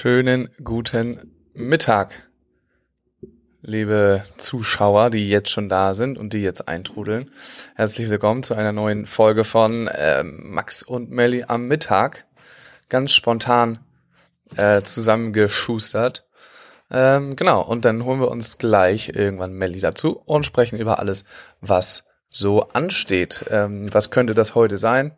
Schönen 0.00 0.48
guten 0.62 1.34
Mittag, 1.54 2.30
liebe 3.62 4.22
Zuschauer, 4.36 5.10
die 5.10 5.28
jetzt 5.28 5.50
schon 5.50 5.68
da 5.68 5.92
sind 5.92 6.18
und 6.18 6.34
die 6.34 6.38
jetzt 6.38 6.68
eintrudeln. 6.68 7.32
Herzlich 7.74 8.08
willkommen 8.08 8.44
zu 8.44 8.54
einer 8.54 8.70
neuen 8.70 9.06
Folge 9.06 9.42
von 9.42 9.88
äh, 9.88 10.22
Max 10.22 10.84
und 10.84 11.10
Melly 11.10 11.46
am 11.48 11.66
Mittag. 11.66 12.26
Ganz 12.88 13.10
spontan 13.10 13.80
äh, 14.54 14.82
zusammengeschustert. 14.82 16.28
Ähm, 16.92 17.34
genau, 17.34 17.62
und 17.62 17.84
dann 17.84 18.04
holen 18.04 18.20
wir 18.20 18.30
uns 18.30 18.56
gleich 18.56 19.08
irgendwann 19.08 19.54
Melly 19.54 19.80
dazu 19.80 20.22
und 20.24 20.46
sprechen 20.46 20.78
über 20.78 21.00
alles, 21.00 21.24
was 21.60 22.06
so 22.28 22.68
ansteht. 22.68 23.46
Ähm, 23.50 23.92
was 23.92 24.12
könnte 24.12 24.34
das 24.34 24.54
heute 24.54 24.78
sein? 24.78 25.16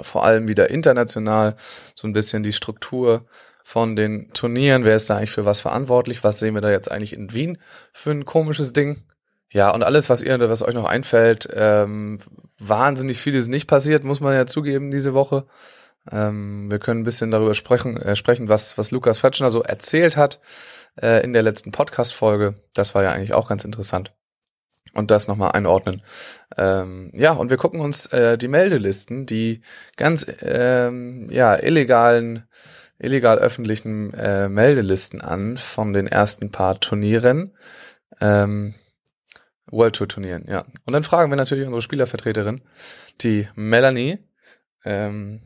Vor 0.00 0.22
allem 0.24 0.46
wieder 0.46 0.70
international, 0.70 1.56
so 1.96 2.06
ein 2.06 2.12
bisschen 2.12 2.44
die 2.44 2.52
Struktur 2.52 3.26
von 3.68 3.96
den 3.96 4.32
Turnieren. 4.32 4.86
Wer 4.86 4.96
ist 4.96 5.10
da 5.10 5.18
eigentlich 5.18 5.30
für 5.30 5.44
was 5.44 5.60
verantwortlich? 5.60 6.24
Was 6.24 6.38
sehen 6.38 6.54
wir 6.54 6.62
da 6.62 6.70
jetzt 6.70 6.90
eigentlich 6.90 7.12
in 7.12 7.34
Wien 7.34 7.58
für 7.92 8.12
ein 8.12 8.24
komisches 8.24 8.72
Ding? 8.72 9.02
Ja, 9.50 9.70
und 9.74 9.82
alles, 9.82 10.08
was 10.08 10.22
ihr, 10.22 10.40
was 10.40 10.62
euch 10.62 10.72
noch 10.72 10.86
einfällt, 10.86 11.46
ähm, 11.52 12.18
wahnsinnig 12.58 13.20
viel 13.20 13.34
ist 13.34 13.48
nicht 13.48 13.66
passiert, 13.66 14.04
muss 14.04 14.20
man 14.20 14.32
ja 14.32 14.46
zugeben, 14.46 14.90
diese 14.90 15.12
Woche. 15.12 15.44
Ähm, 16.10 16.70
wir 16.70 16.78
können 16.78 17.02
ein 17.02 17.04
bisschen 17.04 17.30
darüber 17.30 17.52
sprechen, 17.52 17.98
äh, 17.98 18.16
sprechen 18.16 18.48
was, 18.48 18.78
was 18.78 18.90
Lukas 18.90 19.18
Fatschner 19.18 19.50
so 19.50 19.62
erzählt 19.62 20.16
hat 20.16 20.40
äh, 20.98 21.22
in 21.22 21.34
der 21.34 21.42
letzten 21.42 21.70
Podcast-Folge. 21.70 22.54
Das 22.72 22.94
war 22.94 23.02
ja 23.02 23.12
eigentlich 23.12 23.34
auch 23.34 23.50
ganz 23.50 23.66
interessant. 23.66 24.14
Und 24.94 25.10
das 25.10 25.28
nochmal 25.28 25.52
einordnen. 25.52 26.00
Ähm, 26.56 27.12
ja, 27.14 27.32
und 27.32 27.50
wir 27.50 27.58
gucken 27.58 27.80
uns 27.80 28.06
äh, 28.06 28.38
die 28.38 28.48
Meldelisten, 28.48 29.26
die 29.26 29.60
ganz 29.98 30.26
ähm, 30.40 31.28
ja, 31.30 31.54
illegalen 31.54 32.48
illegal 32.98 33.38
öffentlichen 33.38 34.12
äh, 34.14 34.48
Meldelisten 34.48 35.20
an 35.20 35.56
von 35.56 35.92
den 35.92 36.06
ersten 36.06 36.50
paar 36.50 36.80
Turnieren. 36.80 37.56
Ähm, 38.20 38.74
World 39.70 39.96
Tour 39.96 40.08
Turnieren, 40.08 40.44
ja. 40.48 40.64
Und 40.86 40.92
dann 40.92 41.04
fragen 41.04 41.30
wir 41.30 41.36
natürlich 41.36 41.66
unsere 41.66 41.82
Spielervertreterin, 41.82 42.62
die 43.20 43.48
Melanie, 43.54 44.18
ähm, 44.84 45.40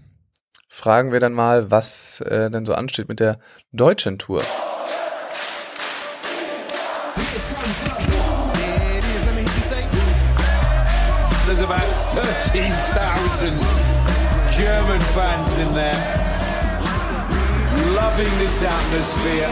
fragen 0.69 1.12
wir 1.12 1.20
dann 1.20 1.33
mal, 1.33 1.70
was 1.70 2.20
äh, 2.20 2.50
denn 2.50 2.64
so 2.64 2.75
ansteht 2.75 3.09
mit 3.09 3.20
der 3.20 3.39
deutschen 3.72 4.19
Tour. 4.19 4.42
There's 11.44 11.61
about 11.61 11.77
13,000 12.14 13.53
German 14.56 15.00
fans 15.12 15.59
in 15.59 15.69
there 15.75 16.42
loving 18.13 18.39
this 18.39 18.63
atmosphere. 18.63 19.49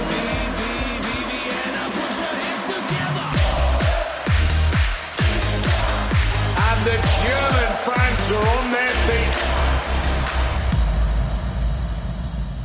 And 6.69 6.81
the 6.85 6.97
German 7.21 7.73
fans 7.85 8.31
are 8.33 8.49
on 8.57 8.65
their 8.73 8.95
feet. 9.07 9.39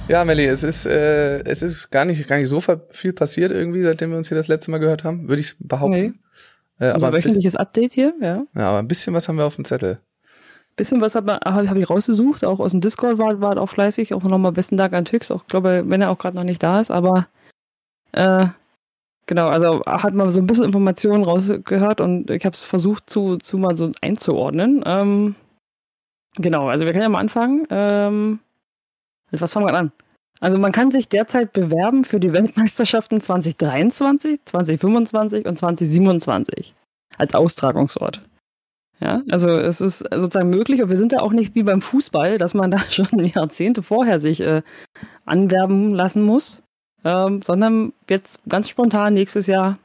Ja, 0.08 0.26
Melli, 0.26 0.46
es 0.46 0.64
ist, 0.64 0.86
äh, 0.86 1.40
es 1.46 1.62
ist 1.62 1.90
gar 1.92 2.06
nicht, 2.06 2.28
gar 2.28 2.38
nicht 2.38 2.50
so 2.50 2.60
viel 2.92 3.14
passiert 3.14 3.52
irgendwie, 3.52 3.82
seitdem 3.82 4.12
wir 4.12 4.18
uns 4.18 4.28
hier 4.28 4.38
das 4.38 4.48
letzte 4.48 4.72
Mal 4.72 4.80
gehört 4.80 5.04
haben, 5.04 5.28
würde 5.30 5.42
ich 5.42 5.56
behaupten. 5.60 6.20
Nee. 6.80 6.86
Äh, 6.86 6.92
also 6.92 7.08
aber 7.08 7.18
wöchentliches 7.18 7.56
Update 7.56 7.94
hier, 7.94 8.14
ja. 8.22 8.46
Ja, 8.54 8.70
aber 8.70 8.80
ein 8.80 8.88
bisschen 8.88 9.14
was 9.14 9.28
haben 9.28 9.38
wir 9.38 9.46
auf 9.46 9.56
dem 9.56 9.66
Zettel 9.66 10.00
bisschen 10.76 11.02
was 11.02 11.16
habe 11.16 11.40
hab 11.44 11.76
ich 11.76 11.90
rausgesucht, 11.90 12.44
auch 12.44 12.60
aus 12.60 12.72
dem 12.72 12.82
Discord 12.82 13.18
war, 13.18 13.40
war 13.42 13.58
auch 13.58 13.70
fleißig, 13.70 14.14
auch 14.14 14.24
nochmal 14.24 14.52
besten 14.52 14.78
Dank 14.78 14.94
an 14.94 15.06
Tix, 15.06 15.32
auch 15.32 15.48
glaube, 15.48 15.84
wenn 15.88 16.02
er 16.02 16.12
auch 16.12 16.18
gerade 16.18 16.36
noch 16.36 16.44
nicht 16.44 16.62
da 16.62 16.80
ist, 16.80 16.92
aber 16.92 17.28
äh, 18.12 18.48
genau, 19.26 19.48
also 19.50 19.84
hat 19.86 20.14
man 20.14 20.32
so 20.32 20.40
ein 20.40 20.48
bisschen 20.48 20.66
Informationen 20.66 21.24
rausgehört 21.24 22.02
und 22.02 22.30
ich 22.30 22.46
habe 22.46 22.54
es 22.54 22.64
versucht 22.64 23.10
zu, 23.10 23.38
zu 23.38 23.58
mal 23.58 23.78
so 23.78 23.92
einzuordnen. 24.02 24.84
Ähm, 24.86 25.36
genau, 26.38 26.68
also 26.68 26.86
wir 26.86 26.92
können 26.92 27.04
ja 27.04 27.10
mal 27.10 27.20
anfangen. 27.20 27.66
Ähm, 27.70 28.40
was 29.32 29.54
fangen 29.54 29.68
wir 29.68 29.74
an? 29.74 29.92
Also 30.40 30.58
man 30.58 30.72
kann 30.72 30.92
sich 30.92 31.08
derzeit 31.08 31.54
bewerben 31.54 32.04
für 32.04 32.20
die 32.20 32.34
Weltmeisterschaften 32.34 33.22
2023, 33.22 34.40
2025 34.46 35.46
und 35.46 35.58
2027 35.58 36.74
als 37.18 37.34
Austragungsort. 37.34 38.22
Ja, 39.02 39.22
also 39.30 39.50
es 39.50 39.82
ist 39.82 40.00
sozusagen 40.00 40.50
möglich 40.50 40.82
und 40.82 40.90
wir 40.90 40.98
sind 40.98 41.12
ja 41.12 41.20
auch 41.20 41.34
nicht 41.34 41.54
wie 41.54 41.64
beim 41.64 41.82
Fußball, 41.82 42.38
dass 42.38 42.54
man 42.54 42.72
da 42.72 42.80
schon 42.90 43.20
Jahrzehnte 43.20 43.84
vorher 43.84 44.20
sich 44.20 44.42
äh, 44.42 44.62
anwerben 45.26 45.92
lassen 45.92 46.24
muss, 46.24 46.64
ähm, 47.04 47.42
sondern 47.42 47.94
jetzt 48.10 48.40
ganz 48.48 48.70
spontan 48.70 49.14
nächstes 49.14 49.48
Jahr. 49.48 49.78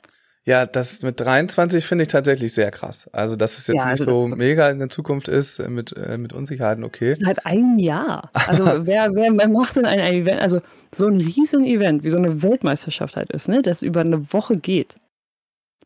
Ja, 0.44 0.64
das 0.64 1.02
mit 1.02 1.20
23 1.20 1.84
finde 1.84 2.02
ich 2.02 2.08
tatsächlich 2.08 2.54
sehr 2.54 2.70
krass. 2.70 3.10
Also, 3.12 3.36
dass 3.36 3.58
es 3.58 3.66
jetzt 3.66 3.76
ja, 3.76 3.84
also 3.84 4.04
nicht 4.04 4.20
so 4.20 4.26
mega 4.28 4.70
in 4.70 4.78
der 4.78 4.88
Zukunft 4.88 5.28
ist, 5.28 5.58
äh, 5.58 5.68
mit, 5.68 5.94
äh, 5.96 6.16
mit 6.16 6.32
Unsicherheiten, 6.32 6.82
okay. 6.82 7.10
Das 7.10 7.18
ist 7.18 7.26
halt 7.26 7.44
ein 7.44 7.78
Jahr. 7.78 8.30
Also, 8.32 8.64
wer, 8.86 9.14
wer, 9.14 9.36
wer 9.36 9.48
macht 9.48 9.76
denn 9.76 9.84
ein 9.84 10.00
Event, 10.00 10.40
also 10.40 10.60
so 10.94 11.08
ein 11.08 11.20
riesen 11.20 11.64
Event, 11.64 12.04
wie 12.04 12.10
so 12.10 12.16
eine 12.16 12.42
Weltmeisterschaft 12.42 13.16
halt 13.16 13.30
ist, 13.32 13.48
ne, 13.48 13.60
das 13.60 13.82
über 13.82 14.00
eine 14.00 14.32
Woche 14.32 14.56
geht. 14.56 14.94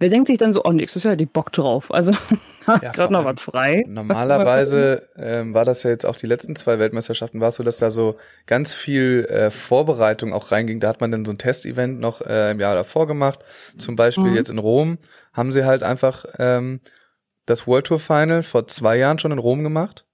Wer 0.00 0.08
denkt 0.08 0.26
sich 0.26 0.38
dann 0.38 0.52
so, 0.52 0.64
oh, 0.64 0.72
nächstes 0.72 1.04
Jahr 1.04 1.12
hätte 1.12 1.22
ich 1.22 1.30
Bock 1.30 1.52
drauf. 1.52 1.92
Also 1.92 2.12
ja, 2.66 2.78
gerade 2.78 3.12
noch 3.12 3.24
was 3.24 3.40
frei. 3.40 3.84
Normalerweise 3.86 5.08
ähm, 5.16 5.54
war 5.54 5.64
das 5.64 5.84
ja 5.84 5.90
jetzt 5.90 6.04
auch 6.04 6.16
die 6.16 6.26
letzten 6.26 6.56
zwei 6.56 6.80
Weltmeisterschaften, 6.80 7.40
war 7.40 7.48
es 7.48 7.54
so, 7.54 7.62
dass 7.62 7.76
da 7.76 7.90
so 7.90 8.16
ganz 8.46 8.72
viel 8.72 9.24
äh, 9.30 9.50
Vorbereitung 9.52 10.32
auch 10.32 10.50
reinging. 10.50 10.80
Da 10.80 10.88
hat 10.88 11.00
man 11.00 11.12
dann 11.12 11.24
so 11.24 11.32
ein 11.32 11.38
Testevent 11.38 12.00
noch 12.00 12.22
äh, 12.22 12.50
im 12.50 12.60
Jahr 12.60 12.74
davor 12.74 13.06
gemacht. 13.06 13.40
Zum 13.78 13.94
Beispiel 13.94 14.24
mhm. 14.24 14.34
jetzt 14.34 14.50
in 14.50 14.58
Rom 14.58 14.98
haben 15.32 15.52
sie 15.52 15.64
halt 15.64 15.84
einfach 15.84 16.24
ähm, 16.38 16.80
das 17.46 17.66
World 17.68 17.86
Tour 17.86 18.00
Final 18.00 18.42
vor 18.42 18.66
zwei 18.66 18.96
Jahren 18.96 19.20
schon 19.20 19.32
in 19.32 19.38
Rom 19.38 19.62
gemacht. 19.62 20.06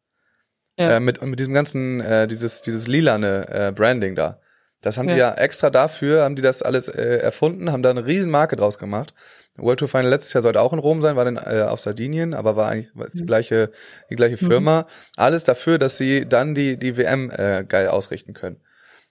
Ja. 0.78 0.96
Äh, 0.96 1.00
mit, 1.00 1.22
mit 1.22 1.38
diesem 1.38 1.54
ganzen, 1.54 2.00
äh, 2.00 2.26
dieses, 2.26 2.60
dieses 2.60 2.86
lilane 2.86 3.48
äh, 3.48 3.72
Branding 3.72 4.14
da. 4.14 4.40
Das 4.80 4.96
haben 4.96 5.08
ja. 5.08 5.14
die 5.14 5.20
ja 5.20 5.34
extra 5.34 5.70
dafür, 5.70 6.24
haben 6.24 6.36
die 6.36 6.42
das 6.42 6.62
alles 6.62 6.88
äh, 6.88 7.16
erfunden, 7.18 7.70
haben 7.70 7.82
da 7.82 7.90
eine 7.90 8.06
riesen 8.06 8.30
Marke 8.30 8.56
draus 8.56 8.78
gemacht. 8.78 9.14
World 9.56 9.78
Tour 9.78 9.88
Final 9.88 10.08
letztes 10.08 10.32
Jahr 10.32 10.42
sollte 10.42 10.60
auch 10.60 10.72
in 10.72 10.78
Rom 10.78 11.02
sein, 11.02 11.16
war 11.16 11.24
dann 11.24 11.36
äh, 11.36 11.66
auf 11.68 11.80
Sardinien, 11.80 12.34
aber 12.34 12.56
war 12.56 12.68
eigentlich 12.68 12.90
war 12.94 13.06
ist 13.06 13.18
die 13.18 13.24
mhm. 13.24 13.28
gleiche 13.28 13.70
die 14.08 14.16
gleiche 14.16 14.42
mhm. 14.42 14.48
Firma. 14.48 14.82
Mhm. 14.82 14.86
Alles 15.16 15.44
dafür, 15.44 15.78
dass 15.78 15.96
sie 15.96 16.26
dann 16.26 16.54
die 16.54 16.78
die 16.78 16.96
WM 16.96 17.30
äh, 17.30 17.64
geil 17.64 17.88
ausrichten 17.88 18.32
können. 18.32 18.60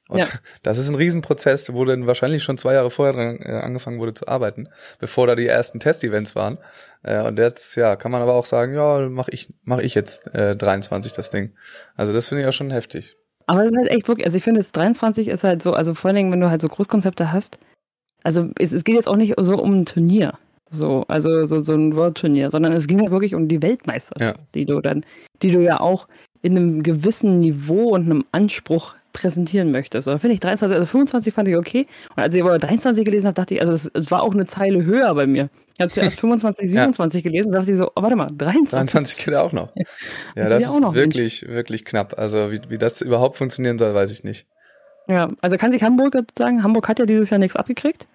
Und 0.10 0.20
ja. 0.20 0.26
das 0.64 0.78
ist 0.80 0.90
ein 0.90 0.96
Riesenprozess, 0.96 1.72
wo 1.74 1.86
dann 1.86 2.08
wahrscheinlich 2.08 2.44
schon 2.44 2.58
zwei 2.58 2.74
Jahre 2.74 2.90
vorher 2.90 3.14
dran 3.14 3.40
äh, 3.42 3.52
angefangen 3.52 4.00
wurde 4.00 4.16
zu 4.16 4.28
arbeiten, 4.28 4.68
bevor 5.00 5.28
da 5.28 5.36
die 5.36 5.48
ersten 5.48 5.80
Testevents 5.80 6.36
waren. 6.36 6.58
Äh, 7.04 7.22
und 7.22 7.38
jetzt, 7.38 7.76
ja, 7.76 7.96
kann 7.96 8.12
man 8.12 8.22
aber 8.22 8.34
auch 8.34 8.46
sagen, 8.46 8.74
ja, 8.74 9.08
mache 9.08 9.32
ich, 9.32 9.54
mach 9.64 9.78
ich 9.78 9.94
jetzt 9.94 10.34
äh, 10.34 10.56
23 10.56 11.14
das 11.14 11.30
Ding. 11.30 11.56
Also 11.96 12.12
das 12.12 12.28
finde 12.28 12.42
ich 12.42 12.50
auch 12.50 12.54
schon 12.54 12.72
heftig. 12.72 13.18
Aber 13.50 13.64
es 13.64 13.72
ist 13.72 13.78
halt 13.78 13.90
echt 13.90 14.08
wirklich, 14.08 14.28
also 14.28 14.38
ich 14.38 14.44
finde 14.44 14.62
jetzt 14.62 14.78
23 14.78 15.28
ist 15.28 15.44
halt 15.44 15.64
so, 15.64 15.74
also 15.74 15.96
vor 15.96 16.10
allen 16.10 16.18
Dingen, 16.18 16.32
wenn 16.32 16.40
du 16.40 16.52
halt 16.52 16.62
so 16.62 16.68
Großkonzepte 16.68 17.32
hast, 17.32 17.58
also 18.24 18.48
es, 18.60 18.72
es 18.72 18.84
geht 18.84 18.94
jetzt 18.94 19.08
auch 19.08 19.16
nicht 19.16 19.34
so 19.40 19.58
um 19.58 19.74
ein 19.74 19.86
Turnier, 19.88 20.38
so, 20.70 21.04
also 21.08 21.46
so, 21.46 21.60
so 21.60 21.74
ein 21.74 21.96
World-Turnier, 21.96 22.52
sondern 22.52 22.74
es 22.74 22.86
ging 22.86 23.04
ja 23.04 23.10
wirklich 23.10 23.34
um 23.34 23.48
die 23.48 23.64
Weltmeisterschaft, 23.64 24.38
ja. 24.38 24.46
die 24.54 24.66
du 24.66 24.82
dann, 24.82 25.04
die 25.42 25.50
du 25.50 25.64
ja 25.64 25.80
auch 25.80 26.08
in 26.44 26.56
einem 26.56 26.84
gewissen 26.84 27.40
Niveau 27.40 27.90
und 27.96 28.06
einem 28.06 28.24
Anspruch 28.32 28.94
präsentieren 29.14 29.72
möchtest. 29.72 30.08
Aber 30.08 30.20
finde 30.20 30.36
ich 30.36 30.40
23, 30.40 30.76
also 30.76 30.88
25 30.88 31.34
fand 31.34 31.48
ich 31.48 31.58
okay. 31.58 31.88
Und 32.16 32.24
als 32.24 32.36
ich 32.36 32.42
aber 32.42 32.58
23 32.58 33.06
gelesen 33.06 33.28
habe, 33.28 33.36
dachte 33.36 33.56
ich, 33.56 33.62
also 33.62 33.74
es 33.74 34.12
war 34.12 34.24
auch 34.24 34.34
eine 34.34 34.48
Zeile 34.48 34.84
höher 34.86 35.14
bei 35.16 35.28
mir. 35.28 35.50
Ich 35.76 35.82
habe 35.82 35.92
zuerst 35.92 36.20
25, 36.20 36.70
27 36.70 37.24
ja. 37.24 37.24
gelesen, 37.32 37.52
dachte 37.52 37.72
ich 37.72 37.78
so, 37.78 37.92
oh, 37.96 38.02
warte 38.02 38.16
mal, 38.16 38.28
23. 38.28 38.72
23 38.72 39.26
geht 39.26 39.36
auch 39.36 39.54
noch. 39.54 39.72
Ja, 40.36 40.50
das 40.50 40.64
ist 40.64 40.82
wirklich, 40.82 41.42
nicht. 41.42 41.52
wirklich 41.52 41.86
knapp. 41.86 42.18
Also 42.18 42.52
wie, 42.52 42.60
wie 42.70 42.78
das 42.78 43.02
überhaupt 43.02 43.38
funktionieren 43.38 43.78
soll, 43.78 43.94
weiß 43.94 44.12
ich 44.12 44.24
nicht. 44.24 44.48
Ja, 45.08 45.30
also 45.42 45.58
kann 45.58 45.72
sich 45.72 45.82
Hamburg 45.84 46.16
sagen, 46.38 46.64
Hamburg 46.64 46.88
hat 46.88 47.00
ja 47.00 47.06
dieses 47.06 47.30
Jahr 47.30 47.40
nichts 47.40 47.56
abgekriegt. 47.56 48.08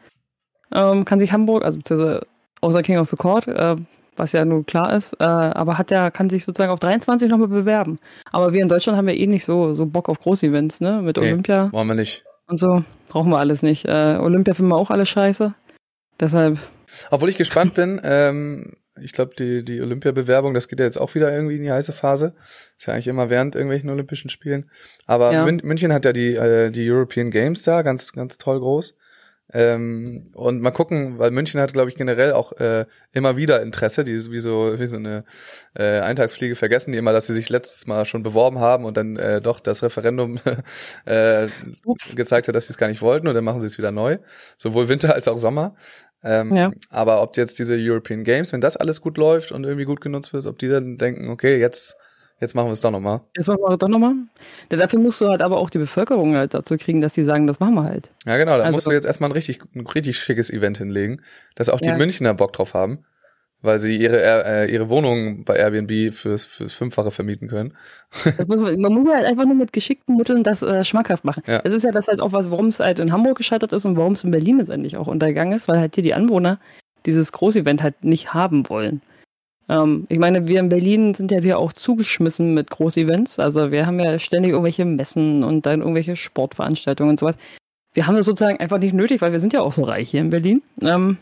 Ähm, 0.72 1.04
kann 1.04 1.20
sich 1.20 1.32
Hamburg, 1.32 1.64
also 1.64 1.78
beziehungsweise 1.78 2.26
außer 2.60 2.82
King 2.82 2.98
of 2.98 3.10
the 3.10 3.16
Court, 3.16 3.48
äh, 3.48 3.76
was 4.16 4.32
ja 4.32 4.44
nun 4.44 4.66
klar 4.66 4.94
ist, 4.94 5.14
äh, 5.20 5.24
aber 5.24 5.78
hat 5.78 5.90
ja, 5.90 6.10
kann 6.10 6.30
sich 6.30 6.44
sozusagen 6.44 6.72
auf 6.72 6.80
23 6.80 7.28
nochmal 7.28 7.48
bewerben. 7.48 7.98
Aber 8.32 8.52
wir 8.52 8.62
in 8.62 8.68
Deutschland 8.68 8.96
haben 8.96 9.08
ja 9.08 9.14
eh 9.14 9.26
nicht 9.26 9.44
so, 9.44 9.74
so 9.74 9.86
Bock 9.86 10.08
auf 10.08 10.20
Großevents, 10.20 10.80
ne? 10.80 11.02
Mit 11.02 11.16
nee, 11.16 11.24
Olympia. 11.24 11.72
Wollen 11.72 11.88
wir 11.88 11.94
nicht. 11.94 12.24
Und 12.46 12.58
so. 12.58 12.84
Brauchen 13.08 13.30
wir 13.30 13.38
alles 13.38 13.62
nicht. 13.62 13.86
Äh, 13.86 14.18
Olympia 14.20 14.54
finden 14.54 14.70
wir 14.70 14.76
auch 14.76 14.90
alles 14.90 15.08
scheiße. 15.08 15.54
Deshalb. 16.20 16.58
Obwohl 17.10 17.28
ich 17.28 17.36
gespannt 17.36 17.74
bin, 17.74 18.00
ähm, 18.04 18.74
ich 19.00 19.12
glaube, 19.12 19.34
die, 19.36 19.64
die 19.64 19.80
Olympia-Bewerbung, 19.80 20.54
das 20.54 20.68
geht 20.68 20.78
ja 20.78 20.86
jetzt 20.86 20.98
auch 20.98 21.14
wieder 21.14 21.32
irgendwie 21.32 21.56
in 21.56 21.62
die 21.62 21.72
heiße 21.72 21.92
Phase. 21.92 22.34
Ist 22.78 22.86
ja 22.86 22.94
eigentlich 22.94 23.08
immer 23.08 23.30
während 23.30 23.54
irgendwelchen 23.54 23.90
Olympischen 23.90 24.30
Spielen. 24.30 24.70
Aber 25.06 25.32
ja. 25.32 25.44
München 25.44 25.92
hat 25.92 26.04
ja 26.04 26.12
die, 26.12 26.34
äh, 26.34 26.70
die 26.70 26.88
European 26.88 27.30
Games 27.30 27.62
da, 27.62 27.82
ganz, 27.82 28.12
ganz 28.12 28.38
toll 28.38 28.60
groß. 28.60 28.96
Ähm, 29.52 30.30
und 30.34 30.62
mal 30.62 30.70
gucken, 30.70 31.18
weil 31.18 31.30
München 31.30 31.60
hat, 31.60 31.74
glaube 31.74 31.90
ich, 31.90 31.96
generell 31.96 32.32
auch 32.32 32.52
äh, 32.52 32.86
immer 33.12 33.36
wieder 33.36 33.62
Interesse, 33.62 34.02
die 34.02 34.14
wie 34.32 34.38
so, 34.38 34.78
wie 34.78 34.86
so 34.86 34.96
eine 34.96 35.24
äh, 35.74 36.00
Eintagsfliege 36.00 36.56
vergessen, 36.56 36.92
die 36.92 36.98
immer, 36.98 37.12
dass 37.12 37.26
sie 37.26 37.34
sich 37.34 37.50
letztes 37.50 37.86
Mal 37.86 38.04
schon 38.04 38.22
beworben 38.22 38.58
haben 38.58 38.84
und 38.84 38.96
dann 38.96 39.16
äh, 39.16 39.40
doch 39.42 39.60
das 39.60 39.82
Referendum 39.82 40.38
äh, 41.04 41.48
gezeigt 42.14 42.48
hat, 42.48 42.54
dass 42.54 42.66
sie 42.66 42.72
es 42.72 42.78
gar 42.78 42.88
nicht 42.88 43.02
wollten 43.02 43.28
und 43.28 43.34
dann 43.34 43.44
machen 43.44 43.60
sie 43.60 43.66
es 43.66 43.76
wieder 43.78 43.92
neu. 43.92 44.18
Sowohl 44.56 44.88
Winter 44.88 45.14
als 45.14 45.28
auch 45.28 45.38
Sommer. 45.38 45.76
Ähm, 46.22 46.56
Ja. 46.56 46.70
Aber 46.88 47.22
ob 47.22 47.36
jetzt 47.36 47.58
diese 47.58 47.76
European 47.78 48.24
Games, 48.24 48.52
wenn 48.52 48.62
das 48.62 48.76
alles 48.78 49.02
gut 49.02 49.18
läuft 49.18 49.52
und 49.52 49.64
irgendwie 49.64 49.84
gut 49.84 50.00
genutzt 50.00 50.32
wird, 50.32 50.46
ob 50.46 50.58
die 50.58 50.68
dann 50.68 50.96
denken, 50.96 51.28
okay, 51.28 51.60
jetzt, 51.60 51.96
jetzt 52.44 52.54
machen 52.54 52.66
wir 52.68 52.72
es 52.72 52.80
doch 52.80 52.90
nochmal. 52.90 53.20
Jetzt 53.36 53.48
machen 53.48 53.58
wir 53.66 53.76
doch 53.76 53.88
nochmal. 53.88 54.14
Ja, 54.70 54.76
dafür 54.78 55.00
musst 55.00 55.20
du 55.20 55.28
halt 55.28 55.42
aber 55.42 55.56
auch 55.58 55.70
die 55.70 55.78
Bevölkerung 55.78 56.36
halt 56.36 56.54
dazu 56.54 56.76
kriegen, 56.76 57.00
dass 57.00 57.14
die 57.14 57.24
sagen, 57.24 57.46
das 57.46 57.58
machen 57.60 57.74
wir 57.74 57.84
halt. 57.84 58.10
Ja, 58.26 58.36
genau, 58.36 58.56
da 58.56 58.64
Also- 58.64 58.72
musst 58.76 58.86
du 58.86 58.90
jetzt 58.92 59.04
erstmal 59.06 59.30
ein 59.30 59.32
richtig, 59.32 59.60
ein 59.74 59.86
richtig 59.86 60.18
schickes 60.18 60.50
Event 60.50 60.78
hinlegen, 60.78 61.22
dass 61.56 61.68
auch 61.68 61.80
die 61.80 61.88
Ja. 61.88 61.96
Münchner 61.96 62.34
Bock 62.34 62.52
drauf 62.52 62.74
haben, 62.74 63.04
weil 63.62 63.78
sie 63.78 63.96
ihre, 63.96 64.20
äh, 64.44 64.70
ihre 64.72 64.90
Wohnungen 64.90 65.44
bei 65.44 65.56
Airbnb 65.56 66.12
fürs, 66.12 66.44
fürs 66.44 66.74
Fünffache 66.74 67.10
vermieten 67.10 67.48
können. 67.48 67.74
Das 68.36 68.46
muss 68.46 68.58
man, 68.58 68.78
man 68.78 68.92
muss 68.92 69.08
halt 69.08 69.24
einfach 69.24 69.46
nur 69.46 69.54
mit 69.54 69.72
geschickten 69.72 70.16
Mitteln 70.16 70.42
das 70.44 70.62
äh, 70.62 70.84
schmackhaft 70.84 71.24
machen. 71.24 71.42
Ja. 71.46 71.62
Es 71.64 71.72
ist 71.72 71.82
ja 71.84 71.90
das 71.92 72.08
halt 72.08 72.20
auch 72.20 72.32
was, 72.32 72.50
warum 72.50 72.66
es 72.66 72.78
halt 72.80 72.98
in 72.98 73.10
Hamburg 73.12 73.38
gescheitert 73.38 73.72
ist 73.72 73.86
und 73.86 73.96
warum 73.96 74.12
es 74.12 74.22
in 74.22 74.30
Berlin 74.30 74.58
letztendlich 74.58 74.96
auch 74.98 75.06
untergegangen 75.06 75.54
ist, 75.56 75.66
weil 75.66 75.78
halt 75.80 75.94
hier 75.94 76.04
die 76.04 76.14
Anwohner 76.14 76.58
dieses 77.06 77.32
Großevent 77.32 77.82
halt 77.82 78.04
nicht 78.04 78.32
haben 78.34 78.68
wollen. 78.68 79.00
Ähm, 79.68 80.06
ich 80.08 80.18
meine, 80.18 80.46
wir 80.46 80.60
in 80.60 80.68
Berlin 80.68 81.14
sind 81.14 81.30
ja 81.30 81.40
hier 81.40 81.58
auch 81.58 81.72
zugeschmissen 81.72 82.54
mit 82.54 82.70
Großevents. 82.70 83.38
Also 83.38 83.70
wir 83.70 83.86
haben 83.86 83.98
ja 84.00 84.18
ständig 84.18 84.52
irgendwelche 84.52 84.84
Messen 84.84 85.42
und 85.44 85.66
dann 85.66 85.80
irgendwelche 85.80 86.16
Sportveranstaltungen 86.16 87.10
und 87.10 87.18
sowas. 87.18 87.36
Wir 87.94 88.06
haben 88.06 88.16
das 88.16 88.26
sozusagen 88.26 88.58
einfach 88.58 88.78
nicht 88.78 88.94
nötig, 88.94 89.20
weil 89.22 89.32
wir 89.32 89.40
sind 89.40 89.52
ja 89.52 89.60
auch 89.60 89.72
so 89.72 89.82
reich 89.84 90.10
hier 90.10 90.20
in 90.20 90.30
Berlin. 90.30 90.62
Ähm, 90.82 91.18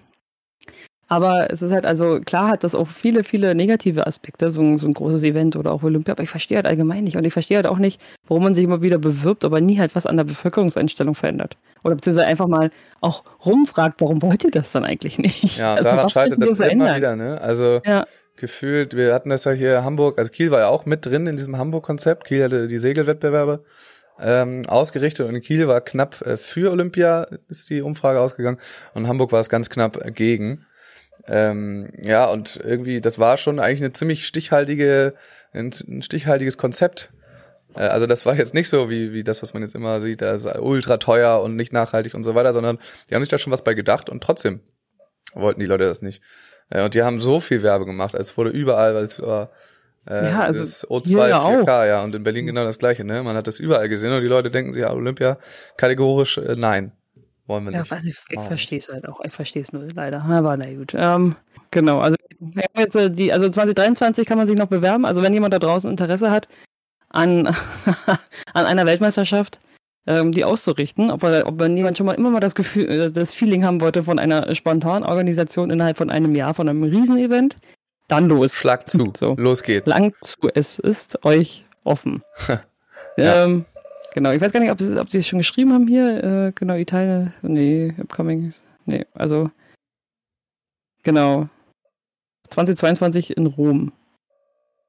aber 1.12 1.50
es 1.50 1.60
ist 1.60 1.72
halt, 1.72 1.84
also 1.84 2.20
klar 2.20 2.48
hat 2.48 2.64
das 2.64 2.74
auch 2.74 2.88
viele, 2.88 3.22
viele 3.22 3.54
negative 3.54 4.06
Aspekte, 4.06 4.50
so 4.50 4.62
ein, 4.62 4.78
so 4.78 4.86
ein 4.86 4.94
großes 4.94 5.22
Event 5.24 5.56
oder 5.56 5.70
auch 5.70 5.82
Olympia, 5.82 6.12
aber 6.12 6.22
ich 6.22 6.30
verstehe 6.30 6.56
halt 6.56 6.64
allgemein 6.64 7.04
nicht. 7.04 7.18
Und 7.18 7.26
ich 7.26 7.34
verstehe 7.34 7.58
halt 7.58 7.66
auch 7.66 7.76
nicht, 7.76 8.00
warum 8.26 8.44
man 8.44 8.54
sich 8.54 8.64
immer 8.64 8.80
wieder 8.80 8.96
bewirbt, 8.96 9.44
aber 9.44 9.60
nie 9.60 9.78
halt 9.78 9.94
was 9.94 10.06
an 10.06 10.16
der 10.16 10.24
Bevölkerungseinstellung 10.24 11.14
verändert. 11.14 11.58
Oder 11.84 11.96
beziehungsweise 11.96 12.26
einfach 12.26 12.46
mal 12.46 12.70
auch 13.02 13.24
rumfragt, 13.44 14.00
warum 14.00 14.22
wollt 14.22 14.42
ihr 14.44 14.50
das 14.52 14.72
dann 14.72 14.84
eigentlich 14.86 15.18
nicht? 15.18 15.58
Ja, 15.58 15.74
Also, 15.74 15.90
daran 15.90 16.08
scheitert 16.08 16.40
das 16.40 16.48
immer 16.48 16.56
verändern? 16.56 16.96
wieder, 16.96 17.14
ne? 17.14 17.38
Also 17.42 17.82
Ja. 17.84 18.06
Gefühlt, 18.36 18.96
wir 18.96 19.14
hatten 19.14 19.30
das 19.30 19.44
ja 19.44 19.52
hier 19.52 19.84
Hamburg, 19.84 20.18
also 20.18 20.30
Kiel 20.30 20.50
war 20.50 20.60
ja 20.60 20.68
auch 20.68 20.86
mit 20.86 21.06
drin 21.06 21.26
in 21.26 21.36
diesem 21.36 21.58
Hamburg-Konzept. 21.58 22.24
Kiel 22.24 22.44
hatte 22.44 22.68
die 22.68 22.78
Segelwettbewerbe 22.78 23.64
ähm, 24.20 24.66
ausgerichtet 24.68 25.28
und 25.28 25.40
Kiel 25.40 25.68
war 25.68 25.80
knapp 25.80 26.20
äh, 26.22 26.36
für 26.36 26.70
Olympia, 26.70 27.26
ist 27.48 27.70
die 27.70 27.82
Umfrage 27.82 28.20
ausgegangen, 28.20 28.58
und 28.94 29.08
Hamburg 29.08 29.32
war 29.32 29.40
es 29.40 29.48
ganz 29.48 29.70
knapp 29.70 29.98
gegen. 30.14 30.66
Ähm, 31.26 31.88
ja, 32.02 32.26
und 32.26 32.60
irgendwie, 32.64 33.00
das 33.00 33.18
war 33.18 33.36
schon 33.36 33.60
eigentlich 33.60 33.80
eine 33.80 33.92
ziemlich 33.92 34.26
stichhaltige, 34.26 35.14
ein, 35.52 35.70
ein 35.88 36.02
stichhaltiges 36.02 36.58
Konzept. 36.58 37.12
Äh, 37.74 37.86
Also 37.86 38.06
das 38.06 38.26
war 38.26 38.34
jetzt 38.34 38.54
nicht 38.54 38.68
so 38.68 38.90
wie, 38.90 39.12
wie 39.12 39.22
das, 39.22 39.42
was 39.42 39.54
man 39.54 39.62
jetzt 39.62 39.74
immer 39.74 40.00
sieht, 40.00 40.20
das 40.20 40.44
ist 40.44 40.58
ultra 40.58 40.96
teuer 40.96 41.40
und 41.40 41.54
nicht 41.56 41.72
nachhaltig 41.72 42.14
und 42.14 42.24
so 42.24 42.34
weiter, 42.34 42.52
sondern 42.52 42.78
die 43.08 43.14
haben 43.14 43.22
sich 43.22 43.30
da 43.30 43.38
schon 43.38 43.52
was 43.52 43.62
bei 43.64 43.74
gedacht 43.74 44.10
und 44.10 44.22
trotzdem 44.22 44.60
wollten 45.34 45.60
die 45.60 45.66
Leute 45.66 45.84
das 45.84 46.02
nicht. 46.02 46.22
Äh, 46.72 46.84
Und 46.84 46.94
die 46.94 47.02
haben 47.02 47.20
so 47.20 47.38
viel 47.40 47.62
Werbe 47.62 47.84
gemacht, 47.84 48.14
es 48.14 48.36
wurde 48.36 48.50
überall, 48.50 48.94
weil 48.94 49.04
es 49.04 49.20
war 49.20 49.50
äh, 50.08 50.30
Ja, 50.30 50.40
also 50.40 50.60
das 50.60 50.88
O2, 50.88 51.06
hier 51.08 51.28
ja 51.28 51.40
4K, 51.44 51.86
ja, 51.86 52.02
und 52.02 52.14
in 52.14 52.22
Berlin 52.22 52.46
genau 52.46 52.64
das 52.64 52.78
gleiche, 52.78 53.04
ne? 53.04 53.22
Man 53.22 53.36
hat 53.36 53.46
das 53.46 53.60
überall 53.60 53.88
gesehen 53.88 54.12
und 54.12 54.22
die 54.22 54.28
Leute 54.28 54.50
denken 54.50 54.72
sich, 54.72 54.82
ja, 54.82 54.92
Olympia 54.92 55.38
kategorisch 55.76 56.38
äh, 56.38 56.56
nein. 56.56 56.92
Wollen 57.46 57.64
wir 57.64 57.72
Ja, 57.72 57.80
nicht. 57.80 57.90
weiß 57.90 58.04
ich, 58.04 58.16
ich 58.30 58.38
Oh. 58.38 58.42
verstehe 58.42 58.78
es 58.78 58.88
halt 58.88 59.06
auch. 59.08 59.20
Ich 59.24 59.32
verstehe 59.32 59.62
es 59.62 59.72
nur 59.72 59.86
leider. 59.94 60.22
Aber 60.22 60.56
na 60.56 60.72
gut. 60.74 60.92
Ähm, 60.96 61.34
genau, 61.72 61.98
also 61.98 62.16
jetzt 62.76 62.94
äh, 62.96 63.10
die, 63.10 63.32
also 63.32 63.48
2023 63.48 64.26
kann 64.26 64.38
man 64.38 64.46
sich 64.46 64.56
noch 64.56 64.66
bewerben. 64.68 65.04
Also 65.04 65.22
wenn 65.22 65.32
jemand 65.34 65.52
da 65.52 65.58
draußen 65.58 65.90
Interesse 65.90 66.30
hat 66.30 66.46
an, 67.10 67.46
an 68.54 68.66
einer 68.66 68.86
Weltmeisterschaft, 68.86 69.58
ähm, 70.06 70.32
die 70.32 70.44
auszurichten, 70.44 71.10
ob, 71.10 71.22
er, 71.22 71.46
ob 71.46 71.60
jemand 71.60 71.96
schon 71.96 72.06
mal 72.06 72.14
immer 72.14 72.30
mal 72.30 72.40
das 72.40 72.54
Gefühl, 72.54 72.88
äh, 72.88 73.12
das 73.12 73.34
Feeling 73.34 73.64
haben 73.64 73.80
wollte 73.80 74.02
von 74.02 74.18
einer 74.18 74.54
spontanen 74.54 75.04
Organisation 75.04 75.70
innerhalb 75.70 75.96
von 75.96 76.10
einem 76.10 76.34
Jahr, 76.34 76.54
von 76.54 76.68
einem 76.68 76.82
Riesenevent, 76.82 77.56
dann 78.08 78.28
los. 78.28 78.56
Schlag 78.56 78.90
zu, 78.90 79.12
So. 79.16 79.34
los 79.38 79.62
geht's. 79.62 79.86
Lang 79.86 80.12
zu, 80.20 80.48
es 80.54 80.78
ist 80.78 81.24
euch 81.24 81.64
offen. 81.84 82.22
Ja. 83.18 83.44
ähm, 83.44 83.66
genau, 84.14 84.30
ich 84.30 84.40
weiß 84.40 84.52
gar 84.52 84.60
nicht, 84.60 84.70
ob 84.70 84.80
sie, 84.80 84.98
ob 84.98 85.10
sie 85.10 85.18
es 85.18 85.28
schon 85.28 85.40
geschrieben 85.40 85.74
haben 85.74 85.86
hier. 85.86 86.24
Äh, 86.24 86.52
genau, 86.54 86.76
Italien. 86.76 87.34
Nee, 87.42 87.92
upcoming. 87.98 88.50
Nee, 88.86 89.04
also. 89.12 89.50
Genau. 91.02 91.50
2022 92.48 93.36
in 93.36 93.44
Rom. 93.48 93.92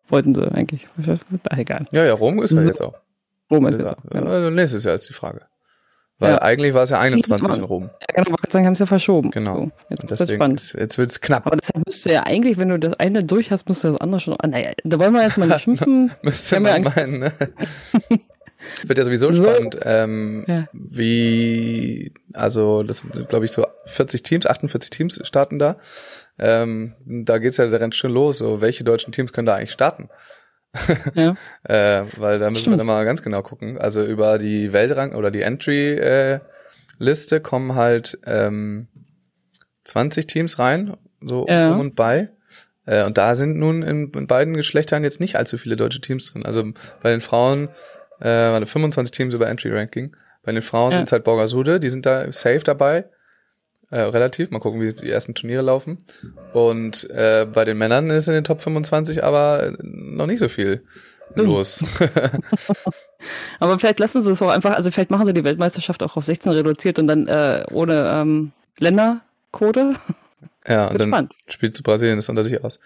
Wollten 0.07 0.33
sie 0.33 0.49
eigentlich. 0.49 0.87
Ach, 1.05 1.19
egal. 1.57 1.85
Ja, 1.91 2.05
ja, 2.05 2.13
Rom 2.13 2.41
ist 2.41 2.53
ja 2.53 2.61
jetzt 2.61 2.81
auch. 2.81 2.93
Rom 3.51 3.65
ist 3.67 3.79
Ja. 3.79 3.95
Genau. 4.09 4.27
also 4.29 4.49
nächstes 4.49 4.83
Jahr 4.83 4.95
ist 4.95 5.07
die 5.09 5.13
Frage. 5.13 5.41
Weil 6.19 6.33
Ja. 6.33 6.41
eigentlich 6.43 6.73
war 6.73 6.83
es 6.83 6.89
ja 6.91 6.99
21 6.99 7.47
Mal. 7.47 7.57
in 7.57 7.63
Rom. 7.63 7.89
Ja, 7.99 8.07
genau, 8.23 8.29
wollte 8.29 8.51
sagen, 8.51 8.65
haben 8.65 8.73
es 8.73 8.79
ja 8.79 8.85
verschoben. 8.85 9.31
Genau. 9.31 9.55
So, 9.57 9.71
jetzt 9.89 10.03
ist 10.03 10.11
das 10.11 10.19
deswegen, 10.19 10.37
spannend. 10.39 10.59
ist, 10.61 10.73
jetzt 10.73 10.97
wird's 10.97 11.21
knapp. 11.21 11.47
Aber 11.47 11.57
deshalb 11.57 11.85
müsste 11.85 12.13
ja 12.13 12.23
eigentlich, 12.23 12.57
wenn 12.57 12.69
du 12.69 12.77
das 12.79 12.93
eine 12.93 13.23
durch 13.23 13.51
hast, 13.51 13.67
musst 13.67 13.83
du 13.83 13.89
das 13.89 13.99
andere 13.99 14.19
schon. 14.19 14.35
Ah, 14.39 14.47
naja, 14.47 14.71
da 14.83 14.99
wollen 14.99 15.13
wir 15.13 15.21
erstmal 15.23 15.47
nicht 15.47 15.61
schimpfen. 15.63 16.11
Müsste 16.21 16.59
man 16.59 16.83
meinen, 16.83 17.19
ne? 17.19 17.31
Wird 18.85 18.97
ja 18.97 19.03
sowieso 19.03 19.29
So. 19.31 19.43
spannend, 19.43 19.77
ähm, 19.83 20.45
Ja. 20.47 20.67
wie, 20.71 22.13
also 22.33 22.83
das 22.83 22.99
sind, 22.99 23.27
glaube 23.27 23.43
ich, 23.45 23.51
so 23.51 23.65
40 23.85 24.23
Teams, 24.23 24.45
48 24.45 24.89
Teams 24.89 25.19
starten 25.23 25.59
da. 25.59 25.77
Ähm, 26.39 26.95
da 27.05 27.39
geht's 27.39 27.57
ja 27.57 27.65
direkt 27.67 27.95
schon 27.95 28.11
los, 28.13 28.37
so 28.37 28.61
welche 28.61 28.83
deutschen 28.85 29.11
Teams 29.11 29.33
können 29.33 29.47
da 29.47 29.55
eigentlich 29.55 29.71
starten? 29.73 30.09
Ja. 31.13 31.35
Äh, 31.63 32.05
weil 32.17 32.39
da 32.39 32.49
müssen 32.49 32.61
Stimmt. 32.61 32.73
wir 32.73 32.77
dann 32.77 32.87
mal 32.87 33.05
ganz 33.05 33.21
genau 33.21 33.41
gucken. 33.43 33.77
Also 33.77 34.03
über 34.03 34.37
die 34.37 34.73
Weltrang 34.73 35.13
oder 35.15 35.31
die 35.31 35.41
Entry-Liste 35.41 37.41
kommen 37.41 37.75
halt 37.75 38.17
ähm, 38.25 38.87
20 39.83 40.27
Teams 40.27 40.59
rein, 40.59 40.95
so 41.21 41.45
Ja. 41.47 41.71
um 41.73 41.79
und 41.79 41.95
bei. 41.95 42.29
Äh, 42.85 43.03
und 43.05 43.17
da 43.17 43.35
sind 43.35 43.57
nun 43.57 43.81
in, 43.83 44.11
in 44.11 44.27
beiden 44.27 44.55
Geschlechtern 44.55 45.03
jetzt 45.03 45.19
nicht 45.19 45.35
allzu 45.35 45.57
viele 45.57 45.75
deutsche 45.75 46.01
Teams 46.01 46.31
drin. 46.31 46.45
Also 46.45 46.63
bei 47.01 47.11
den 47.11 47.21
Frauen 47.21 47.69
äh, 48.19 48.25
waren 48.29 48.65
25 48.65 49.11
Teams 49.11 49.33
über 49.33 49.47
Entry-Ranking. 49.49 50.15
Bei 50.43 50.51
den 50.51 50.61
Frauen 50.61 50.91
Ja. 50.91 50.97
sind 50.97 51.05
es 51.07 51.11
halt 51.11 51.23
Borgasude, 51.23 51.79
die 51.79 51.89
sind 51.89 52.05
da 52.05 52.31
safe 52.31 52.59
dabei. 52.63 53.05
Äh, 53.93 54.01
relativ. 54.05 54.49
Mal 54.49 54.57
gucken, 54.59 54.81
wie 54.81 54.89
die 54.89 55.11
ersten 55.11 55.35
Turniere 55.35 55.61
laufen. 55.61 55.99
Und 56.51 57.07
äh, 57.11 57.45
bei 57.45 57.63
den 57.63 57.77
Männern 57.77 58.09
ist 58.09 58.27
in 58.27 58.33
den 58.33 58.43
Top 58.43 58.59
25 58.59 59.23
aber 59.23 59.73
noch 59.83 60.25
nicht 60.25 60.39
so 60.39 60.47
viel 60.47 60.83
Stimmt. 61.33 61.51
los. 61.51 61.85
Aber 63.59 63.77
vielleicht 63.77 63.99
lassen 63.99 64.23
sie 64.23 64.31
es 64.31 64.41
auch 64.41 64.49
einfach, 64.49 64.73
also 64.75 64.89
vielleicht 64.89 65.11
machen 65.11 65.27
sie 65.27 65.33
die 65.33 65.43
Weltmeisterschaft 65.43 66.01
auch 66.01 66.17
auf 66.17 66.25
16 66.25 66.51
reduziert 66.53 66.97
und 66.97 67.07
dann 67.07 67.27
äh, 67.27 67.65
ohne 67.71 68.09
ähm, 68.13 68.51
Ländercode. 68.79 69.77
ja, 70.67 70.87
und 70.87 70.99
dann 70.99 71.09
spannend. 71.09 71.33
spielt 71.47 71.81
Brasilien 71.83 72.17
das 72.17 72.29
unter 72.29 72.43
sich 72.43 72.63
aus. 72.63 72.79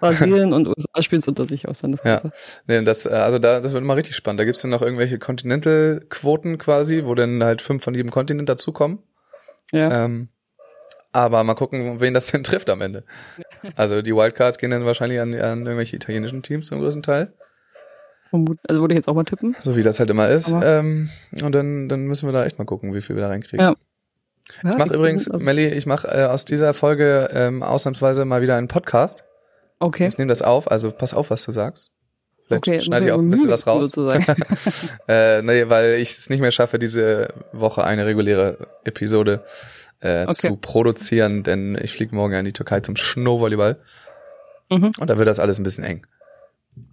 Brasilien 0.00 0.52
und 0.54 0.66
USA 0.66 1.02
spielen 1.02 1.20
es 1.20 1.28
unter 1.28 1.44
sich 1.44 1.68
aus. 1.68 1.80
Dann 1.82 1.92
das 1.92 2.02
Ja. 2.04 2.16
Ganze. 2.16 2.32
Nee, 2.66 2.82
das, 2.84 3.06
also 3.06 3.38
da, 3.38 3.60
das 3.60 3.74
wird 3.74 3.82
immer 3.84 3.96
richtig 3.96 4.16
spannend. 4.16 4.40
Da 4.40 4.44
gibt's 4.44 4.62
dann 4.62 4.70
noch 4.70 4.82
irgendwelche 4.82 5.18
Continental-Quoten 5.18 6.56
quasi, 6.56 7.04
wo 7.04 7.14
dann 7.14 7.44
halt 7.44 7.60
fünf 7.60 7.84
von 7.84 7.94
jedem 7.94 8.10
Kontinent 8.10 8.48
dazukommen. 8.48 8.98
Ja. 9.70 10.04
Ähm, 10.04 10.28
aber 11.14 11.44
mal 11.44 11.54
gucken, 11.54 12.00
wen 12.00 12.12
das 12.12 12.26
denn 12.26 12.42
trifft 12.42 12.68
am 12.68 12.80
Ende. 12.80 13.04
Also 13.76 14.02
die 14.02 14.14
Wildcards 14.14 14.58
gehen 14.58 14.70
dann 14.70 14.84
wahrscheinlich 14.84 15.20
an, 15.20 15.32
an 15.32 15.60
irgendwelche 15.60 15.94
italienischen 15.94 16.42
Teams 16.42 16.66
zum 16.66 16.80
größten 16.80 17.02
Teil. 17.02 17.32
Also 18.32 18.80
würde 18.80 18.94
ich 18.94 18.96
jetzt 18.96 19.08
auch 19.08 19.14
mal 19.14 19.22
tippen. 19.22 19.54
So 19.60 19.76
wie 19.76 19.84
das 19.84 20.00
halt 20.00 20.10
immer 20.10 20.28
ist. 20.28 20.52
Ähm, 20.60 21.08
und 21.40 21.52
dann, 21.52 21.88
dann 21.88 22.06
müssen 22.06 22.26
wir 22.26 22.32
da 22.32 22.44
echt 22.44 22.58
mal 22.58 22.64
gucken, 22.64 22.92
wie 22.92 23.00
viel 23.00 23.14
wir 23.14 23.22
da 23.22 23.28
reinkriegen. 23.28 23.64
Ja. 23.64 23.76
Ich 24.68 24.76
mache 24.76 24.92
übrigens, 24.92 25.30
also, 25.30 25.44
Melli, 25.44 25.68
ich 25.68 25.86
mache 25.86 26.08
äh, 26.08 26.24
aus 26.24 26.44
dieser 26.44 26.74
Folge 26.74 27.30
ähm, 27.32 27.62
ausnahmsweise 27.62 28.24
mal 28.24 28.42
wieder 28.42 28.56
einen 28.56 28.68
Podcast. 28.68 29.24
Okay. 29.78 30.08
Ich 30.08 30.18
nehme 30.18 30.28
das 30.28 30.42
auf, 30.42 30.68
also 30.68 30.90
pass 30.90 31.14
auf, 31.14 31.30
was 31.30 31.44
du 31.44 31.52
sagst. 31.52 31.92
Vielleicht 32.46 32.68
Okay, 32.68 32.80
schneide 32.80 33.06
ich 33.06 33.12
auch 33.12 33.20
ein 33.20 33.30
bisschen 33.30 33.50
was 33.50 33.66
raus. 33.66 33.92
Äh, 35.08 35.42
nee, 35.42 35.68
weil 35.68 35.94
ich 35.94 36.10
es 36.10 36.28
nicht 36.28 36.40
mehr 36.40 36.50
schaffe, 36.50 36.78
diese 36.78 37.28
Woche 37.52 37.84
eine 37.84 38.04
reguläre 38.04 38.66
Episode 38.84 39.44
äh, 40.04 40.24
Okay. 40.24 40.48
zu 40.48 40.56
produzieren, 40.56 41.42
denn 41.42 41.78
ich 41.82 41.92
fliege 41.92 42.14
morgen 42.14 42.34
in 42.34 42.44
die 42.44 42.52
Türkei 42.52 42.80
zum 42.80 42.94
Snowvolleyball 42.96 43.76
mhm. 44.70 44.92
und 44.98 45.08
da 45.08 45.18
wird 45.18 45.26
das 45.26 45.38
alles 45.38 45.58
ein 45.58 45.64
bisschen 45.64 45.84
eng. 45.84 46.06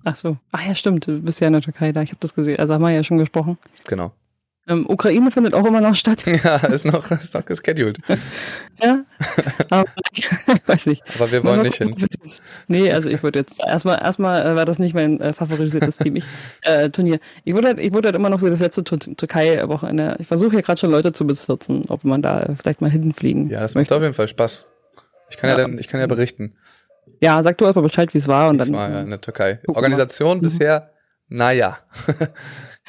Ach 0.03 0.15
so. 0.15 0.37
Ach 0.51 0.65
ja, 0.65 0.75
stimmt. 0.75 1.07
Du 1.07 1.21
bist 1.21 1.41
ja 1.41 1.47
in 1.47 1.53
der 1.53 1.61
Türkei 1.61 1.91
da. 1.91 2.01
Ich 2.01 2.09
habe 2.09 2.19
das 2.19 2.35
gesehen. 2.35 2.59
Also 2.59 2.73
haben 2.73 2.81
wir 2.83 2.91
ja 2.91 3.03
schon 3.03 3.17
gesprochen. 3.17 3.57
Genau. 3.87 4.11
Ähm, 4.67 4.85
Ukraine 4.87 5.31
findet 5.31 5.55
auch 5.55 5.65
immer 5.65 5.81
noch 5.81 5.95
statt. 5.95 6.25
Ja, 6.43 6.57
ist 6.57 6.85
noch, 6.85 7.09
ist 7.11 7.33
noch 7.33 7.45
gescheduled. 7.45 7.97
ja. 8.81 9.03
Aber 9.69 9.85
ich 10.13 10.29
weiß 10.67 10.85
nicht. 10.85 11.03
Aber 11.15 11.31
wir 11.31 11.43
wollen 11.43 11.63
nicht 11.63 11.77
hin. 11.77 11.95
Nee, 12.67 12.91
also 12.91 13.09
ich 13.09 13.21
würde 13.23 13.39
jetzt 13.39 13.59
erstmal 13.59 13.99
erstmal 14.01 14.45
äh, 14.45 14.55
war 14.55 14.65
das 14.65 14.79
nicht 14.79 14.93
mein 14.93 15.19
äh, 15.19 15.33
favorisiertes 15.33 15.97
Team. 15.97 16.15
Ich, 16.15 16.25
äh, 16.61 16.89
Turnier. 16.89 17.19
Ich 17.43 17.53
würde 17.53 17.69
halt, 17.69 17.79
ich 17.79 17.93
würde 17.93 18.07
halt 18.07 18.15
immer 18.15 18.29
noch 18.29 18.41
wie 18.43 18.49
das 18.49 18.59
letzte 18.59 18.83
Türkei-Wochenende. 18.83 20.17
Ich 20.19 20.27
versuche 20.27 20.51
hier 20.51 20.61
gerade 20.61 20.79
schon 20.79 20.91
Leute 20.91 21.11
zu 21.11 21.25
besitzen, 21.25 21.85
ob 21.89 22.03
man 22.03 22.21
da 22.21 22.55
vielleicht 22.61 22.81
mal 22.81 22.89
hinfliegen. 22.89 23.49
Ja, 23.49 23.59
das 23.59 23.75
möchte. 23.75 23.93
macht 23.93 23.97
auf 23.97 24.03
jeden 24.03 24.13
Fall 24.13 24.27
Spaß. 24.27 24.67
Ich 25.29 25.37
kann 25.37 25.49
ja, 25.49 25.57
ja 25.57 25.63
dann, 25.63 25.77
ich 25.77 25.87
kann 25.87 25.99
ja 25.99 26.07
berichten. 26.07 26.55
Ja, 27.19 27.41
sag 27.43 27.57
du 27.57 27.65
erstmal 27.65 27.83
Bescheid, 27.83 28.13
wie 28.13 28.17
es 28.19 28.27
war 28.27 28.49
und 28.49 28.57
dann. 28.57 28.71
war 28.73 28.89
ja 28.89 29.01
in 29.01 29.09
der 29.09 29.21
Türkei. 29.21 29.59
Organisation 29.67 30.37
mhm. 30.37 30.41
bisher, 30.41 30.91
naja. 31.27 31.79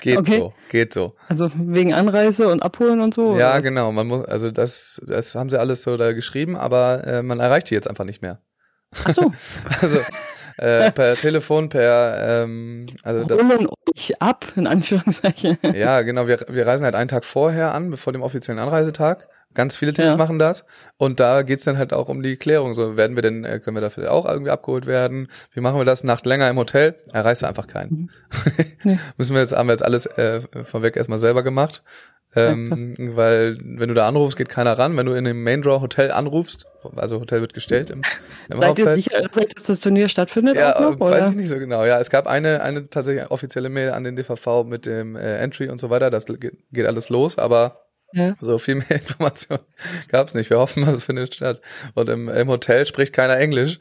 Geht 0.02 0.18
okay. 0.18 0.38
so, 0.38 0.52
geht 0.68 0.92
so. 0.92 1.14
Also 1.28 1.49
wegen 1.54 1.94
Anreise 1.94 2.49
und 2.49 2.64
Abholen 2.64 3.00
und 3.00 3.14
so? 3.14 3.38
Ja, 3.38 3.61
genau. 3.61 3.92
Man 3.92 4.09
muss, 4.09 4.25
also 4.25 4.50
das, 4.50 5.00
das 5.06 5.37
haben 5.37 5.49
sie 5.49 5.61
alles 5.61 5.82
so 5.82 5.97
da 5.97 6.12
geschrieben, 6.12 6.56
aber 6.56 7.06
äh, 7.06 7.23
man 7.23 7.38
erreicht 7.38 7.71
die 7.71 7.75
jetzt 7.75 7.88
einfach 7.88 8.04
nicht 8.04 8.21
mehr. 8.21 8.40
Ach 9.04 9.12
so. 9.12 9.32
also 9.80 10.00
äh, 10.56 10.90
per 10.90 11.14
Telefon, 11.14 11.68
per 11.68 12.42
ähm, 12.42 12.87
also 13.04 13.25
das. 13.25 13.40
Holen 13.40 13.68
euch 13.94 14.21
ab, 14.21 14.44
in 14.56 14.66
Anführungszeichen. 14.66 15.59
ja, 15.73 16.02
genau. 16.02 16.26
Wir, 16.26 16.44
wir 16.49 16.66
reisen 16.66 16.85
halt 16.85 16.97
einen 16.97 17.09
Tag 17.09 17.25
vorher 17.25 17.73
an, 17.73 17.90
bevor 17.90 18.12
dem 18.12 18.23
offiziellen 18.23 18.59
Anreisetag. 18.59 19.28
Ganz 19.54 19.76
viele 19.76 19.92
Teams 19.92 20.09
ja. 20.09 20.16
machen 20.16 20.38
das. 20.38 20.64
Und 20.97 21.21
da 21.21 21.42
geht's 21.42 21.64
dann 21.64 21.78
halt 21.78 21.92
auch 21.92 22.09
um 22.09 22.23
die 22.23 22.37
Klärung. 22.37 22.75
So, 22.75 22.97
werden 22.97 23.16
wir 23.16 23.23
denn, 23.23 23.44
äh, 23.44 23.61
können 23.61 23.76
wir 23.76 23.80
dafür 23.80 24.12
auch 24.12 24.26
irgendwie 24.26 24.50
abgeholt 24.50 24.87
werden? 24.87 25.28
Wie 25.52 25.61
machen 25.61 25.78
wir 25.78 25.85
das? 25.85 26.04
Nacht 26.04 26.26
länger 26.26 26.49
im 26.49 26.56
Hotel? 26.56 26.94
Erreichst 27.12 27.42
du 27.42 27.47
einfach 27.47 27.66
keinen. 27.66 28.11
Mhm. 28.85 28.99
Müssen 29.16 29.35
wir 29.35 29.42
jetzt, 29.42 29.54
haben 29.54 29.68
wir 29.68 29.73
jetzt 29.73 29.85
alles 29.85 30.06
äh, 30.06 30.40
vorweg 30.62 30.97
erstmal 30.97 31.18
selber 31.18 31.42
gemacht. 31.42 31.82
Ähm, 32.35 32.94
ja, 32.99 33.16
weil 33.16 33.59
wenn 33.61 33.88
du 33.88 33.94
da 33.94 34.09
anrufst, 34.09 34.37
geht 34.37 34.49
keiner 34.49 34.78
ran. 34.78 34.97
Wenn 34.97 35.06
du 35.06 35.12
in 35.12 35.25
dem 35.25 35.42
Main 35.42 35.61
Draw 35.61 35.80
Hotel 35.80 36.11
anrufst, 36.11 36.66
also 36.97 37.21
Hotel 37.21 37.42
wird 37.42 37.52
gestellt 37.52 37.90
im, 37.90 38.02
im 38.49 38.61
Seid 38.61 38.78
ihr 38.78 38.94
sicher, 38.94 39.23
dass 39.28 39.64
das 39.64 39.80
Turnier 39.80 40.09
stattfindet? 40.09 40.56
Ja, 40.56 40.80
noch, 40.80 40.99
weiß 40.99 41.28
ich 41.28 41.37
nicht 41.37 41.50
so 41.50 41.59
genau. 41.59 41.85
Ja, 41.85 42.00
es 42.00 42.09
gab 42.09 42.26
eine, 42.26 42.62
eine 42.62 42.88
tatsächlich 42.88 43.30
offizielle 43.30 43.68
Mail 43.68 43.90
an 43.90 44.04
den 44.04 44.16
DVV 44.16 44.64
mit 44.64 44.87
dem 44.87 45.14
äh, 45.14 45.37
Entry 45.38 45.68
und 45.68 45.78
so 45.78 45.90
weiter. 45.90 46.11
Das 46.11 46.25
geht, 46.25 46.54
geht 46.73 46.87
alles 46.87 47.11
los, 47.11 47.37
aber 47.37 47.82
ja. 48.12 48.35
So 48.40 48.59
viel 48.59 48.76
mehr 48.76 48.90
Informationen 48.90 49.64
gab's 50.09 50.35
nicht. 50.35 50.50
Wir 50.50 50.59
hoffen, 50.59 50.83
es 50.85 51.04
findet 51.04 51.35
statt. 51.35 51.61
Und 51.95 52.09
im, 52.09 52.28
im 52.28 52.49
Hotel 52.49 52.87
spricht 52.87 53.12
keiner 53.12 53.37
Englisch. 53.38 53.78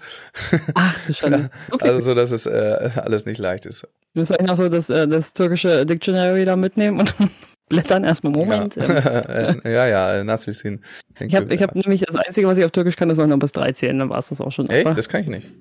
Ach 0.75 0.97
du 1.05 1.13
Schande. 1.13 1.49
Okay. 1.71 1.89
Also 1.89 2.01
so, 2.01 2.15
dass 2.15 2.31
es 2.31 2.45
äh, 2.45 2.89
alles 2.95 3.25
nicht 3.25 3.37
leicht 3.37 3.65
ist. 3.65 3.87
Du 4.13 4.19
musst 4.19 4.31
eigentlich 4.31 4.51
auch 4.51 4.55
so 4.55 4.69
das, 4.69 4.89
äh, 4.89 5.07
das 5.07 5.33
türkische 5.33 5.85
Dictionary 5.85 6.45
da 6.45 6.55
mitnehmen 6.55 6.99
und 6.99 7.13
blättern 7.69 8.03
erstmal 8.03 8.33
Moment. 8.33 8.75
Ja, 8.75 9.49
ähm. 9.49 9.61
ja, 9.63 9.87
ja, 9.87 10.23
Nassilsin. 10.23 10.81
Ich 11.19 11.35
habe 11.35 11.53
ich 11.53 11.61
hab 11.61 11.75
nämlich, 11.75 12.01
das 12.01 12.15
Einzige, 12.15 12.47
was 12.47 12.57
ich 12.57 12.65
auf 12.65 12.71
Türkisch 12.71 12.95
kann, 12.95 13.09
ist 13.09 13.17
noch 13.17 13.27
noch 13.27 13.39
bis 13.39 13.51
drei 13.51 13.71
zählen, 13.71 13.99
dann 13.99 14.09
war 14.09 14.19
es 14.19 14.29
das 14.29 14.41
auch 14.41 14.51
schon. 14.51 14.69
Ey, 14.69 14.83
das 14.83 15.07
kann 15.07 15.21
ich 15.21 15.27
nicht. 15.27 15.51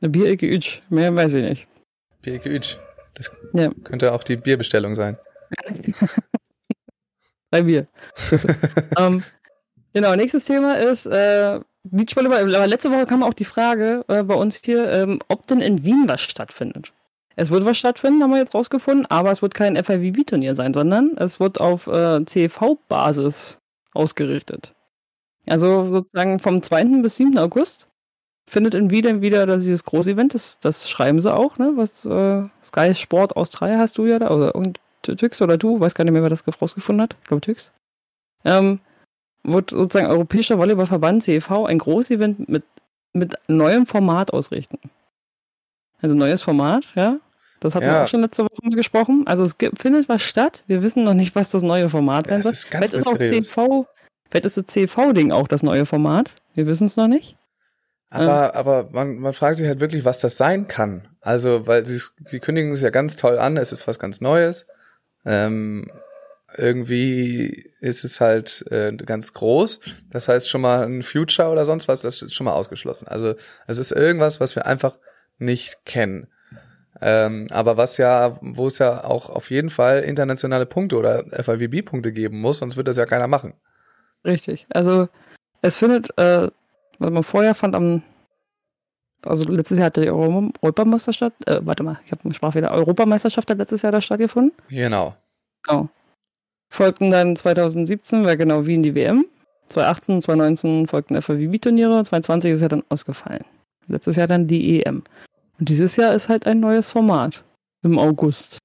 Eine 0.00 0.10
Bier 0.10 0.32
Üç, 0.40 0.80
mehr 0.88 1.14
weiß 1.14 1.34
ich 1.34 1.42
nicht. 1.42 1.66
Bier 2.22 2.40
Üç. 2.44 2.78
Das 3.14 3.30
ja. 3.52 3.70
könnte 3.84 4.12
auch 4.12 4.22
die 4.22 4.36
Bierbestellung 4.36 4.94
sein. 4.94 5.18
Bei 7.50 7.62
mir. 7.62 7.86
ähm, 8.98 9.22
genau, 9.92 10.14
nächstes 10.16 10.44
Thema 10.44 10.74
ist 10.74 11.06
äh, 11.06 11.60
Beachvolleyball. 11.84 12.54
Aber 12.54 12.66
letzte 12.66 12.90
Woche 12.90 13.06
kam 13.06 13.22
auch 13.22 13.34
die 13.34 13.44
Frage 13.44 14.04
äh, 14.08 14.22
bei 14.22 14.34
uns 14.34 14.60
hier, 14.62 14.90
ähm, 14.90 15.20
ob 15.28 15.46
denn 15.46 15.60
in 15.60 15.84
Wien 15.84 16.04
was 16.06 16.20
stattfindet. 16.20 16.92
Es 17.36 17.50
wird 17.50 17.64
was 17.64 17.78
stattfinden, 17.78 18.22
haben 18.22 18.32
wir 18.32 18.38
jetzt 18.38 18.54
rausgefunden, 18.54 19.06
aber 19.06 19.30
es 19.30 19.42
wird 19.42 19.54
kein 19.54 19.76
FIVB-Turnier 19.76 20.56
sein, 20.56 20.74
sondern 20.74 21.16
es 21.18 21.38
wird 21.38 21.60
auf 21.60 21.86
äh, 21.86 22.24
CV-Basis 22.24 23.60
ausgerichtet. 23.94 24.74
Also 25.46 25.86
sozusagen 25.86 26.40
vom 26.40 26.62
2. 26.62 27.00
bis 27.00 27.16
7. 27.16 27.38
August 27.38 27.88
findet 28.48 28.74
in 28.74 28.90
Wien 28.90 29.22
wieder 29.22 29.46
das, 29.46 29.62
dieses 29.62 29.84
große 29.84 30.10
Event, 30.12 30.34
das, 30.34 30.58
das 30.58 30.88
schreiben 30.88 31.20
sie 31.20 31.32
auch, 31.32 31.58
ne? 31.58 31.72
Was 31.76 32.04
äh, 32.04 32.48
Sky 32.64 32.94
Sport 32.94 33.36
Australia 33.36 33.78
hast 33.78 33.98
du 33.98 34.06
ja 34.06 34.18
da, 34.18 34.30
oder 34.30 34.54
und 34.54 34.80
Tyx 35.02 35.40
oder 35.42 35.56
du, 35.56 35.80
weiß 35.80 35.94
gar 35.94 36.04
nicht 36.04 36.12
mehr, 36.12 36.22
wer 36.22 36.28
das 36.28 36.44
rausgefunden 36.46 37.02
hat, 37.02 37.16
ich 37.20 37.28
glaube 37.28 37.40
Tyx, 37.40 37.72
ähm, 38.44 38.80
wird 39.42 39.70
sozusagen 39.70 40.08
Europäischer 40.08 40.58
Volleyballverband 40.58 41.22
CEV 41.22 41.64
ein 41.66 41.78
Großevent 41.78 42.48
mit, 42.48 42.64
mit 43.12 43.34
neuem 43.48 43.86
Format 43.86 44.32
ausrichten. 44.32 44.78
Also 46.00 46.16
neues 46.16 46.42
Format, 46.42 46.84
ja. 46.94 47.18
Das 47.60 47.74
hatten 47.74 47.86
ja. 47.86 47.92
wir 47.94 48.04
auch 48.04 48.08
schon 48.08 48.20
letzte 48.20 48.44
Woche 48.44 48.70
gesprochen. 48.70 49.24
Also 49.26 49.42
es 49.42 49.58
gibt, 49.58 49.80
findet 49.80 50.08
was 50.08 50.22
statt. 50.22 50.62
Wir 50.68 50.82
wissen 50.82 51.02
noch 51.02 51.14
nicht, 51.14 51.34
was 51.34 51.50
das 51.50 51.62
neue 51.62 51.88
Format 51.88 52.28
sein 52.28 52.42
soll. 52.42 52.54
Vielleicht 52.54 52.94
ist 52.94 53.06
auch 53.06 53.18
CV, 53.18 53.86
vielleicht 54.30 54.44
ist 54.44 54.56
das 54.56 54.66
CV-Ding 54.66 55.32
auch 55.32 55.48
das 55.48 55.64
neue 55.64 55.84
Format. 55.84 56.30
Wir 56.54 56.66
wissen 56.66 56.86
es 56.86 56.96
noch 56.96 57.08
nicht. 57.08 57.36
Aber, 58.10 58.52
ähm. 58.52 58.58
aber 58.58 58.88
man, 58.92 59.18
man 59.18 59.32
fragt 59.32 59.56
sich 59.56 59.66
halt 59.66 59.80
wirklich, 59.80 60.04
was 60.04 60.20
das 60.20 60.36
sein 60.36 60.68
kann. 60.68 61.08
Also, 61.20 61.66
weil 61.66 61.84
sie, 61.84 62.00
sie 62.30 62.38
kündigen 62.38 62.70
es 62.70 62.80
ja 62.80 62.90
ganz 62.90 63.16
toll 63.16 63.38
an, 63.38 63.56
es 63.56 63.72
ist 63.72 63.88
was 63.88 63.98
ganz 63.98 64.20
Neues. 64.20 64.66
Ähm, 65.24 65.90
irgendwie 66.56 67.70
ist 67.80 68.04
es 68.04 68.20
halt 68.20 68.64
äh, 68.70 68.92
ganz 68.92 69.34
groß. 69.34 69.80
Das 70.10 70.28
heißt 70.28 70.48
schon 70.48 70.62
mal 70.62 70.84
ein 70.84 71.02
Future 71.02 71.50
oder 71.50 71.64
sonst 71.64 71.88
was, 71.88 72.02
das 72.02 72.22
ist 72.22 72.34
schon 72.34 72.46
mal 72.46 72.54
ausgeschlossen. 72.54 73.06
Also 73.08 73.34
es 73.66 73.78
ist 73.78 73.92
irgendwas, 73.92 74.40
was 74.40 74.56
wir 74.56 74.66
einfach 74.66 74.98
nicht 75.38 75.84
kennen. 75.84 76.28
Ähm, 77.00 77.46
aber 77.50 77.76
was 77.76 77.96
ja, 77.98 78.38
wo 78.40 78.66
es 78.66 78.78
ja 78.78 79.04
auch 79.04 79.30
auf 79.30 79.50
jeden 79.50 79.68
Fall 79.68 80.00
internationale 80.00 80.66
Punkte 80.66 80.96
oder 80.96 81.24
FIVB-Punkte 81.30 82.12
geben 82.12 82.40
muss, 82.40 82.58
sonst 82.58 82.76
wird 82.76 82.88
das 82.88 82.96
ja 82.96 83.06
keiner 83.06 83.28
machen. 83.28 83.54
Richtig. 84.24 84.66
Also 84.70 85.08
es 85.62 85.76
findet, 85.76 86.10
äh, 86.18 86.48
was 86.98 87.10
man 87.10 87.22
vorher 87.22 87.54
fand 87.54 87.76
am 87.76 88.02
also 89.24 89.44
letztes 89.44 89.78
Jahr 89.78 89.86
hatte 89.86 90.02
die 90.02 90.10
Europameisterschaft, 90.10 91.46
äh, 91.46 91.60
warte 91.64 91.82
mal, 91.82 91.98
ich 92.04 92.12
habe 92.12 92.24
einen 92.24 92.34
Sprachfehler, 92.34 92.70
Europameisterschaft 92.70 93.50
hat 93.50 93.58
letztes 93.58 93.82
Jahr 93.82 93.92
da 93.92 94.00
stattgefunden. 94.00 94.52
Genau. 94.68 95.14
Genau. 95.66 95.88
Folgten 96.70 97.10
dann 97.10 97.34
2017, 97.34 98.24
war 98.24 98.36
genau 98.36 98.66
Wien 98.66 98.82
die 98.82 98.94
WM. 98.94 99.24
2018, 99.68 100.22
2019 100.22 100.86
folgten 100.86 101.20
FIVB-Turniere, 101.20 102.02
2020 102.04 102.52
ist 102.52 102.62
ja 102.62 102.68
dann 102.68 102.84
ausgefallen. 102.88 103.44
Letztes 103.86 104.16
Jahr 104.16 104.26
dann 104.26 104.46
die 104.46 104.82
EM. 104.82 105.02
Und 105.58 105.68
dieses 105.68 105.96
Jahr 105.96 106.14
ist 106.14 106.28
halt 106.28 106.46
ein 106.46 106.60
neues 106.60 106.90
Format. 106.90 107.44
Im 107.82 107.98
August. 107.98 108.58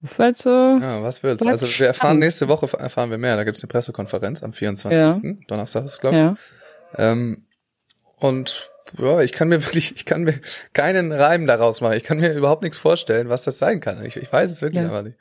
Das 0.00 0.12
ist 0.12 0.18
halt 0.18 0.36
so. 0.36 0.50
Ja, 0.50 1.02
was 1.02 1.22
wird's? 1.22 1.44
Also 1.46 1.66
wir 1.66 1.88
erfahren 1.88 2.18
nächste 2.18 2.48
Woche 2.48 2.68
erfahren 2.78 3.10
wir 3.10 3.18
mehr. 3.18 3.36
Da 3.36 3.44
gibt 3.44 3.56
es 3.56 3.64
eine 3.64 3.68
Pressekonferenz 3.68 4.42
am 4.42 4.52
24. 4.52 5.24
Ja. 5.24 5.32
Donnerstag 5.48 5.84
ist 5.84 6.00
glaube 6.00 6.16
ich. 6.16 6.22
Ja. 6.22 7.12
Ähm, 7.12 7.46
und 8.18 8.70
ja, 8.98 9.20
ich 9.20 9.32
kann 9.32 9.48
mir 9.48 9.62
wirklich, 9.66 9.94
ich 9.96 10.04
kann 10.04 10.22
mir 10.22 10.40
keinen 10.72 11.12
Reim 11.12 11.46
daraus 11.46 11.80
machen. 11.80 11.94
Ich 11.94 12.04
kann 12.04 12.18
mir 12.18 12.32
überhaupt 12.32 12.62
nichts 12.62 12.78
vorstellen, 12.78 13.28
was 13.28 13.42
das 13.42 13.58
sein 13.58 13.80
kann. 13.80 14.04
Ich, 14.04 14.16
ich 14.16 14.32
weiß 14.32 14.50
es 14.50 14.62
wirklich 14.62 14.82
ja. 14.82 14.88
aber 14.88 15.02
nicht. 15.02 15.16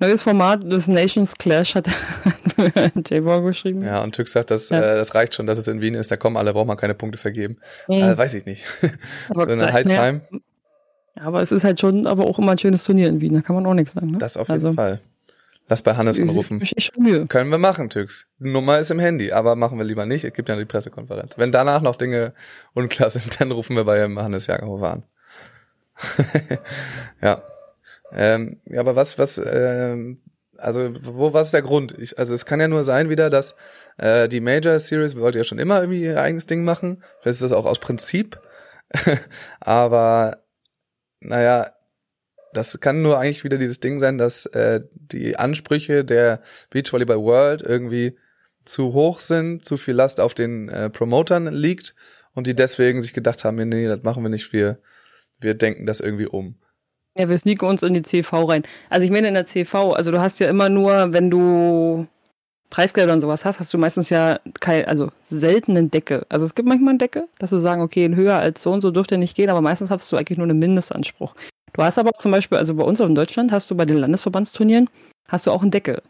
Neues 0.00 0.22
Format 0.22 0.64
des 0.64 0.88
Nations 0.88 1.34
Clash 1.36 1.76
hat 1.76 1.86
J-Ball 3.08 3.42
geschrieben. 3.42 3.84
Ja, 3.84 4.02
und 4.02 4.14
Tüx 4.14 4.32
sagt, 4.32 4.50
das, 4.50 4.68
ja. 4.70 4.78
äh, 4.78 4.96
das 4.96 5.14
reicht 5.14 5.34
schon, 5.34 5.46
dass 5.46 5.58
es 5.58 5.68
in 5.68 5.80
Wien 5.80 5.94
ist. 5.94 6.10
Da 6.10 6.16
kommen 6.16 6.36
alle, 6.36 6.52
braucht 6.52 6.66
man 6.66 6.76
keine 6.76 6.94
Punkte 6.94 7.18
vergeben. 7.18 7.58
Mhm. 7.86 7.94
Äh, 7.94 8.18
weiß 8.18 8.34
ich 8.34 8.46
nicht. 8.46 8.64
Aber 9.28 9.44
so 9.44 9.52
eine 9.52 9.72
High 9.72 9.86
Time. 9.86 10.22
Ja, 11.16 11.22
aber 11.24 11.40
es 11.40 11.50
ist 11.50 11.64
halt 11.64 11.80
schon 11.80 12.06
aber 12.06 12.24
auch 12.24 12.38
immer 12.38 12.52
ein 12.52 12.58
schönes 12.58 12.84
Turnier 12.84 13.08
in 13.08 13.20
Wien. 13.20 13.34
Da 13.34 13.40
kann 13.40 13.56
man 13.56 13.66
auch 13.66 13.74
nichts 13.74 13.92
sagen. 13.92 14.12
Ne? 14.12 14.18
Das 14.18 14.36
auf 14.36 14.48
jeden 14.48 14.52
also. 14.52 14.72
Fall. 14.72 15.00
Lass 15.70 15.82
bei 15.82 15.94
Hannes 15.94 16.18
anrufen. 16.18 16.60
Können 17.28 17.50
wir 17.50 17.58
machen, 17.58 17.90
Tüx. 17.90 18.26
Nummer 18.40 18.80
ist 18.80 18.90
im 18.90 18.98
Handy, 18.98 19.30
aber 19.30 19.54
machen 19.54 19.78
wir 19.78 19.84
lieber 19.84 20.04
nicht. 20.04 20.24
Es 20.24 20.32
gibt 20.32 20.48
ja 20.48 20.56
die 20.56 20.64
Pressekonferenz. 20.64 21.38
Wenn 21.38 21.52
danach 21.52 21.80
noch 21.80 21.94
Dinge 21.94 22.34
unklar 22.74 23.08
sind, 23.08 23.40
dann 23.40 23.52
rufen 23.52 23.76
wir 23.76 23.84
bei 23.84 24.02
Hannes 24.02 24.48
Jagerhofer 24.48 24.90
an. 24.90 25.04
ja. 27.22 27.44
Ähm, 28.12 28.60
ja, 28.64 28.80
aber 28.80 28.96
was, 28.96 29.16
was, 29.20 29.38
ähm, 29.38 30.20
also 30.56 30.90
wo 31.02 31.32
was 31.32 31.46
ist 31.46 31.54
der 31.54 31.62
Grund? 31.62 31.96
Ich, 31.96 32.18
also 32.18 32.34
es 32.34 32.46
kann 32.46 32.58
ja 32.58 32.66
nur 32.66 32.82
sein 32.82 33.08
wieder, 33.08 33.30
dass 33.30 33.54
äh, 33.96 34.28
die 34.28 34.40
Major 34.40 34.76
Series 34.76 35.16
wollte 35.16 35.38
ja 35.38 35.44
schon 35.44 35.60
immer 35.60 35.78
irgendwie 35.82 36.02
ihr 36.02 36.20
eigenes 36.20 36.46
Ding 36.46 36.64
machen. 36.64 37.04
Vielleicht 37.20 37.36
ist 37.36 37.44
das 37.44 37.52
auch 37.52 37.66
aus 37.66 37.78
Prinzip. 37.78 38.40
aber 39.60 40.38
naja, 41.20 41.70
das 42.52 42.80
kann 42.80 43.02
nur 43.02 43.18
eigentlich 43.18 43.44
wieder 43.44 43.58
dieses 43.58 43.80
Ding 43.80 43.98
sein, 43.98 44.18
dass 44.18 44.46
äh, 44.46 44.80
die 44.92 45.36
Ansprüche 45.36 46.04
der 46.04 46.42
Beachvolleyball 46.70 47.20
World 47.20 47.62
irgendwie 47.62 48.16
zu 48.64 48.92
hoch 48.92 49.20
sind, 49.20 49.64
zu 49.64 49.76
viel 49.76 49.94
Last 49.94 50.20
auf 50.20 50.34
den 50.34 50.68
äh, 50.68 50.90
Promotern 50.90 51.46
liegt 51.46 51.94
und 52.34 52.46
die 52.46 52.54
deswegen 52.54 53.00
sich 53.00 53.12
gedacht 53.12 53.44
haben, 53.44 53.56
nee, 53.68 53.86
das 53.86 54.02
machen 54.02 54.22
wir 54.22 54.30
nicht, 54.30 54.52
wir, 54.52 54.78
wir 55.40 55.54
denken 55.54 55.86
das 55.86 56.00
irgendwie 56.00 56.26
um. 56.26 56.56
Ja, 57.16 57.28
wir 57.28 57.38
sneaken 57.38 57.68
uns 57.68 57.82
in 57.82 57.94
die 57.94 58.02
CV 58.02 58.44
rein. 58.44 58.62
Also 58.88 59.04
ich 59.04 59.10
meine 59.10 59.28
in 59.28 59.34
der 59.34 59.46
CV, 59.46 59.92
also 59.92 60.10
du 60.10 60.20
hast 60.20 60.38
ja 60.38 60.48
immer 60.48 60.68
nur, 60.68 61.12
wenn 61.12 61.30
du 61.30 62.06
Preisgelder 62.70 63.12
und 63.12 63.20
sowas 63.20 63.44
hast, 63.44 63.58
hast 63.58 63.74
du 63.74 63.78
meistens 63.78 64.10
ja 64.10 64.38
kein, 64.60 64.84
also 64.84 65.10
selten 65.28 65.76
eine 65.76 65.88
Decke. 65.88 66.24
Also 66.28 66.44
es 66.44 66.54
gibt 66.54 66.68
manchmal 66.68 66.90
eine 66.90 66.98
Decke, 66.98 67.28
dass 67.40 67.50
du 67.50 67.58
sagen, 67.58 67.82
okay, 67.82 68.08
höher 68.14 68.38
als 68.38 68.62
so 68.62 68.70
und 68.70 68.80
so 68.80 68.92
dürfte 68.92 69.18
nicht 69.18 69.36
gehen, 69.36 69.50
aber 69.50 69.60
meistens 69.60 69.90
hast 69.90 70.10
du 70.12 70.16
eigentlich 70.16 70.38
nur 70.38 70.48
einen 70.48 70.60
Mindestanspruch. 70.60 71.34
Du 71.72 71.82
hast 71.82 71.98
aber 71.98 72.12
zum 72.18 72.32
Beispiel, 72.32 72.58
also 72.58 72.74
bei 72.74 72.84
uns 72.84 73.00
in 73.00 73.14
Deutschland 73.14 73.52
hast 73.52 73.70
du 73.70 73.74
bei 73.76 73.84
den 73.84 73.98
Landesverbandsturnieren, 73.98 74.88
hast 75.28 75.46
du 75.46 75.50
auch 75.50 75.62
einen 75.62 75.70
Deckel. 75.70 76.02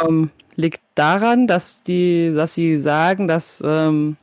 Ähm, 0.00 0.30
liegt 0.56 0.82
daran, 0.94 1.46
dass 1.46 1.82
die, 1.82 2.32
dass 2.34 2.54
sie 2.54 2.78
sagen, 2.78 3.28
dass 3.28 3.62
ähm, 3.64 4.16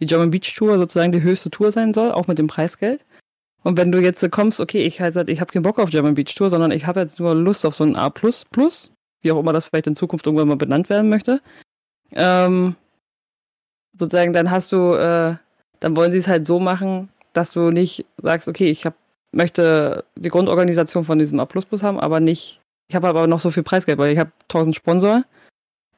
die 0.00 0.06
German 0.06 0.30
Beach 0.30 0.54
Tour 0.54 0.78
sozusagen 0.78 1.12
die 1.12 1.22
höchste 1.22 1.50
Tour 1.50 1.72
sein 1.72 1.92
soll, 1.92 2.12
auch 2.12 2.26
mit 2.26 2.38
dem 2.38 2.46
Preisgeld. 2.46 3.04
Und 3.62 3.76
wenn 3.76 3.90
du 3.90 4.00
jetzt 4.00 4.28
kommst, 4.30 4.60
okay, 4.60 4.82
ich 4.84 5.00
halt, 5.00 5.28
ich 5.28 5.40
habe 5.40 5.52
keinen 5.52 5.62
Bock 5.62 5.78
auf 5.78 5.90
German 5.90 6.14
Beach 6.14 6.34
Tour, 6.34 6.50
sondern 6.50 6.70
ich 6.70 6.86
habe 6.86 7.00
jetzt 7.00 7.18
nur 7.18 7.34
Lust 7.34 7.66
auf 7.66 7.74
so 7.74 7.84
ein 7.84 7.96
A++, 7.96 8.12
wie 9.22 9.32
auch 9.32 9.40
immer 9.40 9.52
das 9.52 9.66
vielleicht 9.66 9.88
in 9.88 9.96
Zukunft 9.96 10.26
irgendwann 10.26 10.48
mal 10.48 10.56
benannt 10.56 10.88
werden 10.88 11.08
möchte, 11.08 11.40
ähm, 12.12 12.76
sozusagen, 13.98 14.32
dann 14.32 14.50
hast 14.50 14.72
du, 14.72 14.92
äh, 14.92 15.36
dann 15.80 15.96
wollen 15.96 16.12
sie 16.12 16.18
es 16.18 16.28
halt 16.28 16.46
so 16.46 16.60
machen, 16.60 17.08
dass 17.32 17.52
du 17.52 17.70
nicht 17.70 18.06
sagst, 18.18 18.48
okay, 18.48 18.70
ich 18.70 18.86
hab, 18.86 18.94
möchte 19.36 20.04
die 20.16 20.28
Grundorganisation 20.30 21.04
von 21.04 21.18
diesem 21.18 21.38
A++ 21.40 21.46
haben, 21.82 22.00
aber 22.00 22.20
nicht, 22.20 22.60
ich 22.88 22.96
habe 22.96 23.08
aber 23.08 23.26
noch 23.26 23.40
so 23.40 23.50
viel 23.50 23.62
Preisgeld, 23.62 23.98
weil 23.98 24.12
ich 24.12 24.18
habe 24.18 24.32
1000 24.48 24.74
Sponsor. 24.74 25.24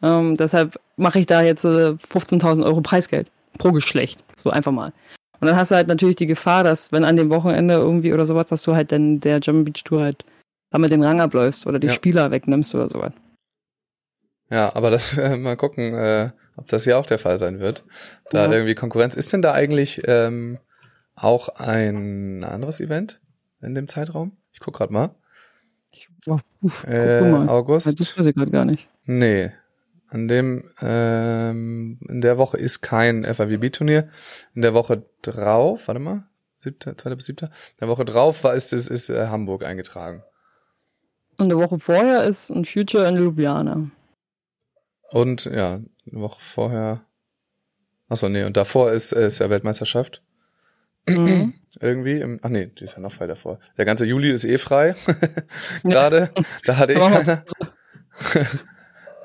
Ähm, 0.02 0.37
deshalb 0.37 0.78
mache 0.97 1.18
ich 1.18 1.26
da 1.26 1.42
jetzt 1.42 1.64
äh, 1.64 1.95
15.000 2.12 2.64
Euro 2.64 2.80
Preisgeld 2.80 3.30
pro 3.59 3.73
Geschlecht, 3.73 4.23
so 4.37 4.50
einfach 4.50 4.73
mal. 4.73 4.92
Und 5.40 5.47
dann 5.47 5.57
hast 5.57 5.71
du 5.71 5.76
halt 5.76 5.88
natürlich 5.88 6.16
die 6.16 6.26
Gefahr, 6.26 6.64
dass 6.64 6.90
wenn 6.92 7.04
an 7.04 7.16
dem 7.16 7.30
Wochenende 7.30 7.75
irgendwie 7.75 8.12
oder 8.12 8.26
sowas, 8.26 8.47
dass 8.47 8.62
du 8.62 8.75
halt 8.75 8.90
dann 8.92 9.21
der 9.21 9.40
German 9.40 9.64
Beach 9.64 9.85
Tour 9.85 10.02
halt 10.02 10.25
damit 10.71 10.90
den 10.90 11.02
Rang 11.02 11.21
abläufst 11.21 11.66
oder 11.66 11.78
die 11.78 11.87
Ja. 11.88 11.92
Spieler 11.92 12.30
wegnimmst 12.30 12.75
oder 12.75 12.90
sowas. 12.90 13.12
Ja, 14.50 14.75
aber 14.75 14.90
das 14.90 15.16
äh, 15.18 15.37
mal 15.37 15.57
gucken, 15.57 15.95
äh, 15.95 16.30
ob 16.57 16.68
das 16.68 16.85
hier 16.85 16.99
auch 16.99 17.07
der 17.07 17.18
Fall 17.18 17.38
sein 17.38 17.61
wird. 17.61 17.85
Da 18.30 18.47
Ja. 18.47 18.52
irgendwie 18.52 18.75
Konkurrenz. 18.75 19.14
Ist 19.14 19.33
denn 19.33 19.42
da 19.42 19.52
eigentlich 19.52 20.02
ähm, 20.07 20.59
auch 21.14 21.49
ein 21.50 22.45
anderes 22.45 22.80
Event 22.80 23.21
in 23.61 23.75
dem 23.75 23.88
Zeitraum? 23.88 24.37
Ich 24.53 24.61
guck 24.61 24.75
gerade 24.77 24.93
mal. 24.93 25.15
Oh, 26.27 26.38
uff, 26.62 26.85
Äh, 26.85 27.31
mal. 27.31 27.41
Das 27.41 27.49
August? 27.49 28.19
weiß 28.19 28.27
ich 28.27 28.35
gerade 28.35 28.50
gar 28.50 28.65
nicht. 28.65 28.88
Nee. 29.05 29.50
An 30.11 30.27
dem, 30.27 30.71
ähm, 30.81 31.99
in 32.09 32.21
der 32.23 32.38
Woche 32.38 32.57
ist 32.57 32.81
kein 32.81 33.25
FIVB-Turnier. 33.25 34.09
In 34.55 34.62
der 34.62 34.73
Woche 34.75 35.05
drauf, 35.23 35.87
warte 35.88 36.00
mal, 36.00 36.25
siebter, 36.57 36.97
zweiter 36.97 37.17
bis 37.17 37.27
siebter. 37.27 37.47
In 37.49 37.77
der 37.81 37.88
Woche 37.88 38.05
drauf 38.07 38.43
war, 38.45 38.55
ist, 38.55 38.73
ist, 38.73 38.88
ist 38.88 39.11
äh, 39.11 39.27
Hamburg 39.29 39.65
eingetragen. 39.65 40.23
Und 41.38 41.47
eine 41.53 41.59
Woche 41.59 41.79
vorher 41.79 42.25
ist 42.25 42.50
ein 42.50 42.65
Future 42.65 43.07
in 43.07 43.17
Ljubljana. 43.17 43.91
Und 45.11 45.45
ja, 45.45 45.75
eine 45.75 46.21
Woche 46.21 46.41
vorher. 46.41 47.03
Achso, 48.09 48.29
nee, 48.31 48.45
und 48.45 48.57
davor 48.57 48.93
ist, 48.93 49.12
äh, 49.12 49.27
ist 49.27 49.38
ja 49.41 49.50
Weltmeisterschaft. 49.50 50.23
Mhm. 51.09 51.55
Irgendwie. 51.81 52.21
Im, 52.21 52.41
ach 52.43 52.49
nee, 52.49 52.67
die 52.67 52.85
ist 52.85 52.95
ja 52.95 53.00
noch 53.00 53.12
frei 53.12 53.27
davor. 53.27 53.59
Der 53.77 53.85
ganze 53.85 54.05
Juli 54.05 54.33
ist 54.33 54.45
eh 54.45 54.59
frei. 54.59 54.95
Gerade. 55.85 56.31
Da 56.65 56.77
hatte 56.77 56.97
Aber- 56.97 57.11
keiner. 57.25 57.45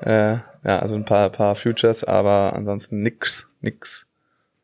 äh, 0.00 0.38
ja, 0.66 0.78
also 0.78 0.94
ein 0.94 1.04
paar, 1.04 1.30
paar 1.30 1.54
Futures, 1.54 2.04
aber 2.04 2.52
ansonsten 2.54 3.02
nix, 3.02 3.48
nix. 3.60 4.06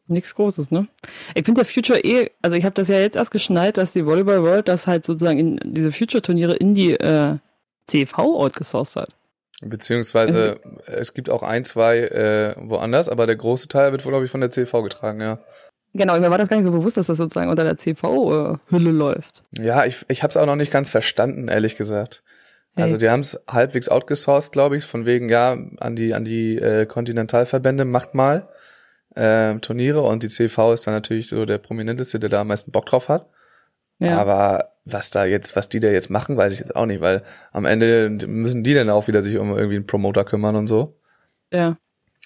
Nichts 0.06 0.34
Großes, 0.34 0.70
ne? 0.72 0.88
Ich 1.34 1.44
finde 1.44 1.60
der 1.62 1.64
Future 1.64 1.98
eh, 2.00 2.30
also 2.42 2.56
ich 2.56 2.64
habe 2.64 2.74
das 2.74 2.88
ja 2.88 2.98
jetzt 2.98 3.16
erst 3.16 3.30
geschnallt, 3.30 3.76
dass 3.76 3.92
die 3.92 4.04
Volleyball 4.06 4.42
World 4.42 4.66
das 4.68 4.86
halt 4.88 5.04
sozusagen 5.04 5.38
in 5.38 5.60
diese 5.74 5.92
Future-Turniere 5.92 6.56
in 6.56 6.74
die 6.74 6.94
äh, 6.94 7.36
CV 7.86 8.18
outgesourced 8.18 8.96
hat. 8.96 9.10
Beziehungsweise 9.62 10.58
es 10.86 11.12
gibt 11.14 11.28
auch 11.30 11.42
ein, 11.42 11.64
zwei 11.64 11.98
äh, 11.98 12.54
woanders, 12.58 13.08
aber 13.08 13.26
der 13.26 13.36
große 13.36 13.68
Teil 13.68 13.92
wird 13.92 14.04
wohl, 14.04 14.10
glaube 14.12 14.24
ich, 14.24 14.30
von 14.30 14.40
der 14.40 14.50
CV 14.50 14.82
getragen, 14.82 15.20
ja. 15.20 15.38
Genau, 15.92 16.18
mir 16.20 16.30
war 16.30 16.38
das 16.38 16.48
gar 16.48 16.56
nicht 16.56 16.64
so 16.64 16.70
bewusst, 16.70 16.96
dass 16.96 17.06
das 17.06 17.16
sozusagen 17.16 17.50
unter 17.50 17.64
der 17.64 17.76
CV-Hülle 17.76 18.90
läuft. 18.90 19.42
Ja, 19.58 19.84
ich, 19.84 20.04
ich 20.08 20.22
habe 20.22 20.30
es 20.30 20.36
auch 20.36 20.46
noch 20.46 20.56
nicht 20.56 20.70
ganz 20.70 20.88
verstanden, 20.90 21.48
ehrlich 21.48 21.76
gesagt. 21.76 22.22
Also 22.76 22.92
Hey. 22.92 22.98
die 22.98 23.10
haben 23.10 23.20
es 23.20 23.40
halbwegs 23.48 23.88
outgesourced, 23.88 24.52
glaube 24.52 24.76
ich, 24.76 24.84
von 24.84 25.04
wegen, 25.04 25.28
ja, 25.28 25.56
an 25.78 25.96
die, 25.96 26.14
an 26.14 26.24
die 26.24 26.56
äh, 26.56 26.86
Kontinentalverbände, 26.86 27.84
macht 27.84 28.14
mal 28.14 28.48
äh, 29.16 29.56
Turniere 29.56 30.02
und 30.02 30.22
die 30.22 30.28
CV 30.28 30.72
ist 30.72 30.86
dann 30.86 30.94
natürlich 30.94 31.28
so 31.28 31.44
der 31.44 31.58
prominenteste, 31.58 32.20
der 32.20 32.30
da 32.30 32.42
am 32.42 32.46
meisten 32.48 32.70
Bock 32.70 32.86
drauf 32.86 33.08
hat. 33.08 33.26
Ja. 33.98 34.16
Aber 34.16 34.70
was 34.84 35.10
da 35.10 35.24
jetzt, 35.24 35.56
was 35.56 35.68
die 35.68 35.80
da 35.80 35.88
jetzt 35.88 36.08
machen, 36.10 36.36
weiß 36.36 36.52
ich 36.52 36.60
jetzt 36.60 36.74
auch 36.76 36.86
nicht, 36.86 37.00
weil 37.00 37.22
am 37.52 37.64
Ende 37.64 38.08
müssen 38.26 38.62
die 38.62 38.74
dann 38.74 38.88
auch 38.88 39.08
wieder 39.08 39.22
sich 39.22 39.36
um 39.36 39.50
irgendwie 39.56 39.76
einen 39.76 39.86
Promoter 39.86 40.24
kümmern 40.24 40.54
und 40.56 40.68
so. 40.68 40.96
ja. 41.52 41.74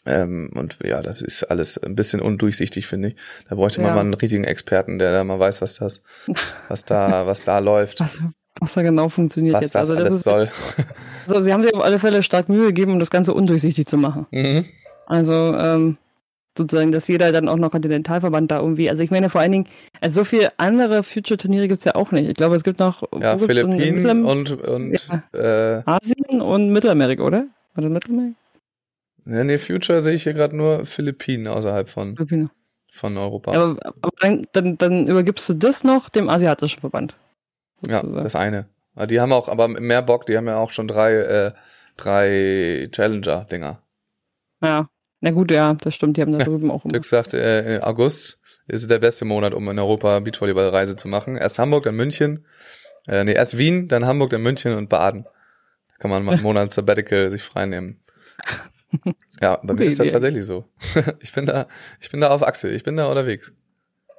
Ähm, 0.07 0.51
und 0.55 0.79
ja, 0.85 1.01
das 1.03 1.23
ist 1.23 1.45
alles 1.45 1.79
ein 1.83 1.95
bisschen 1.95 2.21
undurchsichtig, 2.21 2.87
finde 2.87 3.09
ich. 3.09 3.17
Da 3.49 3.55
bräuchte 3.55 3.81
man 3.81 3.89
Ja. 3.91 3.95
mal 3.95 4.01
einen 4.03 4.15
richtigen 4.15 4.45
Experten, 4.45 4.99
der 4.99 5.13
da 5.13 5.25
mal 5.25 5.39
weiß, 5.39 5.63
was 5.63 5.77
das, 5.77 6.03
was 6.69 6.85
da, 6.85 7.27
was 7.27 7.43
da 7.43 7.59
läuft, 7.59 8.01
Was, 8.01 8.21
was 8.61 8.75
da 8.75 8.83
genau 8.83 9.09
funktioniert 9.09 9.55
was 9.55 9.65
jetzt. 9.65 9.75
das 9.75 9.91
also, 9.91 9.95
das 9.95 10.05
alles 10.05 10.15
ist, 10.17 10.23
soll. 10.25 10.49
also 11.29 11.41
sie 11.41 11.53
haben 11.53 11.63
sich 11.63 11.75
auf 11.75 11.83
alle 11.83 11.99
Fälle 11.99 12.23
stark 12.23 12.49
Mühe 12.49 12.67
gegeben, 12.67 12.93
um 12.93 12.99
das 13.01 13.11
Ganze 13.11 13.33
undurchsichtig 13.35 13.87
zu 13.87 13.97
machen. 13.97 14.27
Mhm. 14.31 14.67
Also 15.07 15.33
ähm, 15.33 15.97
sozusagen, 16.57 16.93
dass 16.93 17.09
jeder 17.09 17.33
dann 17.33 17.49
auch 17.49 17.57
noch 17.57 17.71
Kontinentalverband 17.73 18.51
da 18.51 18.61
irgendwie, 18.61 18.89
also 18.91 19.03
ich 19.03 19.11
meine 19.11 19.29
vor 19.31 19.41
allen 19.41 19.53
Dingen, 19.53 19.67
also 20.01 20.21
so 20.21 20.25
viele 20.25 20.53
andere 20.59 21.03
Future-Turniere 21.03 21.67
gibt's 21.67 21.85
ja 21.85 21.95
auch 21.95 22.13
nicht. 22.13 22.29
Ich 22.29 22.35
glaube, 22.35 22.55
es 22.57 22.63
gibt 22.63 22.79
noch 22.79 23.03
Ja, 23.21 23.37
Philippinen 23.39 24.25
und, 24.25 24.53
und 24.63 24.99
äh, 25.33 25.83
Asien 25.87 26.41
und 26.43 26.69
Mittelamerika, 26.71 27.23
oder? 27.23 27.47
Das 27.75 27.85
Mittelamerika? 27.87 28.37
Ja, 29.27 29.45
nee, 29.45 29.59
Future 29.59 30.01
sehe 30.01 30.15
ich 30.15 30.23
hier 30.25 30.35
gerade 30.35 30.57
nur 30.57 30.85
Philippinen 30.85 31.47
außerhalb 31.49 31.89
von, 31.89 32.17
Philippinen. 32.17 32.51
von 32.91 33.17
Europa. 33.17 33.53
Ja, 33.53 33.63
aber, 33.65 33.95
aber 34.01 34.13
dann, 34.21 34.47
dann, 34.53 34.79
dann 34.79 35.07
übergibst 35.07 35.49
du 35.49 35.55
das 35.55 35.85
noch 35.85 36.09
dem 36.09 36.29
asiatischen 36.29 36.81
Verband. 36.81 37.17
Ja, 37.87 38.03
das 38.03 38.35
eine. 38.35 38.67
Aber 38.95 39.07
die 39.07 39.21
haben 39.21 39.33
auch, 39.33 39.49
aber 39.49 39.69
mehr 39.69 40.03
Bock, 40.03 40.27
die 40.27 40.37
haben 40.37 40.47
ja 40.47 40.57
auch 40.57 40.71
schon 40.71 40.89
drei, 40.89 41.15
äh, 41.15 41.53
drei 41.97 42.89
Challenger-Dinger. 42.93 43.81
Ja. 44.63 44.89
Na 45.21 45.31
gut, 45.31 45.51
ja, 45.51 45.75
das 45.75 45.95
stimmt, 45.95 46.17
die 46.17 46.21
haben 46.23 46.33
da 46.33 46.39
Ja, 46.39 46.45
drüben 46.45 46.71
auch 46.71 46.85
immer. 46.85 46.93
Dirk 46.93 47.05
sagt, 47.05 47.35
äh, 47.35 47.81
August 47.83 48.41
ist 48.67 48.91
der 48.91 48.99
beste 48.99 49.25
Monat, 49.25 49.55
um 49.55 49.69
in 49.69 49.79
Europa 49.79 50.21
Beachvolleyball-Reise 50.21 50.97
zu 50.97 51.09
machen. 51.09 51.37
Erst 51.37 51.59
Hamburg, 51.59 51.85
dann 51.85 51.97
München. 51.97 52.45
Äh, 53.07 53.25
nee, 53.25 53.33
erst 53.33 53.59
Wien, 53.59 53.89
dann 53.89 54.07
Hamburg, 54.07 54.31
dann 54.31 54.43
München 54.43 54.75
und 54.75 54.89
Baden. 54.89 55.25
Da 55.25 55.95
kann 55.99 56.11
man 56.11 56.25
mal 56.25 56.33
einen 56.35 56.43
Monat 56.43 56.73
Sabbatical 56.73 57.31
sich 57.31 57.43
freinehmen. 57.43 58.01
Ja, 59.41 59.61
bei 59.63 59.75
mir 59.75 59.85
ist 59.85 59.99
das 60.01 60.09
tatsächlich 60.09 60.45
so. 60.45 60.65
ich 61.21 61.33
bin 61.33 61.47
da, 61.47 61.67
ich 62.01 62.11
bin 62.11 62.21
da 62.21 62.31
auf 62.31 62.43
Achse, 62.43 62.71
ich 62.71 62.83
bin 62.85 62.97
da 62.97 63.07
unterwegs. 63.07 63.53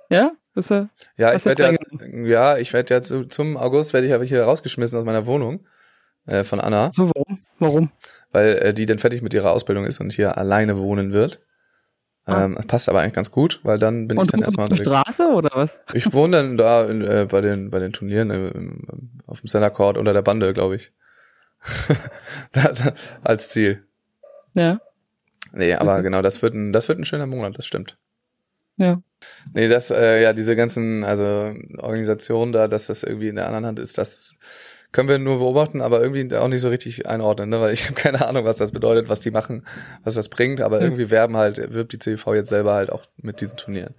Ja? 0.09 0.31
Bist 0.53 0.71
du? 0.71 0.89
Ja, 1.17 1.33
ich 1.33 1.43
du 1.43 1.49
werde 1.49 1.63
ja, 1.63 2.25
ja, 2.25 2.57
ich 2.57 2.71
werde 2.73 2.93
ja 2.93 3.01
zu, 3.01 3.25
zum 3.25 3.57
August 3.57 3.93
werde 3.93 4.07
ich 4.07 4.13
aber 4.13 4.23
hier 4.23 4.43
rausgeschmissen 4.43 4.97
aus 4.99 5.05
meiner 5.05 5.25
Wohnung 5.25 5.65
äh, 6.27 6.43
von 6.43 6.59
Anna, 6.61 6.91
So, 6.91 7.09
warum? 7.13 7.39
Warum? 7.59 7.91
weil 8.31 8.53
äh, 8.57 8.73
die 8.73 8.85
dann 8.85 8.99
fertig 8.99 9.21
mit 9.21 9.33
ihrer 9.33 9.51
Ausbildung 9.51 9.85
ist 9.85 9.99
und 9.99 10.13
hier 10.13 10.37
alleine 10.37 10.77
wohnen 10.77 11.11
wird. 11.13 11.41
Ah. 12.25 12.45
Ähm, 12.45 12.55
passt 12.67 12.89
aber 12.89 13.01
eigentlich 13.01 13.13
ganz 13.13 13.31
gut, 13.31 13.59
weil 13.63 13.77
dann 13.79 14.07
bin 14.07 14.17
ich 14.17 14.21
Und 14.21 14.33
dann 14.33 14.39
du 14.41 14.43
auf 14.43 14.47
erstmal 14.47 14.67
der 14.69 14.79
unterwegs. 14.79 15.13
Straße 15.13 15.27
oder 15.33 15.49
was? 15.53 15.79
Ich 15.93 16.11
wohne 16.13 16.37
dann 16.37 16.57
da 16.57 16.85
in, 16.89 17.01
äh, 17.01 17.27
bei 17.29 17.41
den 17.41 17.69
bei 17.69 17.79
den 17.79 17.93
Turnieren 17.93 18.31
äh, 18.31 18.47
im- 18.49 19.21
auf 19.27 19.41
dem 19.41 19.47
Center 19.49 19.69
Court 19.69 19.97
unter 19.97 20.13
der 20.13 20.21
Bande, 20.21 20.53
glaube 20.53 20.75
ich. 20.75 20.91
da, 22.51 22.71
da, 22.71 22.93
als 23.23 23.49
Ziel. 23.49 23.83
Ja. 24.55 24.79
Nee, 25.53 25.73
aber 25.75 25.99
Mhm. 25.99 26.03
genau, 26.03 26.21
das 26.21 26.41
wird 26.41 26.53
ein 26.55 26.73
das 26.73 26.87
wird 26.89 26.97
ein 26.99 27.05
schöner 27.05 27.27
Monat, 27.27 27.57
das 27.57 27.65
stimmt. 27.65 27.97
Ja. 28.77 29.01
Nee, 29.53 29.67
das 29.67 29.89
äh, 29.91 30.21
ja 30.21 30.33
diese 30.33 30.55
ganzen 30.55 31.03
also 31.05 31.53
Organisationen 31.77 32.51
da, 32.51 32.67
dass 32.67 32.87
das 32.87 33.03
irgendwie 33.03 33.29
in 33.29 33.35
der 33.35 33.45
anderen 33.45 33.65
Hand 33.65 33.79
ist, 33.79 33.97
das 33.97 34.37
können 34.91 35.07
wir 35.09 35.17
nur 35.19 35.37
beobachten, 35.39 35.81
aber 35.81 36.01
irgendwie 36.01 36.33
auch 36.35 36.47
nicht 36.47 36.61
so 36.61 36.69
richtig 36.69 37.07
einordnen, 37.07 37.49
ne? 37.49 37.61
weil 37.61 37.73
ich 37.73 37.83
habe 37.89 37.95
keine 37.95 38.25
Ahnung, 38.27 38.43
was 38.45 38.57
das 38.57 38.71
bedeutet, 38.71 39.07
was 39.07 39.19
die 39.21 39.31
machen, 39.31 39.65
was 40.03 40.15
das 40.15 40.29
bringt, 40.29 40.59
aber 40.61 40.77
Mhm. 40.77 40.83
irgendwie 40.83 41.09
werben 41.11 41.37
halt 41.37 41.73
wirbt 41.73 41.93
die 41.93 41.99
CV 41.99 42.33
jetzt 42.35 42.49
selber 42.49 42.73
halt 42.73 42.91
auch 42.91 43.03
mit 43.17 43.39
diesen 43.41 43.57
Turnieren. 43.57 43.93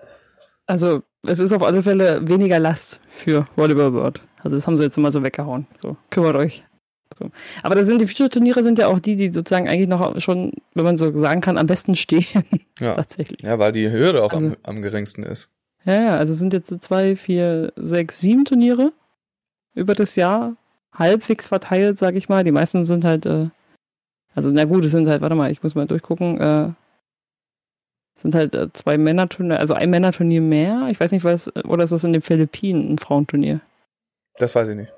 Also, 0.66 1.02
es 1.24 1.38
ist 1.38 1.52
auf 1.52 1.62
alle 1.62 1.82
Fälle 1.82 2.26
weniger 2.26 2.58
Last 2.58 2.98
für 3.08 3.46
Volleyball 3.56 3.92
World. 3.94 4.20
Also, 4.42 4.56
das 4.56 4.66
haben 4.66 4.76
sie 4.76 4.82
jetzt 4.82 4.98
immer 4.98 5.12
so 5.12 5.22
weggehauen. 5.22 5.66
So, 5.80 5.96
kümmert 6.10 6.34
euch. 6.34 6.64
So. 7.18 7.30
Aber 7.62 7.74
da 7.74 7.84
sind 7.84 8.00
die 8.00 8.06
Future-Turniere 8.06 8.62
sind 8.62 8.78
ja 8.78 8.88
auch 8.88 9.00
die, 9.00 9.16
die 9.16 9.32
sozusagen 9.32 9.68
eigentlich 9.68 9.88
noch 9.88 10.20
schon, 10.20 10.52
wenn 10.74 10.84
man 10.84 10.96
so 10.96 11.16
sagen 11.18 11.40
kann, 11.40 11.58
am 11.58 11.66
besten 11.66 11.96
stehen. 11.96 12.24
Ja. 12.78 12.94
Tatsächlich. 12.94 13.40
Ja, 13.40 13.58
weil 13.58 13.72
die 13.72 13.90
Hürde 13.90 14.22
auch 14.22 14.32
Also- 14.34 14.48
am, 14.48 14.56
am 14.62 14.82
geringsten 14.82 15.22
ist. 15.22 15.48
Ja, 15.84 15.94
ja, 16.02 16.16
also 16.18 16.34
sind 16.34 16.52
jetzt 16.52 16.68
so 16.68 16.76
zwei, 16.76 17.16
vier, 17.16 17.72
sechs, 17.76 18.20
sieben 18.20 18.44
Turniere 18.44 18.92
über 19.74 19.94
das 19.94 20.14
Jahr. 20.16 20.56
Halbwegs 20.92 21.46
verteilt, 21.46 21.98
sag 21.98 22.16
ich 22.16 22.28
mal. 22.28 22.44
Die 22.44 22.50
meisten 22.52 22.84
sind 22.84 23.04
halt, 23.06 23.24
äh, 23.24 23.48
also 24.34 24.50
na 24.50 24.64
gut, 24.64 24.84
es 24.84 24.90
sind 24.92 25.08
halt, 25.08 25.22
warte 25.22 25.34
mal, 25.34 25.50
ich 25.50 25.62
muss 25.62 25.74
mal 25.74 25.86
durchgucken, 25.86 26.38
äh, 26.38 26.72
es 28.14 28.22
sind 28.22 28.34
halt 28.34 28.54
äh, 28.54 28.70
zwei 28.74 28.98
Männerturniere, 28.98 29.58
also 29.58 29.72
ein 29.74 29.88
Männerturnier 29.88 30.40
mehr. 30.42 30.88
Ich 30.90 30.98
weiß 31.00 31.12
nicht, 31.12 31.24
was, 31.24 31.48
oder 31.64 31.84
ist 31.84 31.90
das 31.92 32.04
in 32.04 32.12
den 32.12 32.22
Philippinen 32.22 32.92
ein 32.92 32.98
Frauenturnier? 32.98 33.60
Das 34.36 34.54
weiß 34.54 34.68
ich 34.68 34.76
nicht. 34.76 34.92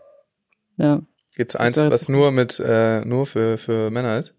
Ja. 0.79 1.01
Gibt's 1.39 1.57
eins, 1.57 1.77
wäre- 1.79 1.91
was 1.91 2.09
nur 2.11 2.31
mit 2.33 2.61
äh, 2.61 3.01
nur 3.07 3.25
für 3.25 3.57
für 3.57 3.91
Männer 3.91 4.19
ist? 4.19 4.35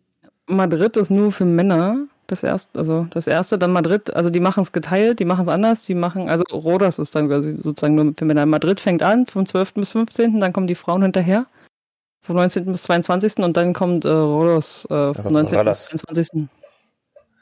Madrid 0.46 0.96
ist 0.98 1.10
nur 1.10 1.32
für 1.32 1.46
Männer. 1.46 2.06
Das 2.28 2.44
erste, 2.44 2.78
also 2.78 3.08
das 3.10 3.26
erste, 3.26 3.58
dann 3.58 3.72
Madrid, 3.72 4.14
also 4.16 4.30
die 4.30 4.40
machen 4.40 4.62
es 4.62 4.72
geteilt, 4.72 5.20
die 5.20 5.26
machen 5.26 5.42
es 5.42 5.48
anders, 5.48 5.88
die 5.88 5.96
machen, 5.96 6.30
also 6.30 6.44
Rodas 6.52 7.00
ist 7.00 7.16
dann 7.16 7.28
quasi 7.28 7.58
sozusagen 7.64 7.96
nur 7.96 8.14
für 8.16 8.26
Männer. 8.26 8.46
Madrid 8.46 8.80
fängt 8.80 9.02
an 9.02 9.26
vom 9.26 9.48
12. 9.48 9.74
bis 9.74 9.94
15., 9.94 10.40
dann 10.40 10.54
kommen 10.54 10.68
die 10.68 10.76
Frauen 10.76 11.02
hinterher. 11.02 11.48
vom 12.22 12.36
19. 12.36 12.66
bis 12.66 12.84
22. 12.84 13.38
und 13.40 13.58
dann 13.58 13.74
kommt 13.74 14.06
äh, 14.06 14.10
Rodos 14.10 14.86
äh, 14.92 15.14
vom 15.16 15.34
19. 15.34 15.58
Rodos. 15.58 15.90
bis 15.92 16.02
22. 16.02 16.48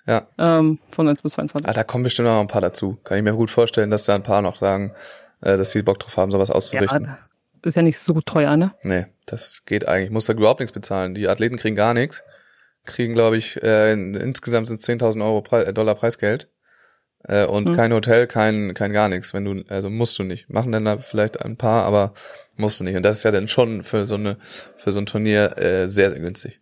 Ja. 0.06 0.26
Ähm, 0.38 0.80
vom 0.89 1.04
19. 1.06 1.22
bis 1.24 1.34
22. 1.34 1.70
Ah, 1.70 1.74
da 1.74 1.84
kommen 1.84 2.06
bestimmt 2.06 2.30
noch 2.30 2.39
ein 2.39 2.48
paar 2.48 2.62
dazu. 2.62 2.98
Kann 3.04 3.17
ich 3.17 3.24
mir 3.26 3.34
gut 3.34 3.52
vorstellen, 3.52 3.89
dass 3.89 4.06
da 4.06 4.15
ein 4.15 4.24
paar 4.24 4.41
noch 4.41 4.56
sagen, 4.56 4.93
äh, 5.41 5.58
dass 5.58 5.72
sie 5.72 5.82
Bock 5.82 6.00
drauf 6.00 6.15
haben, 6.15 6.32
sowas 6.32 6.50
auszurichten. 6.50 7.04
Ja, 7.04 7.17
ist 7.63 7.76
ja 7.76 7.82
nicht 7.82 8.00
so 8.00 8.22
teuer, 8.22 8.58
ne? 8.58 8.74
Nee, 8.84 9.06
das 9.26 9.63
geht 9.65 9.88
eigentlich. 9.88 10.12
Muss 10.12 10.26
da 10.26 10.34
überhaupt 10.34 10.60
nichts 10.60 10.74
bezahlen. 10.74 11.13
Die 11.13 11.28
Athleten 11.28 11.58
kriegen 11.58 11.76
gar 11.76 11.93
nichts. 11.93 12.24
Kriegen, 12.86 13.13
glaube 13.13 13.38
ich, 13.38 13.62
äh, 13.62 13.91
in, 13.93 14.15
insgesamt 14.15 14.67
sind 14.67 14.80
10.000 14.80 15.24
Euro 15.24 15.41
Pre 15.41 15.65
äh, 15.65 15.74
Dollar 15.74 15.96
Preisgeld. 15.96 16.50
Äh, 17.24 17.46
und 17.46 17.70
Hm. 17.70 17.76
kein 17.76 17.93
Hotel, 17.93 18.28
kein, 18.28 18.74
kein 18.74 18.93
gar 18.93 19.10
nichts. 19.10 19.34
Wenn 19.34 19.46
du, 19.46 19.63
also 19.67 19.89
musst 19.89 20.17
du 20.20 20.24
nicht. 20.24 20.50
Machen 20.50 20.72
dann 20.72 20.86
da 20.86 20.98
vielleicht 20.98 21.41
ein 21.43 21.58
paar, 21.58 21.86
aber 21.86 22.13
musst 22.56 22.80
du 22.80 22.84
nicht. 22.84 22.96
Und 22.96 23.04
das 23.04 23.17
ist 23.17 23.24
ja 23.24 23.32
dann 23.32 23.48
schon 23.48 23.84
für 23.84 24.08
so 24.08 24.15
eine, 24.15 24.38
für 24.78 24.91
so 24.91 25.00
ein 25.00 25.06
Turnier 25.06 25.58
äh, 25.58 25.88
sehr, 25.88 26.10
sehr 26.10 26.20
günstig. 26.20 26.62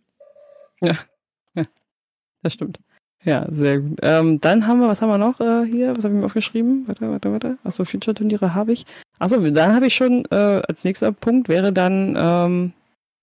Das 2.44 2.54
stimmt. 2.54 2.80
Ja, 3.24 3.48
sehr 3.50 3.80
gut. 3.80 3.98
Ähm, 4.04 4.40
dann 4.40 4.68
haben 4.68 4.80
wir, 4.80 4.88
was 4.88 5.02
haben 5.02 5.10
wir 5.10 5.18
noch 5.18 5.40
äh, 5.40 5.66
hier? 5.66 5.98
Was 5.98 6.04
habe 6.04 6.14
ich 6.14 6.20
mir 6.20 6.26
aufgeschrieben? 6.28 6.84
Warte, 6.88 7.10
warte, 7.10 7.32
warte. 7.32 7.58
Achso, 7.64 7.84
Future-Turniere 7.84 8.54
habe 8.54 8.72
ich. 8.72 8.86
Achso, 9.20 9.40
dann 9.40 9.76
habe 9.76 9.88
ich 9.88 9.96
schon, 9.96 10.26
äh, 10.32 10.62
als 10.68 10.84
nächster 10.84 11.12
Punkt 11.12 11.50
wäre 11.50 11.72
dann, 11.72 12.16
ähm, 12.18 12.74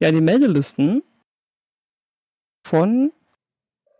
ja, 0.00 0.10
die 0.10 0.20
Meldelisten 0.20 1.02
von 2.66 3.12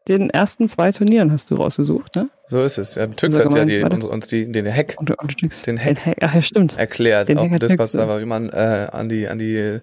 den 0.08 0.30
ersten 0.30 0.68
zwei 0.68 0.90
Turnieren 0.90 1.30
hast 1.30 1.50
du 1.50 1.54
rausgesucht, 1.54 2.16
ne? 2.16 2.28
So 2.44 2.62
ist 2.62 2.78
es. 2.78 2.96
Ja, 2.96 3.06
Tüx 3.06 3.36
hat 3.38 3.54
ja 3.54 3.64
die, 3.64 3.82
uns, 3.84 4.04
uns 4.04 4.26
die, 4.26 4.50
den 4.50 4.66
Hack 4.72 4.96
Und, 4.98 5.10
und, 5.10 5.42
und, 5.42 5.66
Den 5.66 5.78
Hack. 5.78 6.16
Ach 6.20 6.34
ja, 6.34 6.42
stimmt. 6.42 6.76
erklärt 6.76 7.28
Den 7.28 7.38
Discord 7.38 7.60
Text, 7.60 7.78
ja. 7.94 8.00
Server, 8.00 8.20
wie 8.20 8.24
man 8.24 8.48
äh, 8.50 8.88
an 8.90 9.08
die 9.08 9.28
an 9.28 9.38
die 9.38 9.78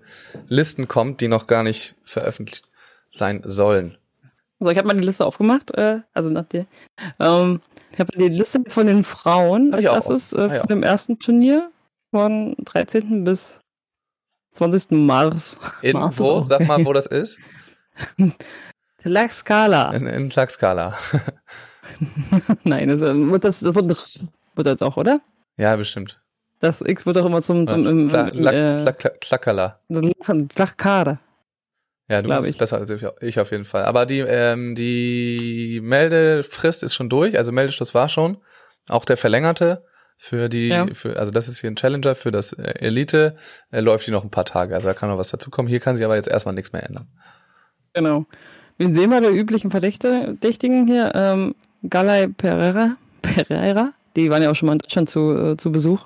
Listen 0.47 0.87
kommt, 0.87 1.21
die 1.21 1.29
noch 1.29 1.47
gar 1.47 1.63
nicht 1.63 1.95
veröffentlicht 2.03 2.67
sein 3.09 3.41
sollen. 3.45 3.97
Also 4.59 4.71
ich 4.71 4.77
habe 4.77 4.87
mal 4.87 4.95
die 4.95 5.05
Liste 5.05 5.25
aufgemacht, 5.25 5.71
äh, 5.77 6.01
also 6.13 6.29
nach 6.29 6.45
der. 6.45 6.65
Ähm, 7.19 7.61
ich 7.93 7.99
habe 7.99 8.11
die 8.17 8.27
Liste 8.27 8.59
jetzt 8.59 8.73
von 8.73 8.87
den 8.87 9.05
Frauen 9.05 9.73
auch. 9.73 9.79
erstes 9.79 10.33
äh, 10.33 10.41
Ah, 10.41 10.59
von 10.59 10.67
dem 10.67 10.83
ersten 10.83 11.17
Turnier 11.17 11.71
von 12.11 12.55
13. 12.65 13.23
bis 13.23 13.61
20. 14.53 14.91
März. 14.91 15.57
In 15.81 15.93
Mars 15.93 16.19
wo? 16.19 16.41
Sag 16.43 16.65
mal, 16.67 16.83
wo 16.85 16.93
das 16.93 17.05
ist? 17.07 17.39
Tlaxcala. 19.03 19.91
In, 19.93 20.07
in 20.07 20.29
Tlaxcala. 20.29 20.97
Nein, 22.63 22.89
das, 22.89 23.01
äh, 23.01 23.13
wird 23.15 23.43
das, 23.43 23.59
das 23.61 23.75
wird, 23.75 24.67
das 24.67 24.81
auch, 24.81 24.97
oder? 24.97 25.21
ja, 25.57 25.75
bestimmt. 25.75 26.21
Das 26.61 26.81
X 26.81 27.05
wird 27.05 27.17
auch 27.17 27.25
immer 27.25 27.41
zum, 27.41 27.65
zum 27.67 27.87
im, 27.87 28.07
äh, 28.09 28.11
Tla- 28.11 28.93
Tla- 28.93 29.19
Tlakala. 29.21 29.79
Tlaxcala. 30.53 31.19
Ja, 32.09 32.21
du 32.21 32.27
glaub 32.27 32.39
machst 32.39 32.49
es 32.49 32.55
ich. 32.55 32.59
besser 32.59 32.77
als 32.79 32.89
ich, 32.89 33.05
ich 33.21 33.39
auf 33.39 33.51
jeden 33.51 33.63
Fall. 33.63 33.85
Aber 33.85 34.05
die, 34.05 34.19
ähm, 34.19 34.75
die 34.75 35.79
Meldefrist 35.81 36.83
ist 36.83 36.95
schon 36.95 37.07
durch, 37.07 37.37
also 37.37 37.53
Meldeschluss 37.53 37.93
war 37.93 38.09
schon. 38.09 38.37
Auch 38.89 39.05
der 39.05 39.15
verlängerte 39.15 39.85
für 40.21 40.49
die, 40.49 40.67
Ja. 40.67 40.85
für, 40.93 41.17
also 41.17 41.31
das 41.31 41.47
ist 41.47 41.61
hier 41.61 41.71
ein 41.71 41.77
Challenger 41.77 42.13
für 42.13 42.29
das 42.31 42.51
äh, 42.51 42.73
Elite, 42.79 43.37
äh, 43.71 43.79
läuft 43.79 44.03
hier 44.03 44.13
noch 44.13 44.25
ein 44.25 44.29
paar 44.29 44.43
Tage. 44.43 44.75
Also 44.75 44.87
da 44.89 44.93
kann 44.93 45.07
noch 45.09 45.17
was 45.17 45.29
dazukommen. 45.29 45.69
Hier 45.69 45.79
kann 45.79 45.95
sich 45.95 46.03
aber 46.03 46.17
jetzt 46.17 46.27
erstmal 46.27 46.53
nichts 46.53 46.73
mehr 46.73 46.83
ändern. 46.83 47.07
Genau. 47.93 48.25
Wir 48.77 48.93
sehen 48.93 49.09
mal 49.09 49.21
die 49.21 49.27
üblichen 49.29 49.71
Verdächtigen 49.71 50.87
hier. 50.87 51.11
Ähm, 51.15 51.55
Galay 51.89 52.27
Pereira, 52.27 52.97
Pereira, 53.21 53.93
die 54.17 54.29
waren 54.29 54.43
ja 54.43 54.51
auch 54.51 54.55
schon 54.55 54.67
mal 54.67 54.73
in 54.73 54.79
Deutschland 54.79 55.09
zu, 55.09 55.31
äh, 55.53 55.57
zu 55.57 55.71
Besuch. 55.71 56.05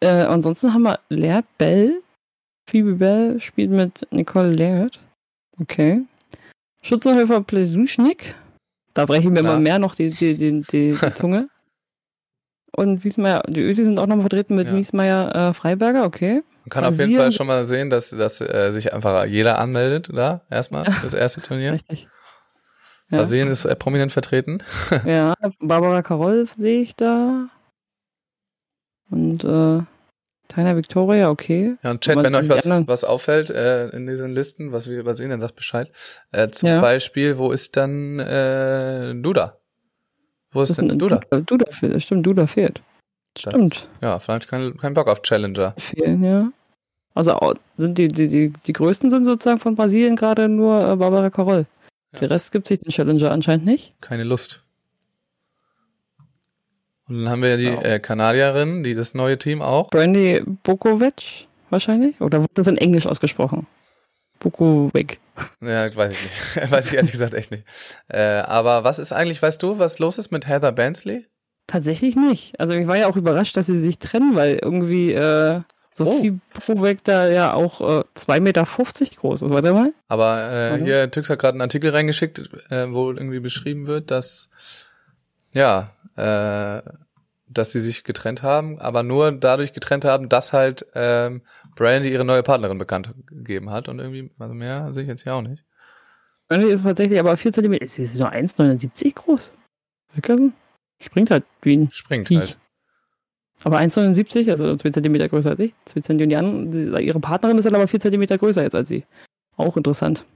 Äh, 0.00 0.08
ansonsten 0.08 0.74
haben 0.74 0.82
wir 0.82 0.98
Laird 1.08 1.46
Bell. 1.56 2.02
Phoebe 2.68 2.94
Bell 2.96 3.40
spielt 3.40 3.70
mit 3.70 4.06
Nicole 4.12 4.50
Laird. 4.54 5.00
Okay. 5.58 6.02
Schützenhöfer 6.82 7.40
Plesuschnik. 7.42 8.34
Da 8.94 9.06
breche 9.06 9.24
ich 9.24 9.30
mir 9.30 9.40
Klar. 9.40 9.54
immer 9.54 9.60
mehr 9.60 9.78
noch 9.78 9.94
die, 9.94 10.10
die, 10.10 10.36
die, 10.36 10.60
die, 10.62 10.92
die 10.92 11.14
Zunge. 11.14 11.48
Und 12.76 13.02
Wiesmeier, 13.04 13.42
die 13.48 13.60
Ösi 13.62 13.84
sind 13.84 13.98
auch 13.98 14.06
noch 14.06 14.20
vertreten 14.20 14.54
mit 14.56 14.68
Ja. 14.68 14.74
Wiesmeier 14.76 15.34
äh, 15.50 15.52
Freiberger, 15.54 16.04
okay. 16.04 16.42
Man 16.64 16.70
kann 16.70 16.84
auf 16.84 16.90
jeden 16.90 16.98
Brasilien- 16.98 17.18
Fall 17.20 17.32
schon 17.32 17.46
mal 17.46 17.64
sehen, 17.64 17.90
dass, 17.90 18.10
dass 18.10 18.40
äh, 18.40 18.70
sich 18.70 18.92
einfach 18.92 19.24
jeder 19.24 19.58
anmeldet 19.58 20.10
da, 20.12 20.42
erstmal, 20.50 20.84
das 21.02 21.14
erste 21.14 21.40
Turnier. 21.40 21.72
Richtig. 21.72 22.08
Ja. 23.10 23.18
Brasilien 23.18 23.48
ist 23.50 23.64
äh, 23.64 23.74
prominent 23.74 24.12
vertreten. 24.12 24.62
Ja, 25.04 25.34
Barbara 25.58 26.02
Karol 26.02 26.46
sehe 26.56 26.80
ich 26.82 26.94
da. 26.94 27.48
Und 29.10 29.42
äh, 29.42 29.82
Taina 30.48 30.76
Victoria, 30.76 31.30
okay. 31.30 31.76
Ja, 31.82 31.90
und 31.90 32.00
Chat, 32.02 32.16
wenn 32.22 32.34
euch 32.34 32.48
was, 32.48 32.66
was 32.86 33.04
auffällt 33.04 33.50
äh, 33.50 33.88
in 33.90 34.06
diesen 34.06 34.30
Listen, 34.30 34.72
was 34.72 34.88
wir 34.88 34.98
übersehen, 34.98 35.30
dann 35.30 35.40
sagt 35.40 35.56
Bescheid. 35.56 35.90
Äh, 36.32 36.48
zum 36.50 36.68
Ja. 36.68 36.80
Beispiel, 36.80 37.38
wo 37.38 37.50
ist 37.52 37.76
dann 37.76 38.18
äh, 38.20 39.14
Duda? 39.14 39.56
Wo 40.52 40.62
ist 40.62 40.70
Das 40.70 40.76
denn 40.78 40.86
ist 40.86 40.92
ein 40.92 40.98
Duda? 40.98 41.20
Duda, 41.46 41.70
fehlt, 41.72 42.02
stimmt, 42.02 42.26
Duda 42.26 42.46
fehlt. 42.46 42.80
Das- 43.34 43.42
Stimmt. 43.52 43.88
Ja, 44.00 44.18
vielleicht 44.18 44.48
kein, 44.48 44.76
kein 44.76 44.94
Bock 44.94 45.08
auf 45.08 45.22
Challenger. 45.22 45.74
Fehlen, 45.78 46.22
ja. 46.24 46.50
Also 47.14 47.38
sind 47.76 47.98
die, 47.98 48.08
die, 48.08 48.28
die, 48.28 48.52
die 48.66 48.72
größten 48.72 49.10
sind 49.10 49.24
sozusagen 49.24 49.60
von 49.60 49.74
Brasilien 49.76 50.16
gerade 50.16 50.48
nur 50.48 50.80
äh, 50.80 50.96
Barbara 50.96 51.30
Karol. 51.30 51.66
Ja. 52.12 52.18
Der 52.20 52.30
Rest 52.30 52.50
gibt 52.52 52.66
sich 52.66 52.80
den 52.80 52.90
Challenger 52.90 53.30
anscheinend 53.30 53.66
nicht. 53.66 53.94
Keine 54.00 54.24
Lust. 54.24 54.62
Und 57.08 57.18
dann 57.24 57.28
haben 57.28 57.42
wir 57.42 57.50
ja 57.50 57.56
die 57.56 57.64
Ja. 57.64 57.82
äh, 57.82 57.98
Kanadierin, 58.00 58.82
die 58.82 58.94
das 58.94 59.14
neue 59.14 59.38
Team 59.38 59.62
auch. 59.62 59.90
Brandy 59.90 60.42
Bokovic 60.64 61.46
wahrscheinlich? 61.70 62.20
Oder 62.20 62.40
wird 62.40 62.50
das 62.54 62.66
in 62.68 62.76
Englisch 62.76 63.06
ausgesprochen? 63.06 63.66
Bokovic. 64.40 65.20
Ja, 65.60 65.94
weiß 65.94 66.12
ich 66.12 66.22
nicht. 66.22 66.70
weiß 66.70 66.88
ich 66.88 66.94
ehrlich 66.94 67.12
gesagt 67.12 67.34
echt 67.34 67.50
nicht. 67.50 67.64
Äh, 68.08 68.40
aber 68.40 68.82
was 68.82 68.98
ist 68.98 69.12
eigentlich, 69.12 69.40
weißt 69.40 69.62
du, 69.62 69.78
was 69.78 69.98
los 69.98 70.18
ist 70.18 70.32
mit 70.32 70.48
Heather 70.48 70.72
Bansley? 70.72 71.26
Tatsächlich 71.66 72.16
nicht. 72.16 72.58
Also 72.58 72.74
ich 72.74 72.88
war 72.88 72.96
ja 72.96 73.06
auch 73.06 73.16
überrascht, 73.16 73.56
dass 73.56 73.66
sie 73.66 73.76
sich 73.76 74.00
trennen, 74.00 74.34
weil 74.34 74.58
irgendwie 74.60 75.12
äh, 75.12 75.60
Sophie 75.92 76.40
Bokovic 76.52 77.04
da 77.04 77.28
ja 77.28 77.52
auch 77.52 77.80
äh, 77.80 78.04
2,50 78.16 78.40
Meter 78.40 78.64
groß 78.64 79.42
ist. 79.42 79.50
Warte 79.50 79.72
mal. 79.72 79.92
Aber 80.08 80.50
äh, 80.50 80.70
Warte. 80.72 80.84
hier, 80.84 81.10
Tüx 81.10 81.30
hat 81.30 81.38
gerade 81.38 81.54
einen 81.54 81.62
Artikel 81.62 81.90
reingeschickt, 81.90 82.50
äh, 82.70 82.92
wo 82.92 83.12
irgendwie 83.12 83.40
beschrieben 83.40 83.86
wird, 83.86 84.10
dass 84.10 84.50
ja, 85.52 85.92
äh, 86.16 86.82
dass 87.48 87.72
sie 87.72 87.80
sich 87.80 88.04
getrennt 88.04 88.42
haben, 88.42 88.78
aber 88.78 89.02
nur 89.02 89.32
dadurch 89.32 89.72
getrennt 89.72 90.04
haben, 90.04 90.28
dass 90.28 90.52
halt 90.52 90.86
ähm, 90.94 91.42
Brandy 91.80 92.12
ihre 92.12 92.26
neue 92.26 92.42
Partnerin 92.42 92.76
bekannt 92.76 93.14
gegeben 93.26 93.70
hat 93.70 93.88
und 93.88 93.98
irgendwie, 94.00 94.30
also 94.38 94.52
mehr 94.52 94.92
sehe 94.92 95.02
ich 95.04 95.08
jetzt 95.08 95.22
hier 95.22 95.34
auch 95.34 95.40
nicht. 95.40 95.64
Brandy 96.46 96.70
ist 96.70 96.82
tatsächlich 96.82 97.18
aber 97.18 97.34
4 97.38 97.52
cm. 97.52 97.72
Ist 97.72 97.94
sie 97.94 98.04
so 98.04 98.26
1,79 98.26 99.14
groß? 99.14 99.50
Wickersen? 100.12 100.52
Springt 101.00 101.30
halt 101.30 101.44
wie 101.62 101.78
ein 101.78 101.90
Springt 101.90 102.30
Ich. 102.30 102.38
halt. 102.38 102.58
Aber 103.64 103.78
1,79, 103.78 104.50
also 104.50 104.76
2 104.76 104.90
cm 104.90 105.28
größer 105.30 105.50
als 105.50 105.60
ich. 105.60 105.74
2 105.86 106.00
cm 106.02 106.28
die 106.28 106.36
anderen, 106.36 106.70
sie- 106.70 106.90
ihre 107.02 107.18
Partnerin 107.18 107.56
ist 107.56 107.64
dann 107.64 107.74
aber 107.74 107.88
4 107.88 108.00
cm 108.00 108.26
größer 108.26 108.62
jetzt 108.62 108.74
als 108.74 108.88
sie. 108.90 109.06
Auch 109.56 109.78
interessant. 109.78 110.26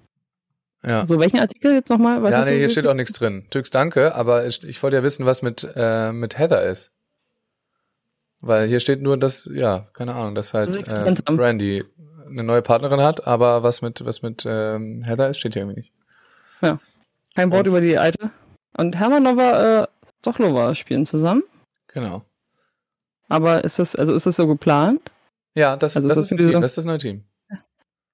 Ja. 0.82 1.06
So, 1.06 1.18
welchen 1.18 1.40
Artikel 1.40 1.74
jetzt 1.74 1.90
nochmal? 1.90 2.22
Ja, 2.30 2.44
nee, 2.46 2.56
hier 2.58 2.70
steht 2.70 2.86
auch 2.86 2.94
nichts 2.94 3.12
drin. 3.12 3.44
Tüx, 3.50 3.70
danke, 3.70 4.14
aber 4.14 4.46
ich, 4.46 4.64
ich 4.64 4.82
wollte 4.82 4.96
ja 4.96 5.02
wissen, 5.02 5.26
was 5.26 5.42
mit, 5.42 5.66
äh, 5.76 6.10
mit 6.12 6.38
Heather 6.38 6.62
ist. 6.62 6.93
Weil 8.46 8.68
hier 8.68 8.78
steht 8.80 9.00
nur, 9.00 9.16
dass, 9.16 9.48
ja, 9.52 9.86
keine 9.94 10.14
Ahnung, 10.14 10.34
dass 10.34 10.52
halt 10.52 10.70
äh. 10.86 11.14
Brandy 11.22 11.82
eine 12.28 12.42
neue 12.42 12.62
Partnerin 12.62 13.00
hat, 13.00 13.26
aber 13.26 13.62
was 13.62 13.80
mit, 13.80 14.04
was 14.04 14.20
mit 14.22 14.44
ähm, 14.46 15.02
Heather 15.02 15.30
ist, 15.30 15.38
steht 15.38 15.54
hier 15.54 15.62
irgendwie 15.62 15.80
nicht. 15.80 16.80
Kein 17.34 17.50
Wort 17.50 17.66
über 17.66 17.80
die 17.80 17.96
alte. 17.98 18.30
Und 18.76 18.96
Hermanova, 18.98 19.82
äh, 19.82 19.86
Stochlova 20.20 20.74
spielen 20.74 21.06
zusammen. 21.06 21.42
Genau. 21.88 22.22
Aber 23.28 23.64
ist 23.64 23.78
das, 23.78 23.96
also 23.96 24.12
ist 24.14 24.26
das 24.26 24.36
so 24.36 24.46
geplant? 24.46 25.00
Ja, 25.54 25.76
das, 25.76 25.96
Also 25.96 26.08
das 26.08 26.18
ist 26.18 26.24
ist 26.26 26.32
ein 26.32 26.36
das 26.36 26.44
Team, 26.46 26.50
diese- 26.50 26.60
das 26.60 26.70
ist 26.72 26.76
das 26.78 26.84
neue 26.84 26.98
Team. 26.98 27.24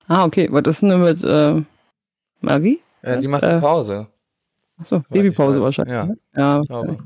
Ah, 0.06 0.24
okay. 0.24 0.48
Was 0.50 0.62
ist 0.66 0.82
denn 0.82 1.00
mit 1.00 1.22
äh, 1.24 1.62
Maggie? 2.40 2.80
Äh, 3.02 3.18
die 3.18 3.24
Ja, 3.24 3.30
macht 3.30 3.42
äh, 3.42 3.46
eine 3.46 3.60
Pause, 3.60 4.06
Achso, 4.78 5.02
Babypause 5.10 5.60
wahrscheinlich. 5.60 5.92
Ja. 5.94 6.04
ne? 6.06 6.18
Ja, 6.36 6.60
ich 6.62 6.68
glaube. 6.68 6.98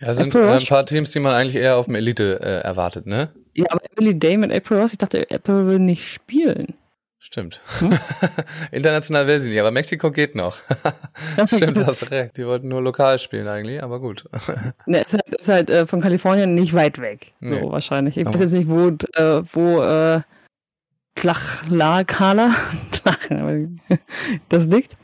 Ja, 0.00 0.14
sind 0.14 0.28
Apple 0.34 0.48
äh, 0.48 0.56
ein 0.58 0.66
paar 0.66 0.86
Teams, 0.86 1.10
die 1.10 1.20
man 1.20 1.34
eigentlich 1.34 1.56
eher 1.56 1.76
auf 1.76 1.86
dem 1.86 1.94
Elite 1.96 2.40
äh, 2.40 2.60
erwartet, 2.66 3.06
ne? 3.06 3.30
ja, 3.54 3.66
aber 3.70 3.80
Emily 3.96 4.16
Day 4.18 4.36
mit 4.36 4.52
April 4.52 4.78
Ross, 4.78 4.92
ich 4.92 4.98
dachte, 4.98 5.26
April 5.32 5.66
will 5.66 5.78
nicht 5.80 6.06
spielen. 6.06 6.74
Stimmt. 7.20 7.60
Hm? 7.80 7.90
International 8.70 9.26
will 9.26 9.40
sie 9.40 9.50
nicht, 9.50 9.58
aber 9.58 9.72
Mexiko 9.72 10.12
geht 10.12 10.36
noch. 10.36 10.60
Stimmt, 11.46 11.84
hast 11.84 12.08
recht. 12.12 12.36
Die 12.36 12.46
wollten 12.46 12.68
nur 12.68 12.80
lokal 12.80 13.18
spielen 13.18 13.48
eigentlich, 13.48 13.82
aber 13.82 13.98
gut. 13.98 14.24
Ne, 14.86 15.00
ist 15.00 15.14
halt, 15.14 15.34
ist 15.36 15.48
halt 15.48 15.70
äh, 15.70 15.86
von 15.86 16.00
Kalifornien 16.00 16.54
nicht 16.54 16.74
weit 16.74 17.00
weg. 17.00 17.32
Nee. 17.40 17.60
So 17.60 17.72
wahrscheinlich. 17.72 18.16
Ich 18.16 18.24
Aber- 18.24 18.34
weiß 18.34 18.40
jetzt 18.42 18.52
nicht, 18.52 18.68
wo, 18.68 18.88
äh, 18.88 19.42
wo 19.52 19.82
äh, 19.82 20.20
Tlachla-Kala 21.16 22.54
das 24.48 24.66
liegt. 24.66 24.96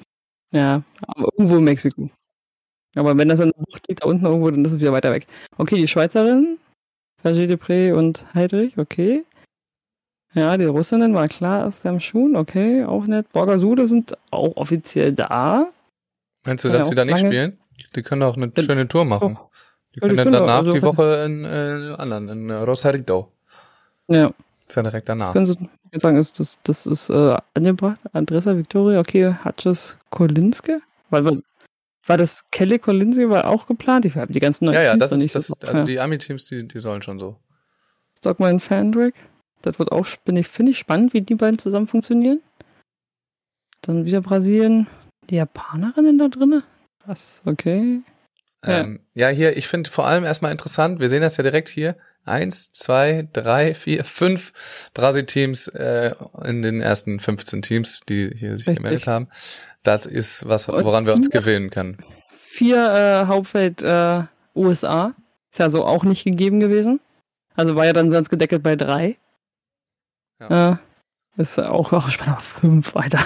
Ja, 0.52 0.83
aber 1.02 1.28
irgendwo 1.37 1.57
in 1.57 1.64
Mexiko. 1.64 2.11
Aber 2.94 3.16
wenn 3.16 3.28
das 3.28 3.40
in 3.40 3.50
der 3.57 3.62
Bucht 3.62 3.88
liegt, 3.88 4.02
da 4.04 4.09
unten 4.09 4.24
irgendwo, 4.24 4.50
dann 4.50 4.64
ist 4.64 4.72
es 4.72 4.80
wieder 4.80 4.92
weiter 4.92 5.11
weg. 5.12 5.26
Okay, 5.59 5.76
die 5.76 5.88
Schweizerin, 5.88 6.59
Fergie 7.20 7.46
Depré 7.52 7.92
und 7.94 8.24
Heidrich, 8.35 8.78
okay. 8.78 9.24
Ja, 10.35 10.57
die 10.57 10.64
Russinnen 10.64 11.14
war 11.14 11.28
klar, 11.28 11.66
ist 11.68 11.87
am 11.87 12.00
Schuhen, 12.00 12.35
okay, 12.37 12.85
auch 12.85 13.07
nett. 13.07 13.30
Borgasude 13.33 13.87
sind 13.87 14.16
auch 14.30 14.57
offiziell 14.57 15.12
da. 15.12 15.68
Meinst 16.44 16.64
du, 16.64 16.68
dass 16.68 16.87
ja 16.87 16.88
sie 16.90 16.94
da 16.94 17.04
nicht 17.04 17.22
lange- 17.22 17.28
spielen? 17.28 17.59
Die 17.96 18.02
können 18.02 18.22
auch 18.22 18.37
eine 18.37 18.52
schöne 18.59 18.87
Tour 18.88 19.04
machen. 19.04 19.35
doch. 19.35 19.50
Die 19.94 20.00
Ja, 20.00 20.09
die 20.09 20.14
können 20.16 20.16
können 20.16 20.33
danach 20.33 20.59
also 20.59 20.72
die 20.72 20.83
Woche 20.83 21.24
in 21.24 21.44
äh, 21.44 21.94
anderen, 21.96 22.28
in 22.28 22.50
äh, 22.50 22.54
Rosarito. 22.54 23.30
Ja, 24.09 24.33
Ist 24.66 24.76
ja 24.76 24.83
direkt 24.83 25.09
das 25.09 25.16
danach. 25.18 25.33
können 25.33 25.46
sie 25.46 25.57
sagen, 25.94 26.16
ist, 26.16 26.38
das, 26.40 26.59
das 26.64 26.87
ist 26.87 27.11
äh, 27.11 27.37
angebracht. 27.54 27.98
Andressa 28.12 28.57
Victoria, 28.57 28.98
okay, 29.00 29.33
Hatches 29.44 29.96
Kolinske? 30.11 30.80
Weil, 31.11 31.24
war, 31.24 31.33
war 32.06 32.16
das 32.16 32.50
Kelly 32.50 32.78
Kolinske 32.78 33.30
war 33.30 33.46
auch 33.46 33.66
geplant? 33.66 34.04
Ich 34.04 34.16
habe 34.16 34.32
die 34.32 34.40
ganzen 34.40 34.66
neuen 34.66 34.74
Ja, 34.74 34.82
ja, 34.82 34.90
Teams 34.92 35.00
das 35.00 35.12
ist, 35.12 35.18
nicht 35.18 35.34
das 35.34 35.48
ist, 35.48 35.64
also 35.64 35.78
ja. 35.78 35.84
die 35.84 36.00
Ami-Teams, 36.00 36.46
die, 36.46 36.66
die 36.66 36.78
sollen 36.78 37.02
schon 37.02 37.18
so. 37.18 37.38
Stockman 38.18 38.60
Fandrick. 38.60 39.14
Das 39.62 39.78
wird 39.78 39.92
auch, 39.92 40.06
bin 40.24 40.36
ich, 40.36 40.48
finde 40.48 40.72
ich 40.72 40.78
spannend, 40.78 41.14
wie 41.14 41.22
die 41.22 41.34
beiden 41.34 41.58
zusammen 41.58 41.86
funktionieren. 41.86 42.42
Dann 43.80 44.04
wieder 44.04 44.20
Brasilien. 44.20 44.86
Die 45.30 45.36
Japanerinnen 45.36 46.18
da 46.18 46.28
drinne? 46.28 46.62
Krass, 47.02 47.42
okay. 47.46 48.02
Ja. 48.64 48.80
Ähm, 48.80 49.00
ja, 49.14 49.28
hier, 49.28 49.56
ich 49.56 49.68
finde 49.68 49.90
vor 49.90 50.06
allem 50.06 50.24
erstmal 50.24 50.52
interessant, 50.52 51.00
wir 51.00 51.08
sehen 51.08 51.22
das 51.22 51.36
ja 51.36 51.42
direkt 51.42 51.68
hier. 51.68 51.96
Eins, 52.26 52.72
zwei, 52.72 53.28
drei, 53.34 53.74
vier, 53.74 54.04
fünf 54.04 54.90
Brasil-Teams 54.94 55.68
äh, 55.68 56.14
in 56.44 56.62
den 56.62 56.80
ersten 56.80 57.20
15 57.20 57.60
Teams, 57.60 58.00
die 58.08 58.30
hier 58.34 58.56
sich 58.56 58.66
Richtig. 58.66 58.76
gemeldet 58.76 59.06
haben. 59.06 59.28
Das 59.84 60.06
ist 60.06 60.48
was, 60.48 60.66
woran 60.66 61.06
wir 61.06 61.14
uns 61.14 61.30
gewöhnen 61.30 61.70
können. 61.70 61.98
Vier 62.30 62.76
äh, 62.76 63.26
Hauptfeld 63.26 63.82
äh, 63.82 64.24
USA. 64.54 65.14
Ist 65.52 65.58
ja 65.58 65.70
so 65.70 65.84
auch 65.84 66.02
nicht 66.02 66.24
gegeben 66.24 66.58
gewesen. 66.58 67.00
Also 67.54 67.76
war 67.76 67.86
ja 67.86 67.92
dann 67.92 68.10
sonst 68.10 68.30
gedeckelt 68.30 68.62
bei 68.62 68.74
drei. 68.74 69.18
Ja. 70.40 70.72
Äh, 70.72 70.76
ist 71.36 71.58
auch, 71.60 71.92
auch 71.92 72.10
spannend, 72.10 72.36
aber 72.36 72.42
fünf 72.42 72.94
weiter. 72.94 73.24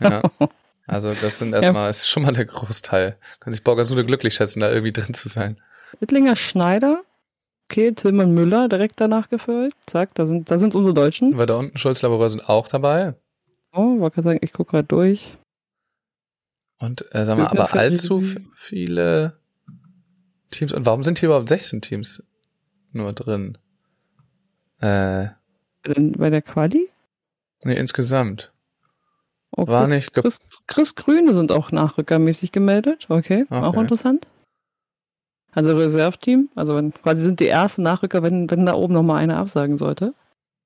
Ja. 0.00 0.22
Also 0.88 1.14
das 1.14 1.38
sind 1.38 1.54
erstmal, 1.54 1.88
ist 1.88 2.08
schon 2.08 2.24
mal 2.24 2.32
der 2.32 2.44
Großteil. 2.44 3.16
Kann 3.38 3.52
sich 3.52 3.62
Borgasude 3.62 4.04
glücklich 4.04 4.34
schätzen, 4.34 4.60
da 4.60 4.70
irgendwie 4.70 4.92
drin 4.92 5.14
zu 5.14 5.28
sein. 5.28 5.56
Ittlinger 6.00 6.34
Schneider. 6.34 7.02
Okay, 7.70 7.92
Tillmann 7.92 8.34
Müller 8.34 8.68
direkt 8.68 9.00
danach 9.00 9.30
gefüllt. 9.30 9.74
Zack, 9.86 10.12
da 10.14 10.26
sind, 10.26 10.50
da 10.50 10.58
sind 10.58 10.74
unsere 10.74 10.92
Deutschen. 10.92 11.38
Weil 11.38 11.46
da 11.46 11.56
unten 11.56 11.78
Schulz 11.78 12.02
Laboureur 12.02 12.28
sind 12.28 12.46
auch 12.46 12.66
dabei. 12.68 13.14
Oh, 13.72 14.00
wollte 14.00 14.16
gerade 14.16 14.24
sagen, 14.24 14.38
ich 14.42 14.52
gucke 14.52 14.72
gerade 14.72 14.88
durch. 14.88 15.38
Und 16.82 17.04
äh, 17.14 17.24
sagen 17.24 17.38
wir, 17.40 17.50
aber 17.50 17.72
allzu 17.74 18.20
viele 18.56 19.38
Teams. 20.50 20.72
Und 20.72 20.84
warum 20.84 21.04
sind 21.04 21.20
hier 21.20 21.28
überhaupt 21.28 21.48
16 21.48 21.80
Teams 21.80 22.24
nur 22.90 23.12
drin? 23.12 23.56
Äh, 24.80 25.28
Bei 25.84 26.30
der 26.30 26.42
Quali? 26.42 26.88
nee, 27.62 27.76
insgesamt. 27.76 28.52
Oh, 29.56 29.68
War 29.68 29.82
Chris, 29.84 29.90
nicht 29.94 30.14
Chris, 30.14 30.40
Chris 30.66 30.94
Grüne 30.96 31.34
sind 31.34 31.52
auch 31.52 31.70
nachrückermäßig 31.70 32.50
gemeldet. 32.50 33.06
Okay, 33.08 33.46
auch 33.50 33.68
Okay. 33.68 33.80
interessant. 33.80 34.26
Also 35.52 35.76
Reserveteam. 35.76 36.48
Also 36.56 36.74
wenn, 36.74 36.92
quasi 36.92 37.22
sind 37.22 37.38
die 37.38 37.46
ersten 37.46 37.82
Nachrücker, 37.84 38.24
wenn, 38.24 38.50
wenn 38.50 38.66
da 38.66 38.74
oben 38.74 38.94
nochmal 38.94 39.22
einer 39.22 39.36
absagen 39.36 39.76
sollte. 39.76 40.14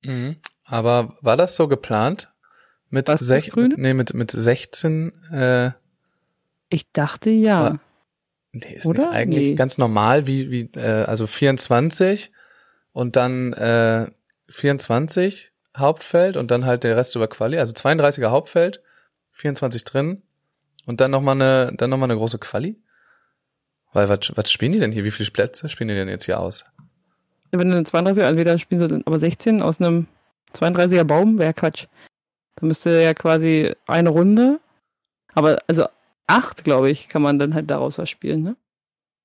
Mhm. 0.03 0.37
Aber 0.65 1.13
war 1.21 1.37
das 1.37 1.57
so 1.57 1.69
geplant? 1.69 2.33
Mit, 2.89 3.09
sech, 3.19 3.53
nee, 3.55 3.93
mit, 3.93 4.15
mit 4.15 4.31
16, 4.31 5.13
äh, 5.33 5.73
Ich 6.69 6.91
dachte 6.93 7.31
ja. 7.31 7.61
War- 7.61 7.81
nee, 8.53 8.75
ist 8.75 8.87
Oder? 8.87 9.07
nicht 9.07 9.13
eigentlich 9.13 9.47
Nee. 9.49 9.55
ganz 9.55 9.79
normal, 9.79 10.27
wie, 10.27 10.51
wie, 10.51 10.71
äh, 10.79 11.05
also 11.05 11.27
24 11.27 12.33
und 12.93 13.17
dann 13.17 13.53
äh, 13.53 14.07
24 14.49 15.53
Hauptfeld 15.77 16.37
und 16.37 16.51
dann 16.51 16.65
halt 16.65 16.85
der 16.85 16.97
Rest 16.97 17.15
über 17.17 17.29
Quali, 17.29 17.59
also 17.59 17.73
32er 17.75 18.31
Hauptfeld, 18.31 18.83
24 19.33 19.85
drin 19.85 20.23
und 20.87 21.01
dann 21.01 21.11
nochmal 21.11 21.35
eine, 21.35 21.73
dann 21.77 21.91
noch 21.91 21.99
mal 21.99 22.05
eine 22.05 22.17
große 22.17 22.39
Quali. 22.39 22.81
Weil, 23.93 24.09
was, 24.09 24.33
was 24.35 24.51
spielen 24.51 24.73
die 24.73 24.79
denn 24.79 24.93
hier? 24.93 25.05
Wie 25.05 25.11
viele 25.11 25.31
Plätze 25.31 25.69
spielen 25.69 25.89
die 25.89 25.95
denn 25.95 26.09
jetzt 26.09 26.25
hier 26.25 26.41
aus? 26.41 26.65
Wenn 27.53 27.71
du 27.71 27.77
eine 27.77 27.85
32er, 27.87 28.23
entweder 28.29 28.59
spielen 28.59 28.81
sie 28.81 28.89
dann 28.89 29.03
aber 29.07 29.19
16 29.19 29.63
aus 29.63 29.81
einem 29.81 30.07
32er 30.53 31.05
Baum, 31.05 31.39
wäre 31.39 31.55
Quatsch. 31.55 31.87
Da 32.57 32.67
müsste 32.67 33.01
ja 33.03 33.15
quasi 33.15 33.75
eine 33.87 34.09
Runde. 34.11 34.61
Aber 35.35 35.59
also 35.67 35.87
acht, 36.27 36.65
glaube 36.65 36.91
ich, 36.91 37.09
kann 37.09 37.23
man 37.23 37.39
dann 37.39 37.55
halt 37.55 37.71
daraus 37.71 37.99
was 37.99 38.11
spielen, 38.11 38.43
ne? 38.43 38.57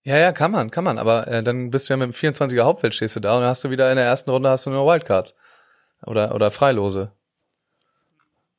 Ja, 0.03 0.17
ja, 0.17 0.31
kann 0.31 0.51
man, 0.51 0.71
kann 0.71 0.83
man, 0.83 0.97
aber 0.97 1.27
äh, 1.27 1.43
dann 1.43 1.69
bist 1.69 1.87
du 1.87 1.93
ja 1.93 1.97
mit 1.97 2.11
dem 2.11 2.13
24er 2.13 2.63
Hauptfeld 2.63 2.95
stehst 2.95 3.15
du 3.15 3.19
da 3.19 3.35
und 3.35 3.41
dann 3.41 3.49
hast 3.49 3.63
du 3.63 3.69
wieder 3.69 3.89
in 3.91 3.97
der 3.97 4.05
ersten 4.05 4.31
Runde 4.31 4.49
hast 4.49 4.65
du 4.65 4.71
nur 4.71 4.85
Wildcards. 4.85 5.35
Oder, 6.03 6.33
oder 6.33 6.49
Freilose. 6.49 7.11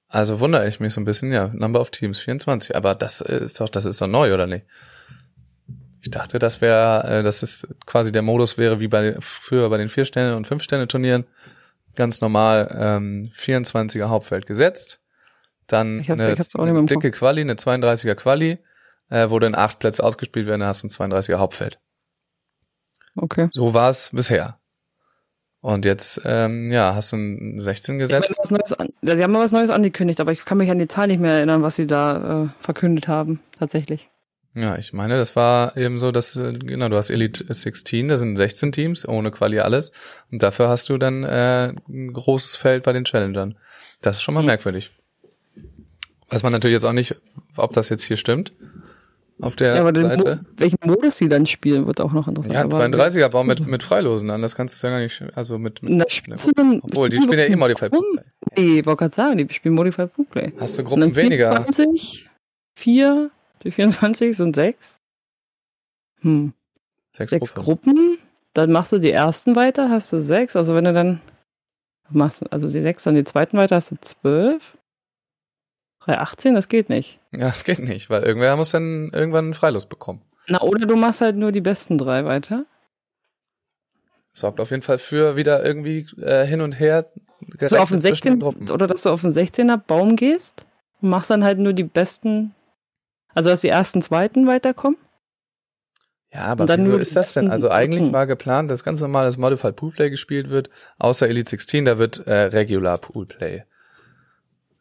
Also 0.09 0.38
wundere 0.38 0.68
ich 0.68 0.78
mich 0.78 0.92
so 0.92 1.00
ein 1.00 1.05
bisschen, 1.05 1.33
ja, 1.33 1.48
Number 1.55 1.81
of 1.81 1.90
Teams 1.90 2.18
24, 2.20 2.76
aber 2.76 2.94
das 2.94 3.20
ist 3.20 3.61
doch, 3.61 3.68
das 3.68 3.87
ist 3.87 4.00
doch 4.00 4.07
neu, 4.07 4.33
oder 4.33 4.46
nicht? 4.46 4.66
Ich 6.02 6.11
dachte, 6.11 6.38
das 6.38 6.61
wäre, 6.61 7.09
äh, 7.09 7.22
dass 7.22 7.42
es 7.42 7.66
quasi 7.87 8.12
der 8.12 8.22
Modus 8.22 8.59
wäre, 8.59 8.78
wie 8.78 8.88
bei 8.88 9.16
früher 9.20 9.68
bei 9.70 9.78
den 9.78 9.88
vier 9.88 10.05
Sterne 10.05 10.37
und 10.37 10.46
fünf 10.46 10.62
Sterne 10.62 10.87
Turnieren, 10.87 11.24
ganz 11.96 12.20
normal 12.20 12.76
ähm, 12.78 13.31
24er 13.35 14.09
Hauptfeld 14.09 14.46
gesetzt, 14.46 15.01
dann 15.72 16.00
Ich 16.00 16.11
hab's- 16.11 16.20
eine, 16.20 16.32
ich 16.35 16.54
im 16.78 16.87
dicke 16.87 17.11
Quali, 17.11 17.40
eine 17.40 17.54
32er 17.54 18.14
Quali, 18.14 18.58
äh, 19.11 19.30
wo 19.30 19.38
dann 19.38 19.54
acht 19.54 19.78
Plätze 19.78 20.02
ausgespielt 20.04 20.46
werden, 20.46 20.61
dann 20.61 20.68
hast 20.68 20.82
du 20.82 20.88
ein 20.88 20.90
32er 20.90 21.38
Hauptfeld. 21.38 21.78
Okay. 23.16 23.48
So 23.50 23.74
war 23.74 23.90
es 23.90 24.11
bisher. 24.12 24.58
Und 25.61 25.85
jetzt, 25.85 26.20
ähm, 26.24 26.72
ja, 26.72 26.94
hast 26.94 27.12
du 27.12 27.16
ein 27.16 27.58
16 27.58 28.00
Ich 28.00 28.11
meine, 28.11 28.20
gesetzt. 28.22 28.38
was 28.40 28.50
Neues 28.50 28.72
an, 28.72 28.88
sie 29.02 29.22
haben 29.22 29.32
mal 29.32 29.44
was 29.44 29.52
Neues 29.52 29.70
angekündigt, 29.70 30.20
aber 30.20 30.32
ich 30.32 30.44
kann 30.44 30.58
mich 30.58 30.70
an 30.70 30.78
die 30.78 30.88
Zahl 30.88 31.06
nicht 31.06 31.20
mehr 31.20 31.35
erinnern, 31.35 31.62
was 31.62 31.76
sie 31.76 31.87
da 31.87 32.44
äh, 32.44 32.48
verkündet 32.61 33.06
haben, 33.06 33.40
tatsächlich. 33.58 34.08
Ja, 34.54 34.76
ich 34.76 34.92
meine, 34.92 35.16
das 35.16 35.37
war 35.37 35.76
eben 35.76 35.98
so, 35.98 36.11
dass, 36.11 36.35
äh, 36.37 36.52
genau, 36.52 36.88
du 36.88 36.96
hast 36.96 37.11
Elite 37.11 37.44
16, 37.48 38.08
da 38.08 38.16
sind 38.16 38.37
16 38.37 38.72
Teams, 38.72 39.06
ohne 39.06 39.30
Quali 39.30 39.61
alles. 39.61 39.92
Und 40.32 40.42
dafür 40.42 40.68
hast 40.68 40.88
du 40.88 40.98
dann 40.98 41.22
äh, 41.22 41.72
ein 41.88 42.12
großes 42.12 42.56
Feld 42.56 42.82
bei 42.82 42.92
den 42.92 43.04
Challengern. 43.04 43.56
Das 44.00 44.16
ist 44.16 44.22
schon 44.22 44.35
mal 44.35 44.40
Mhm. 44.40 44.46
merkwürdig. 44.46 44.90
Weiß 46.33 46.42
man 46.42 46.53
natürlich 46.53 46.75
jetzt 46.75 46.85
auch 46.85 46.92
nicht, 46.92 47.21
ob 47.57 47.73
das 47.73 47.88
jetzt 47.88 48.03
hier 48.05 48.16
stimmt. 48.16 48.53
Auf 49.40 49.57
der 49.57 49.75
Ja, 49.75 49.81
aber 49.81 49.92
den, 49.92 50.05
Seite. 50.05 50.37
Mo- 50.37 50.49
welchen 50.57 50.79
Modus 50.85 51.18
sie 51.18 51.29
dann 51.29 51.47
spielen, 51.47 51.87
wird 51.87 52.01
auch 52.01 52.12
noch 52.12 52.29
interessant. 52.29 52.55
Ja, 52.55 52.62
Aber 52.62 52.77
32er 52.85 53.29
Baum 53.29 53.47
mit, 53.49 53.66
mit 53.66 53.83
Freilosen 53.83 54.31
an, 54.31 54.40
das 54.40 54.55
kannst 54.55 54.81
du 54.83 54.87
ja 54.87 54.92
gar 54.92 55.01
nicht, 55.01 55.21
also 55.35 55.59
mit, 55.59 55.83
mit 55.83 56.11
Spitze 56.12 56.53
dann- 56.55 56.81
obwohl, 56.83 57.09
die 57.09 57.16
spielen 57.21 57.38
ja 57.40 57.47
eh 57.47 57.57
Modified 57.57 57.90
Warum? 57.92 58.05
Play. 58.14 58.25
Nee, 58.57 58.79
ich 58.81 58.87
wollte 58.87 58.99
gerade 58.99 59.14
sagen, 59.14 59.37
die 59.38 59.53
spielen 59.53 59.75
Modified 59.75 60.14
Blue 60.14 60.27
Play. 60.31 60.53
Hast 60.61 60.79
du 60.79 60.85
Gruppen 60.85 61.16
weniger? 61.16 61.51
24, 61.62 62.31
4, 62.79 63.31
durch 63.61 63.75
24 63.75 64.37
sind 64.37 64.55
6. 64.55 64.79
Hm, 66.21 66.53
Sechs, 67.16 67.31
sechs 67.31 67.55
Gruppen. 67.55 67.95
Gruppen. 67.95 68.18
Dann 68.55 68.71
machst 68.71 68.92
du 68.92 68.99
die 68.99 69.11
ersten 69.11 69.57
weiter, 69.57 69.90
hast 69.90 70.12
du 70.12 70.21
sechs. 70.21 70.55
Also 70.57 70.75
wenn 70.75 70.85
du 70.85 70.92
dann 70.92 71.21
machst, 72.11 72.45
also 72.53 72.68
die 72.68 72.81
sechs, 72.81 73.03
dann 73.05 73.14
die 73.16 73.25
zweiten 73.25 73.57
weiter, 73.57 73.77
hast 73.77 73.90
du 73.90 73.97
zwölf. 74.01 74.77
3, 76.04 76.18
18, 76.18 76.54
das 76.54 76.68
geht 76.68 76.88
nicht. 76.88 77.18
Ja, 77.32 77.48
es 77.48 77.64
geht 77.64 77.78
nicht, 77.78 78.10
weil 78.10 78.22
irgendwer 78.22 78.56
muss 78.56 78.70
dann 78.70 79.10
irgendwann 79.12 79.46
einen 79.46 79.54
Freilos 79.54 79.86
bekommen. 79.86 80.22
Na, 80.48 80.60
oder 80.60 80.86
du 80.86 80.96
machst 80.96 81.20
halt 81.20 81.36
nur 81.36 81.52
die 81.52 81.60
besten 81.60 81.98
drei 81.98 82.24
weiter. 82.24 82.64
Sorgt 84.32 84.60
auf 84.60 84.70
jeden 84.70 84.82
Fall 84.82 84.98
für 84.98 85.36
wieder 85.36 85.64
irgendwie 85.64 86.06
äh, 86.20 86.46
hin 86.46 86.60
und 86.60 86.80
her. 86.80 87.06
So 87.60 87.76
auf 87.76 87.90
den 87.90 88.00
gerechnet 88.00 88.00
zwischen 88.00 88.00
16 88.00 88.32
den 88.32 88.40
Gruppen. 88.40 88.70
oder 88.70 88.86
dass 88.86 89.02
du 89.02 89.10
auf 89.10 89.20
den 89.20 89.32
16er 89.32 89.76
Baum 89.76 90.16
gehst 90.16 90.66
und 91.00 91.10
machst 91.10 91.30
dann 91.30 91.44
halt 91.44 91.58
nur 91.58 91.72
die 91.72 91.84
besten, 91.84 92.54
also 93.34 93.50
dass 93.50 93.60
die 93.60 93.68
ersten, 93.68 94.00
zweiten 94.02 94.46
weiterkommen. 94.46 94.98
Ja, 96.32 96.44
aber 96.44 96.66
wieso 96.66 96.96
ist 96.96 97.14
das 97.14 97.34
denn? 97.34 97.50
Also 97.50 97.70
eigentlich 97.70 98.10
war 98.10 98.26
geplant, 98.26 98.70
dass 98.70 98.84
ganz 98.84 99.02
normales 99.02 99.36
Modified 99.36 99.76
Pool 99.76 99.90
Play 99.90 100.08
gespielt 100.08 100.48
wird, 100.48 100.70
außer 100.98 101.28
Elite 101.28 101.50
16, 101.50 101.84
da 101.84 101.98
wird 101.98 102.26
äh, 102.26 102.44
Regular 102.44 102.96
Pool 102.96 103.26
Play. 103.26 103.64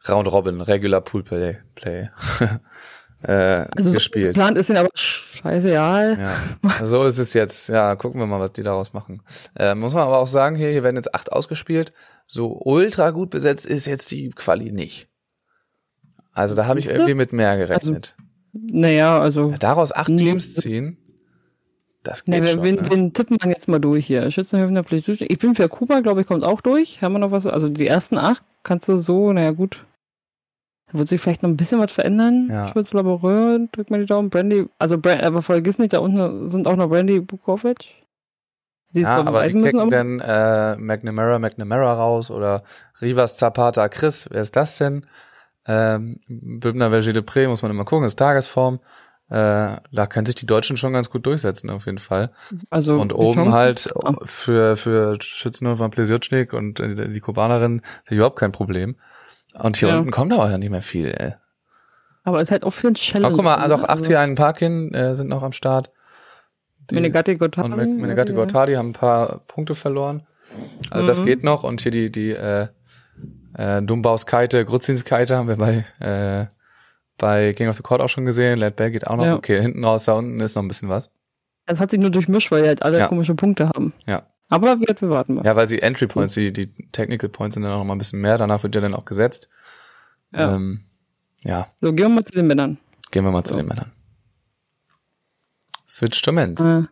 Round 0.08 0.32
Robin, 0.32 0.62
Regular 0.62 1.02
Pool 1.02 1.24
Play, 1.24 1.58
Play 1.76 2.10
äh, 3.24 3.66
Also 3.76 3.90
so 3.90 3.94
gespielt. 3.94 4.34
geplant 4.34 4.58
ist 4.58 4.70
den 4.70 4.78
aber 4.78 4.90
scheißegal. 4.94 6.18
Ja, 6.20 6.86
so 6.86 7.04
ist 7.04 7.20
es 7.20 7.34
jetzt. 7.34 7.70
Ja, 7.70 7.96
gucken 7.96 8.20
wir 8.20 8.26
mal, 8.28 8.40
was 8.40 8.54
die 8.54 8.64
daraus 8.64 8.94
machen. 8.94 9.22
Äh, 9.56 9.76
muss 9.76 9.94
man 9.94 10.04
aber 10.04 10.18
auch 10.18 10.28
sagen, 10.28 10.56
hier, 10.56 10.70
hier 10.72 10.84
werden 10.84 10.96
jetzt 10.96 11.14
acht 11.14 11.32
ausgespielt. 11.32 11.94
So 12.28 12.60
ultra 12.64 13.12
gut 13.12 13.30
besetzt 13.30 13.66
ist 13.66 13.86
jetzt 13.86 14.10
die 14.12 14.30
Quali 14.32 14.72
nicht. 14.72 15.08
Also 16.34 16.56
da 16.56 16.66
habe 16.66 16.80
ich 16.80 16.90
irgendwie 16.90 17.14
mit 17.14 17.34
mehr 17.34 17.58
gerechnet. 17.58 18.16
Naja, 18.54 19.20
also 19.20 19.52
Ja, 19.52 19.58
daraus 19.58 19.92
acht. 19.92 20.16
Teams 20.18 20.56
ziehen, 20.56 20.98
das 22.04 22.24
geht 22.26 22.42
wir, 22.42 22.48
schon. 22.48 22.64
wir, 22.64 22.74
ne? 22.74 22.90
wir 22.90 23.14
tippen 23.14 23.38
dann 23.38 23.50
jetzt 23.50 23.68
mal 23.68 23.80
durch 23.80 24.08
hier. 24.08 24.30
Schützenhöfner, 24.32 24.84
Plätschutsch. 24.84 25.22
Ich 25.22 25.40
bin 25.40 25.56
für 25.56 25.70
Kuba, 25.70 26.00
glaube 26.00 26.22
ich, 26.22 26.28
kommt 26.28 26.44
auch 26.44 26.62
durch. 26.62 27.02
Haben 27.02 27.14
wir 27.14 27.20
noch 27.20 27.32
was? 27.32 27.46
Also 27.46 27.70
die 27.70 27.86
ersten 27.88 28.18
acht 28.18 28.44
kannst 28.64 28.88
du 28.90 28.96
so, 28.98 29.32
naja 29.34 29.52
gut. 29.52 29.86
Da 30.92 30.98
wird 30.98 31.08
sich 31.08 31.22
vielleicht 31.22 31.44
noch 31.44 31.50
ein 31.50 31.58
bisschen 31.58 31.80
was 31.80 31.92
verändern. 31.92 32.48
Ja. 32.50 32.68
Schulz 32.68 32.92
Laboureur, 32.94 33.60
drück 33.72 33.90
mal 33.90 34.02
die 34.02 34.06
Daumen. 34.06 34.30
Brandy, 34.30 34.68
also 34.78 34.98
Brand, 34.98 35.24
aber 35.24 35.42
vergiss 35.42 35.80
nicht, 35.80 35.94
da 35.94 36.00
unten 36.00 36.50
sind 36.50 36.68
auch 36.68 36.76
noch 36.76 36.90
Brandy 36.90 37.20
Bukovic. 37.22 38.02
Die 38.94 39.02
Ja, 39.02 39.16
aber 39.16 39.24
die 39.24 39.32
beweisen 39.32 39.62
müssen, 39.62 39.80
aber 39.80 39.92
dann 39.92 40.20
äh, 40.20 40.76
McNamara, 40.76 41.40
McNamara 41.40 41.94
raus 41.94 42.30
oder 42.30 42.64
Rivas 43.02 43.38
Zapata 43.38 43.88
Chris, 43.88 44.28
wer 44.30 44.42
ist 44.42 44.56
das 44.56 44.78
denn? 44.78 45.06
Ähm, 45.66 46.20
Bübner 46.28 46.90
Verger 46.90 47.14
de 47.14 47.22
Pré, 47.22 47.48
muss 47.48 47.62
man 47.62 47.72
immer 47.72 47.86
gucken, 47.86 48.06
ist 48.06 48.20
Tagesform. 48.20 48.80
Äh, 49.30 49.78
da 49.94 50.08
können 50.08 50.26
sich 50.26 50.36
die 50.36 50.46
Deutschen 50.46 50.76
schon 50.76 50.92
ganz 50.92 51.10
gut 51.10 51.26
durchsetzen, 51.26 51.70
auf 51.70 51.86
jeden 51.86 52.00
Fall. 52.00 52.32
also 52.70 53.00
Und 53.00 53.12
die 53.12 53.16
oben 53.16 53.50
Chance 53.50 53.56
halt 53.56 54.30
für, 54.30 54.76
für 54.76 55.16
Schützen 55.22 55.74
von 55.78 55.90
Plesiotschnik 55.90 56.52
und 56.52 56.82
äh, 56.82 57.08
die 57.08 57.20
Kubanerin 57.22 57.82
ist 58.04 58.12
überhaupt 58.12 58.38
kein 58.40 58.52
Problem. 58.52 58.98
Und 59.60 59.78
hier 59.78 59.90
Ja. 59.90 59.98
unten 60.00 60.12
kommt 60.12 60.32
aber 60.34 60.50
ja 60.50 60.58
nicht 60.58 60.70
mehr 60.70 60.82
viel, 60.82 61.08
ey. 61.18 61.34
Aber 62.24 62.38
es 62.40 62.48
ist 62.50 62.52
halt 62.52 62.64
auch 62.64 62.72
für 62.72 62.88
ein 62.88 62.94
Challenge. 62.94 63.28
Aber 63.28 63.36
guck 63.36 63.46
mal, 63.46 63.56
also 63.56 63.76
auch 63.76 63.82
ne? 63.82 63.90
80 63.90 64.18
einen 64.18 64.36
Parkin 64.36 64.94
äh, 64.94 65.16
sind 65.16 65.28
noch 65.30 65.44
am 65.44 65.52
Start. 65.52 65.92
Die- 66.90 66.96
Menegatti 66.96 67.36
Gotthard. 67.36 67.66
und 67.68 67.76
Men- 67.78 67.98
Menegatti 67.98 68.34
Gortadi 68.34 68.74
haben 68.74 68.90
ein 68.90 68.94
paar 68.94 69.40
Punkte 69.48 69.76
verloren. 69.76 70.26
Also 70.90 71.06
das 71.08 71.20
Mhm. 71.22 71.26
geht 71.26 71.44
noch. 71.44 71.64
Und 71.64 71.82
hier 71.82 71.92
die, 71.92 72.12
die 72.12 72.32
äh, 72.32 72.68
äh, 73.58 73.82
Dumbaus 73.82 74.26
Kite, 74.26 74.66
Grutzins 74.66 75.04
Kite 75.06 75.36
haben 75.38 75.48
wir 75.48 75.58
bei, 75.58 75.86
äh, 76.00 76.46
bei 77.18 77.54
King 77.54 77.70
of 77.70 77.76
the 77.78 77.84
Court 77.84 78.02
auch 78.02 78.10
schon 78.10 78.26
gesehen. 78.26 78.60
Led 78.60 78.76
Bell 78.76 78.92
geht 78.92 79.08
auch 79.08 79.16
noch. 79.16 79.26
Ja. 79.26 79.36
Okay, 79.36 79.62
hinten 79.62 79.84
raus, 79.84 80.06
da 80.06 80.14
unten 80.14 80.40
ist 80.40 80.56
noch 80.56 80.64
ein 80.64 80.68
bisschen 80.68 80.90
was. 80.90 81.10
Es 81.66 81.80
hat 81.80 81.92
sich 81.92 82.00
nur 82.00 82.10
durchmischt, 82.10 82.52
weil 82.52 82.64
die 82.64 82.68
halt 82.68 82.84
alle 82.84 83.00
Ja. 83.00 83.08
komische 83.08 83.36
Punkte 83.36 83.70
haben. 83.70 83.94
Ja. 84.06 84.24
Aber 84.52 84.80
wir, 84.80 84.96
wir 85.00 85.10
warten 85.10 85.34
mal. 85.36 85.46
Ja, 85.46 85.56
weil 85.56 85.66
sie 85.66 85.82
Entry 85.82 86.06
Points, 86.08 86.34
die, 86.36 86.52
die 86.54 86.68
Technical 86.92 87.30
Points 87.30 87.54
sind 87.56 87.64
dann 87.64 87.72
auch 87.72 87.78
noch 87.80 87.86
mal 87.86 87.96
ein 87.96 87.98
bisschen 88.00 88.22
mehr. 88.22 88.38
Danach 88.38 88.62
wird 88.64 88.76
ja 88.76 88.82
dann 88.82 88.94
auch 88.94 89.06
gesetzt. 89.06 89.50
Ja. 90.34 90.56
Ähm, 90.56 90.82
ja, 91.44 91.68
So, 91.82 91.92
gehen 91.94 92.06
wir 92.06 92.10
mal 92.16 92.26
zu 92.26 92.34
den 92.34 92.48
Männern. 92.48 92.78
gehen 93.12 93.24
wir 93.26 93.32
mal 93.32 93.44
zu 93.44 93.54
So. 93.54 93.58
den 93.58 93.68
Männern. 93.68 93.92
Switch 95.88 96.22
to 96.22 96.32
Men's. 96.32 96.64
Äh, 96.66 96.84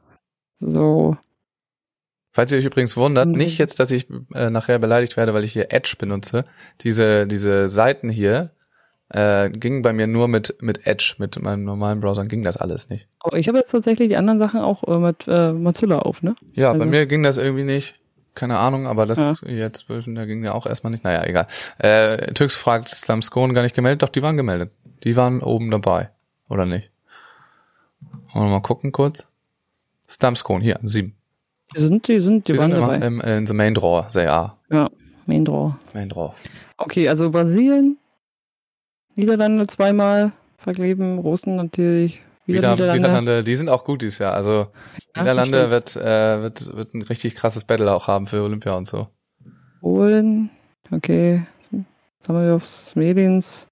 so. 0.57 1.17
Falls 2.31 2.51
ihr 2.51 2.57
euch 2.57 2.65
übrigens 2.65 2.95
wundert, 2.97 3.27
Mhm. 3.27 3.33
nicht 3.35 3.57
jetzt, 3.57 3.79
dass 3.79 3.91
ich 3.91 4.07
äh, 4.33 4.49
nachher 4.49 4.79
beleidigt 4.79 5.17
werde, 5.17 5.33
weil 5.33 5.43
ich 5.43 5.53
hier 5.53 5.71
Edge 5.71 5.95
benutze. 5.97 6.45
Diese, 6.81 7.27
diese 7.27 7.67
Seiten 7.67 8.09
hier 8.09 8.51
äh, 9.09 9.49
gingen 9.49 9.81
bei 9.81 9.93
mir 9.93 10.07
nur 10.07 10.27
mit, 10.27 10.55
mit 10.61 10.85
Edge, 10.85 11.15
mit 11.17 11.41
meinem 11.41 11.63
normalen 11.63 11.99
Browser 11.99 12.25
ging 12.25 12.43
das 12.43 12.57
alles 12.57 12.89
nicht. 12.89 13.07
Aber 13.19 13.37
ich 13.37 13.47
habe 13.47 13.57
jetzt 13.57 13.71
tatsächlich 13.71 14.09
die 14.09 14.17
anderen 14.17 14.39
Sachen 14.39 14.59
auch 14.61 14.83
äh, 14.87 14.97
mit 14.99 15.25
äh, 15.27 15.51
Mozilla 15.53 15.99
auf, 15.99 16.21
ne? 16.23 16.35
Ja, 16.53 16.67
bei 16.73 16.79
Also- 16.79 16.85
mir 16.87 17.05
ging 17.05 17.23
das 17.23 17.37
irgendwie 17.37 17.63
nicht. 17.63 17.95
Keine 18.35 18.57
Ahnung, 18.59 18.87
aber 18.87 19.05
das 19.05 19.41
Ja. 19.41 19.49
jetzt, 19.49 19.85
da 19.89 20.25
ging 20.25 20.43
ja 20.43 20.53
auch 20.53 20.65
erstmal 20.65 20.91
nicht. 20.91 21.03
Naja, 21.03 21.25
egal. 21.25 21.47
Äh, 21.79 22.31
Tux 22.33 22.55
fragt, 22.55 22.87
Slamscone 22.87 23.53
gar 23.53 23.63
nicht 23.63 23.75
gemeldet? 23.75 24.03
Doch, 24.03 24.09
die 24.09 24.21
waren 24.21 24.37
gemeldet. 24.37 24.71
Die 25.03 25.15
waren 25.17 25.41
oben 25.41 25.71
dabei. 25.71 26.09
Oder 26.47 26.65
nicht? 26.65 26.89
Wollen 28.33 28.45
wir 28.45 28.51
mal 28.51 28.61
gucken 28.61 28.91
kurz? 28.91 29.27
Stamscone, 30.07 30.63
hier, 30.63 30.79
sieben. 30.81 31.15
Die 31.75 31.81
sind, 31.81 32.07
die 32.07 32.19
sind, 32.19 32.47
die, 32.47 32.53
Die 32.53 32.59
waren 32.59 32.71
sind 32.71 32.81
dabei. 32.81 32.95
immer 32.95 33.05
im, 33.05 33.21
in 33.21 33.45
the 33.45 33.53
main 33.53 33.73
draw, 33.73 34.05
say 34.07 34.25
A. 34.27 34.57
ja, 34.71 34.89
Main 35.25 35.45
Draw. 35.45 35.73
Main 35.93 36.09
draw. 36.09 36.33
Okay, 36.77 37.07
also 37.07 37.29
Brasilien, 37.29 37.97
Niederlande 39.19 39.67
zweimal 39.67 40.31
vergeben, 40.57 41.19
Russen 41.19 41.55
natürlich, 41.55 42.21
wieder, 42.45 42.59
Wieder 42.59 42.71
Niederlande. 42.71 43.01
Niederlande. 43.01 43.43
die 43.43 43.55
sind 43.55 43.69
auch 43.69 43.83
gut 43.83 44.01
dieses 44.01 44.19
Jahr. 44.19 44.33
Also 44.33 44.67
Ja, 45.15 45.21
Niederlande 45.21 45.71
wird, 45.71 45.95
äh, 45.95 46.41
wird, 46.41 46.75
wird 46.75 46.93
ein 46.93 47.01
richtig 47.03 47.35
krasses 47.35 47.63
Battle 47.63 47.93
auch 47.93 48.07
haben 48.07 48.27
für 48.27 48.41
Olympia 48.43 48.73
und 48.73 48.87
so. 48.87 49.07
Polen, 49.81 50.49
okay, 50.91 51.45
Samuels, 52.19 52.95
Medins, 52.95 53.67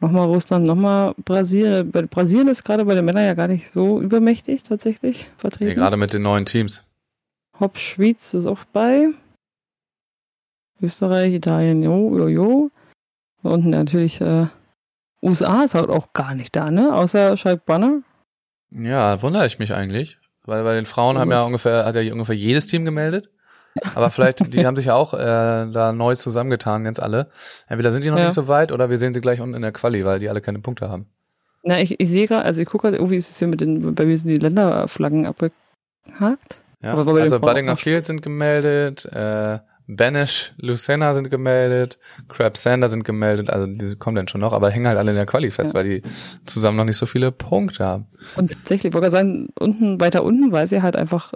nochmal 0.00 0.26
Russland, 0.26 0.66
nochmal 0.66 1.14
Brasilien. 1.24 1.90
Brasilien 1.90 2.48
ist 2.48 2.64
gerade 2.64 2.84
bei 2.84 2.94
den 2.94 3.04
Männern 3.04 3.24
ja 3.24 3.34
gar 3.34 3.48
nicht 3.48 3.70
so 3.70 4.00
übermächtig 4.00 4.62
tatsächlich 4.62 5.30
vertreten. 5.36 5.74
gerade 5.74 5.96
mit 5.96 6.14
den 6.14 6.22
neuen 6.22 6.46
Teams. 6.46 6.82
Hopp, 7.60 7.78
Schweiz 7.78 8.34
ist 8.34 8.46
auch 8.46 8.64
bei. 8.72 9.08
Österreich, 10.80 11.32
Italien, 11.32 11.82
jo, 11.82 12.16
jo, 12.16 12.28
jo. 12.28 12.70
Und 13.42 13.66
natürlich 13.66 14.20
äh, 14.20 14.46
USA 15.22 15.64
ist 15.64 15.74
halt 15.74 15.88
auch 15.88 16.12
gar 16.12 16.34
nicht 16.34 16.54
da, 16.54 16.70
ne? 16.70 16.94
Außer 16.94 17.36
Schalk 17.36 17.64
Banner. 17.66 18.02
Ja, 18.70 19.20
wundere 19.22 19.46
ich 19.46 19.58
mich 19.58 19.72
eigentlich. 19.74 20.18
Weil 20.44 20.62
bei 20.62 20.74
den 20.74 20.86
Frauen 20.86 21.18
haben 21.18 21.30
ja 21.30 21.42
ungefähr, 21.42 21.84
hat 21.84 21.96
ja 21.96 22.12
ungefähr 22.12 22.36
jedes 22.36 22.66
Team 22.68 22.84
gemeldet. 22.84 23.30
Aber 23.94 24.10
vielleicht, 24.10 24.54
die 24.54 24.64
haben 24.66 24.76
sich 24.76 24.86
ja 24.86 24.94
auch 24.94 25.12
äh, 25.14 25.18
da 25.18 25.92
neu 25.92 26.14
zusammengetan, 26.14 26.84
jetzt 26.84 27.00
alle. 27.02 27.28
Entweder 27.68 27.90
sind 27.90 28.04
die 28.04 28.10
noch 28.10 28.18
Ja. 28.18 28.26
nicht 28.26 28.34
so 28.34 28.48
weit 28.48 28.70
oder 28.72 28.88
wir 28.90 28.98
sehen 28.98 29.12
sie 29.12 29.20
gleich 29.20 29.40
unten 29.40 29.54
in 29.54 29.62
der 29.62 29.72
Quali, 29.72 30.04
weil 30.04 30.18
die 30.18 30.28
alle 30.28 30.40
keine 30.40 30.60
Punkte 30.60 30.88
haben. 30.88 31.06
Na, 31.62 31.80
ich, 31.80 31.98
ich 31.98 32.08
sehe 32.08 32.28
gerade, 32.28 32.44
also 32.44 32.62
ich 32.62 32.68
gucke 32.68 32.82
gerade, 32.82 32.96
irgendwie 32.98 33.16
ist 33.16 33.28
es 33.30 33.38
hier 33.38 33.48
mit 33.48 33.60
den, 33.60 33.94
bei 33.94 34.04
mir 34.06 34.16
sind 34.16 34.28
die 34.28 34.36
Länderflaggen 34.36 35.26
abgehakt. 35.26 36.60
Ja? 36.80 36.94
Also 36.94 37.40
Buddingham 37.40 37.76
Field 37.76 38.06
sind 38.06 38.22
gemeldet, 38.22 39.04
äh, 39.06 39.58
Banish, 39.88 40.52
Lucena 40.58 41.14
sind 41.14 41.30
gemeldet, 41.30 41.98
Crab 42.28 42.56
Sander 42.56 42.88
sind 42.88 43.04
gemeldet, 43.04 43.50
also 43.50 43.66
diese 43.66 43.96
kommen 43.96 44.16
dann 44.16 44.28
schon 44.28 44.40
noch, 44.40 44.52
aber 44.52 44.70
hängen 44.70 44.86
halt 44.88 44.98
alle 44.98 45.12
in 45.12 45.16
der 45.16 45.26
Quali 45.26 45.50
fest, 45.50 45.72
Ja. 45.74 45.78
weil 45.78 45.84
die 45.88 46.02
zusammen 46.44 46.76
noch 46.76 46.84
nicht 46.84 46.96
so 46.96 47.06
viele 47.06 47.30
Punkte 47.32 47.84
haben. 47.84 48.06
Und 48.36 48.52
tatsächlich, 48.52 48.90
ich 48.90 48.94
wollte 48.94 49.10
gerade 49.10 49.16
sagen, 49.28 49.48
unten, 49.58 50.00
weiter 50.00 50.24
unten, 50.24 50.50
weil 50.52 50.66
sie 50.66 50.82
halt 50.82 50.96
einfach 50.96 51.32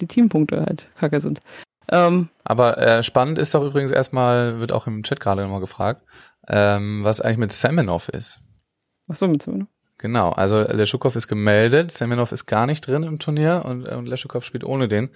die 0.00 0.06
Teampunkte 0.06 0.60
halt 0.66 0.86
kacke 0.98 1.20
sind. 1.20 1.40
Ähm, 1.90 2.28
Aber 2.44 2.78
äh, 2.78 3.02
spannend 3.02 3.38
ist 3.38 3.54
doch 3.54 3.62
übrigens 3.64 3.90
erstmal, 3.92 4.58
wird 4.58 4.72
auch 4.72 4.86
im 4.86 5.02
Chat 5.02 5.20
gerade 5.20 5.42
nochmal 5.42 5.60
gefragt, 5.60 6.02
ähm, 6.48 7.04
was 7.04 7.20
eigentlich 7.20 7.38
mit 7.38 7.52
Semenov 7.52 8.08
ist. 8.08 8.40
achso, 9.08 9.28
mit 9.28 9.42
Zimmer. 9.42 9.66
Genau, 10.02 10.30
also 10.30 10.62
Leschukov 10.62 11.14
ist 11.14 11.28
gemeldet, 11.28 11.92
Semenov 11.92 12.32
ist 12.32 12.46
gar 12.46 12.66
nicht 12.66 12.84
drin 12.84 13.04
im 13.04 13.20
Turnier 13.20 13.62
und, 13.64 13.86
und 13.86 14.06
Leschukov 14.06 14.44
spielt 14.44 14.64
ohne 14.64 14.88
den. 14.88 15.10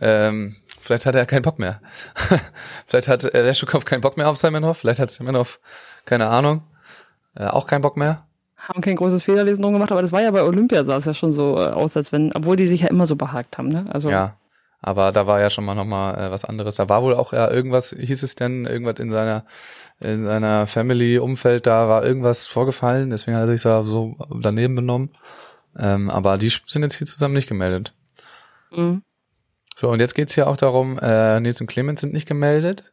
Ähm, 0.00 0.56
vielleicht 0.80 1.04
hat 1.04 1.14
er 1.14 1.26
keinen 1.26 1.42
Bock 1.42 1.58
mehr. 1.58 1.82
vielleicht 2.86 3.08
hat 3.08 3.24
äh, 3.24 3.42
Leschukov 3.42 3.84
keinen 3.84 4.00
Bock 4.00 4.16
mehr 4.16 4.30
auf 4.30 4.38
Semenov, 4.38 4.78
vielleicht 4.78 5.00
hat 5.00 5.10
Semenov, 5.10 5.60
keine 6.06 6.28
Ahnung, 6.28 6.62
äh, 7.34 7.44
auch 7.44 7.66
keinen 7.66 7.82
Bock 7.82 7.98
mehr. 7.98 8.26
Haben 8.56 8.80
kein 8.80 8.96
großes 8.96 9.22
Fehlerlesen 9.22 9.60
drum 9.60 9.74
gemacht, 9.74 9.92
aber 9.92 10.00
das 10.00 10.12
war 10.12 10.22
ja 10.22 10.30
bei 10.30 10.42
Olympia, 10.42 10.82
sah 10.86 10.96
es 10.96 11.04
ja 11.04 11.12
schon 11.12 11.30
so 11.30 11.58
äh, 11.58 11.66
aus, 11.66 11.94
als 11.94 12.10
wenn, 12.10 12.32
obwohl 12.34 12.56
die 12.56 12.66
sich 12.66 12.80
ja 12.80 12.88
immer 12.88 13.04
so 13.04 13.16
behagt 13.16 13.58
haben, 13.58 13.68
ne? 13.68 13.84
Also, 13.90 14.08
Ja, 14.08 14.38
aber 14.82 15.12
da 15.12 15.26
war 15.26 15.40
ja 15.40 15.48
schon 15.48 15.64
mal 15.64 15.74
nochmal 15.74 16.18
äh, 16.18 16.30
was 16.30 16.44
anderes. 16.44 16.74
Da 16.74 16.88
war 16.88 17.02
wohl 17.02 17.14
auch 17.14 17.32
ja 17.32 17.50
irgendwas, 17.50 17.94
hieß 17.98 18.22
es 18.22 18.34
denn, 18.34 18.66
irgendwas 18.66 18.98
in 18.98 19.10
seiner 19.10 19.44
in 20.00 20.20
seiner 20.20 20.66
Family-Umfeld, 20.66 21.66
da 21.66 21.88
war 21.88 22.04
irgendwas 22.04 22.46
vorgefallen, 22.46 23.10
deswegen 23.10 23.36
hat 23.36 23.44
er 23.44 23.52
sich 23.52 23.62
da 23.62 23.84
so 23.84 24.16
daneben 24.40 24.74
benommen. 24.74 25.10
Ähm, 25.78 26.10
aber 26.10 26.38
die 26.38 26.48
sind 26.48 26.82
jetzt 26.82 26.96
hier 26.96 27.06
zusammen 27.06 27.34
nicht 27.34 27.48
gemeldet. 27.48 27.94
Mhm. 28.72 29.02
So, 29.76 29.88
und 29.90 30.00
jetzt 30.00 30.14
geht's 30.14 30.34
hier 30.34 30.48
auch 30.48 30.56
darum, 30.56 30.98
äh, 30.98 31.38
Nils 31.40 31.60
und 31.60 31.68
Clemens 31.68 32.00
sind 32.00 32.12
nicht 32.12 32.26
gemeldet. 32.26 32.92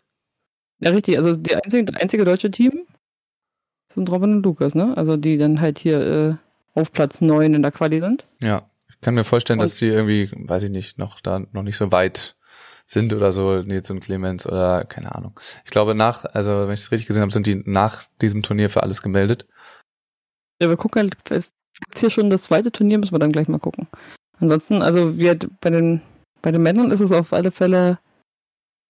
Ja, 0.79 0.91
richtig. 0.91 1.17
Also 1.17 1.35
die 1.35 1.55
einzige, 1.55 1.83
das 1.85 2.01
einzige 2.01 2.23
deutsche 2.23 2.51
Team 2.51 2.85
sind 3.91 4.09
Robin 4.11 4.35
und 4.35 4.43
Lukas, 4.43 4.75
ne? 4.75 4.95
Also 4.95 5.17
die 5.17 5.37
dann 5.37 5.59
halt 5.59 5.79
hier 5.79 5.99
äh, 6.75 6.79
auf 6.79 6.91
Platz 6.91 7.21
9 7.21 7.53
in 7.53 7.61
der 7.61 7.71
Quali 7.71 7.99
sind. 7.99 8.23
Ja, 8.39 8.65
kann 9.01 9.13
mir 9.15 9.23
vorstellen, 9.23 9.59
Und- 9.59 9.65
dass 9.65 9.75
die 9.77 9.87
irgendwie, 9.87 10.29
weiß 10.33 10.63
ich 10.63 10.71
nicht, 10.71 10.97
noch 10.97 11.21
da 11.21 11.39
noch 11.51 11.63
nicht 11.63 11.77
so 11.77 11.91
weit 11.91 12.35
sind 12.85 13.13
oder 13.13 13.31
so, 13.31 13.61
Nils 13.61 13.89
und 13.91 13.99
Clemens 13.99 14.47
oder 14.47 14.83
keine 14.83 15.13
Ahnung. 15.13 15.39
Ich 15.63 15.71
glaube 15.71 15.93
nach, 15.93 16.25
also 16.25 16.51
wenn 16.67 16.73
ich 16.73 16.79
es 16.79 16.91
richtig 16.91 17.07
gesehen 17.07 17.21
habe, 17.21 17.31
sind 17.31 17.45
die 17.45 17.61
nach 17.65 18.05
diesem 18.21 18.41
Turnier 18.41 18.69
für 18.69 18.81
alles 18.81 19.01
gemeldet. 19.01 19.47
Ja, 20.61 20.69
wir 20.69 20.77
gucken 20.77 21.01
halt, 21.03 21.23
gibt's 21.25 21.99
hier 21.99 22.09
schon 22.09 22.29
das 22.29 22.43
zweite 22.43 22.71
Turnier, 22.71 22.97
müssen 22.97 23.13
wir 23.13 23.19
dann 23.19 23.31
gleich 23.31 23.47
mal 23.47 23.59
gucken. 23.59 23.87
Ansonsten, 24.39 24.81
also 24.81 25.17
wir 25.17 25.37
bei 25.61 25.69
den 25.69 26.01
bei 26.41 26.51
den 26.51 26.61
Männern 26.63 26.89
ist 26.91 27.01
es 27.01 27.11
auf 27.11 27.33
alle 27.33 27.51
Fälle 27.51 27.99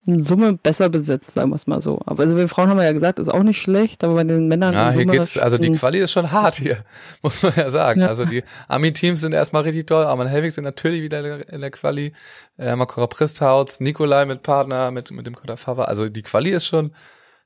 in 0.06 0.24
Summe 0.24 0.54
besser 0.54 0.90
besetzt, 0.90 1.32
sagen 1.32 1.50
wir 1.52 1.56
es 1.56 1.68
mal 1.68 1.82
so. 1.82 2.00
Aber 2.06 2.24
also 2.24 2.34
bei 2.34 2.40
den 2.42 2.48
Frauen 2.48 2.70
haben 2.70 2.78
wir 2.78 2.86
ja 2.86 2.94
gesagt, 2.94 3.20
ist 3.20 3.28
auch 3.28 3.44
nicht 3.44 3.62
schlecht, 3.62 4.04
aber 4.04 4.16
bei 4.16 4.24
den 4.24 4.48
Männern 4.48 4.74
Ja, 4.74 4.92
hier 4.92 5.02
Summe 5.02 5.12
geht's, 5.14 5.38
also 5.38 5.58
die 5.58 5.68
schon- 5.68 5.76
Quali 5.76 6.00
ist 6.00 6.12
schon 6.14 6.32
hart 6.32 6.56
hier, 6.56 6.84
muss 7.22 7.44
man 7.44 7.54
ja 7.56 7.70
sagen. 7.70 8.02
Ja. 8.02 8.08
Also 8.08 8.26
die 8.26 8.44
Ami-Teams 8.68 9.22
sind 9.22 9.34
erstmal 9.34 9.64
richtig 9.64 9.86
toll, 9.88 10.06
Arman 10.06 10.28
Helwig 10.28 10.52
sind 10.52 10.64
natürlich 10.64 11.02
wieder 11.02 11.48
in 11.50 11.62
der- 11.62 11.72
Quali, 11.72 12.14
äh, 12.58 12.76
Makora 12.76 13.08
Pristhaus, 13.08 13.80
Nikolai 13.82 14.26
mit 14.26 14.42
Partner, 14.42 14.90
mit, 14.92 15.12
mit 15.12 15.28
dem 15.28 15.36
Kodafava. 15.36 15.84
Also 15.86 16.08
die 16.08 16.22
Quali 16.24 16.50
ist 16.52 16.66
schon, 16.66 16.94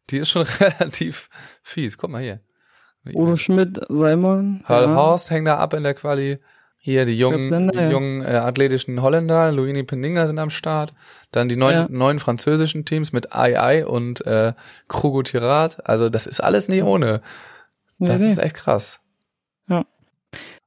die 0.10 0.20
ist 0.20 0.30
schon 0.30 0.44
relativ 0.60 1.30
fies. 1.64 1.98
Guck 1.98 2.12
mal 2.12 2.22
hier. 2.22 2.40
Udo 3.14 3.36
Schmidt, 3.36 3.82
Simon. 3.90 4.62
Hal 4.66 4.84
ja. 4.84 4.96
Horst 4.96 5.30
hängt 5.32 5.48
da 5.48 5.58
ab 5.58 5.74
in 5.74 5.84
der 5.84 5.94
Quali. 5.96 6.40
Hier 6.86 7.06
die 7.06 7.18
jungen, 7.18 7.46
Sender, 7.50 7.72
die 7.72 7.80
ja. 7.80 7.90
jungen 7.92 8.22
äh, 8.24 8.36
athletischen 8.36 9.02
Holländer, 9.02 9.54
Luini 9.54 9.84
Peninga 9.84 10.28
sind 10.28 10.38
am 10.38 10.50
Start. 10.50 10.94
Dann 11.32 11.48
die 11.48 11.56
neuen, 11.56 11.74
Ja. 11.78 11.88
neuen 11.90 12.20
französischen 12.20 12.84
Teams 12.84 13.14
mit 13.14 13.34
Ai 13.34 13.58
Ai 13.58 13.86
und 13.88 14.26
äh, 14.26 14.52
Krugo 14.90 15.24
Tirat. 15.24 15.88
Also 15.88 16.10
das 16.10 16.26
ist 16.26 16.42
alles 16.42 16.68
nicht 16.68 16.84
ohne. 16.84 17.22
Nee, 18.00 18.08
Das 18.08 18.20
nee. 18.20 18.32
ist 18.32 18.38
echt 18.38 18.56
krass. 18.56 19.00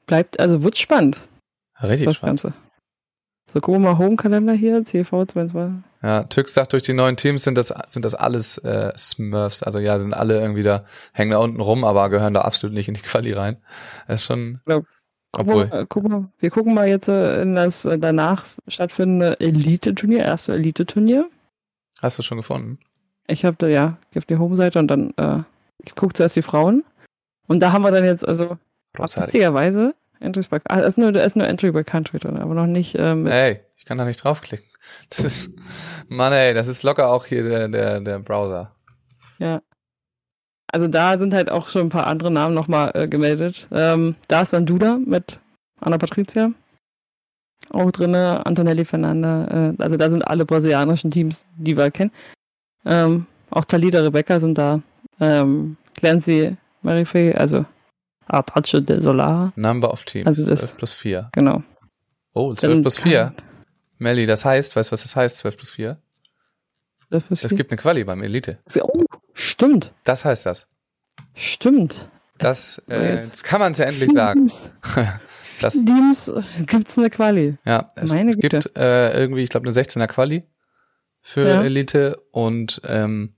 Bleibt, 0.07 0.39
also 0.39 0.63
wird 0.63 0.79
spannend, 0.79 1.19
Richtig 1.83 2.07
das 2.07 2.15
spannend. 2.17 2.41
Ganze. 2.43 2.57
So, 3.51 3.61
gucken 3.61 3.83
wir 3.83 3.91
mal 3.93 3.99
Home-Kalender 3.99 4.53
hier, 4.53 4.85
CV 4.85 5.25
22. 5.27 5.83
Ja, 6.03 6.23
Tüx 6.25 6.55
sagt, 6.55 6.73
durch 6.73 6.85
die 6.85 6.93
neuen 6.95 7.17
Teams 7.17 7.43
sind 7.43 7.59
das, 7.59 7.75
sind 7.89 8.05
das 8.05 8.14
alles 8.14 8.57
äh, 8.59 8.93
Smurfs. 8.97 9.64
Also 9.64 9.81
ja, 9.81 9.99
sind 9.99 10.14
alle 10.14 10.41
irgendwie 10.41 10.62
da, 10.62 10.85
hängen 11.12 11.33
da 11.33 11.39
unten 11.39 11.61
rum, 11.61 11.85
aber 11.85 12.09
gehören 12.09 12.35
da 12.35 12.43
absolut 12.43 12.73
nicht 12.73 12.87
in 12.89 12.95
die 12.95 13.01
Quali 13.03 13.33
rein. 13.33 13.57
Das 14.07 14.21
ist 14.23 14.27
schon, 14.27 14.61
Kommt 15.37 15.49
Gucken 15.51 15.64
Obwohl, 15.64 15.70
wir, 15.70 15.82
äh, 15.82 15.87
gucken 15.87 16.11
wir, 16.11 16.30
wir 16.39 16.51
gucken 16.51 16.72
mal 16.72 16.89
jetzt 16.89 17.09
äh, 17.09 17.43
in 17.43 17.55
das 17.57 17.84
äh, 17.84 17.99
danach 17.99 18.47
stattfindende 18.68 19.39
Elite-Turnier, 19.39 20.24
erste 20.24 20.55
Elite-Turnier. 20.55 21.28
hast 22.01 22.18
du 22.18 22.22
schon 22.22 22.39
gefunden? 22.39 22.78
Ich 23.26 23.45
habe 23.45 23.55
da, 23.59 23.66
ja, 23.66 23.99
ich 24.11 24.16
auf 24.16 24.24
die 24.24 24.39
Home-Seite 24.39 24.78
und 24.78 24.89
dann, 24.89 25.12
äh, 25.18 25.43
ich 25.84 25.95
gucke 25.95 26.14
zuerst 26.14 26.37
die 26.37 26.43
Frauen. 26.43 26.84
Und 27.49 27.61
da 27.61 27.72
haben 27.72 27.82
wir 27.82 27.91
dann 27.91 28.07
jetzt, 28.07 28.26
also, 28.26 28.57
witzigerweise, 28.97 29.95
Entries 30.20 30.49
by, 30.49 30.57
ah, 30.64 30.80
da 30.80 30.87
ist 30.87 30.97
nur, 30.97 31.12
da 31.12 31.22
ist 31.22 31.37
nur 31.37 31.47
Entry 31.47 31.70
by 31.70 31.84
Country 31.84 32.18
drin, 32.18 32.39
aber 32.39 32.55
noch 32.55 32.66
nicht, 32.66 32.95
äh, 32.95 33.14
mit, 33.14 33.30
Ey, 33.30 33.61
ich 33.76 33.84
kann 33.84 33.99
da 33.99 34.07
nicht 34.07 34.24
draufklicken. 34.24 34.66
Das 35.11 35.22
ist, 35.22 35.51
Mann 36.09 36.32
ey, 36.32 36.55
das 36.55 36.66
ist 36.66 36.82
locker 36.82 37.11
auch 37.11 37.26
hier 37.26 37.43
der, 37.43 37.68
der, 37.68 38.01
der 38.01 38.18
Browser. 38.20 38.74
ja. 39.39 39.61
Also 40.69 40.89
da 40.89 41.17
sind 41.19 41.33
halt 41.33 41.51
auch 41.51 41.69
schon 41.69 41.83
ein 41.83 41.89
paar 41.91 42.07
andere 42.07 42.31
Namen 42.31 42.55
nochmal 42.55 42.91
äh, 42.95 43.09
gemeldet. 43.09 43.69
Ähm, 43.71 44.17
da 44.29 44.43
ist 44.43 44.53
dann 44.53 44.67
Duda 44.67 44.99
mit 45.05 45.39
Anna 45.81 45.97
Patricia. 45.99 46.51
Auch 47.71 47.91
drinne, 47.91 48.45
Antonelli 48.47 48.85
Fernanda. 48.85 49.71
Äh, 49.71 49.83
also 49.83 49.97
da 49.97 50.11
sind 50.11 50.27
alle 50.27 50.45
brasilianischen 50.45 51.11
Teams, 51.11 51.47
die 51.57 51.77
wir 51.77 51.91
kennen. 51.91 52.12
Ähm, 52.85 53.27
auch 53.51 53.64
Talida 53.64 54.01
Rebecca 54.01 54.39
sind 54.41 54.59
da. 54.59 54.81
Ähm, 55.21 55.77
Clancy 55.95 56.57
Marifey, 56.83 57.33
also 57.33 57.64
Artache 58.27 58.83
de 58.83 59.01
Solar. 59.01 59.53
Number 59.57 59.93
of 59.93 60.05
Teams. 60.05 60.27
Also 60.27 60.47
das- 60.49 60.61
12 60.61 60.77
plus 60.77 60.93
4. 60.93 61.29
Genau. 61.33 61.62
Oh, 62.35 62.53
12 62.55 62.73
Dann 62.75 62.83
plus 62.83 62.99
4. 62.99 63.33
Melli, 63.99 64.27
das 64.27 64.45
heißt, 64.45 64.77
weißt 64.77 64.91
du, 64.91 64.93
was 64.93 65.03
das 65.03 65.17
heißt, 65.17 65.39
12 65.39 65.57
plus 65.57 65.71
4? 65.71 65.97
Das 67.11 67.23
Es 67.43 67.55
gibt 67.55 67.71
eine 67.71 67.79
Quali 67.79 68.05
beim 68.05 68.23
Elite. 68.23 68.59
oh, 68.83 69.05
stimmt. 69.35 69.93
Das 70.05 70.25
heißt 70.25 70.47
das. 70.47 70.67
Stimmt. 71.35 72.09
Das, 72.39 72.83
So 72.87 72.95
äh, 72.95 73.13
jetzt. 73.13 73.27
jetzt 73.27 73.45
kann 73.45 73.61
man 73.61 73.73
es 73.73 73.79
ja 73.79 73.87
endlich 73.87 74.13
sagen. 74.13 74.51
Das, 75.59 75.73
Teams 75.73 76.31
gibt's 76.67 76.99
eine 76.99 77.09
Quali. 77.09 77.57
ja, 77.65 77.89
es, 77.95 78.13
es 78.13 78.37
gibt 78.39 78.77
äh, 78.77 79.19
irgendwie, 79.19 79.43
ich 79.43 79.49
glaube, 79.49 79.67
eine 79.67 79.73
16er 79.75 80.07
Quali 80.07 80.45
für 81.23 81.49
Ja. 81.49 81.63
Elite 81.63 82.21
und 82.31 82.83
ähm, 82.85 83.33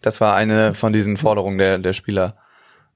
das 0.00 0.22
war 0.22 0.34
eine 0.34 0.72
von 0.72 0.94
diesen 0.94 1.18
Forderungen 1.18 1.58
der, 1.58 1.76
der 1.76 1.92
Spieler, 1.92 2.38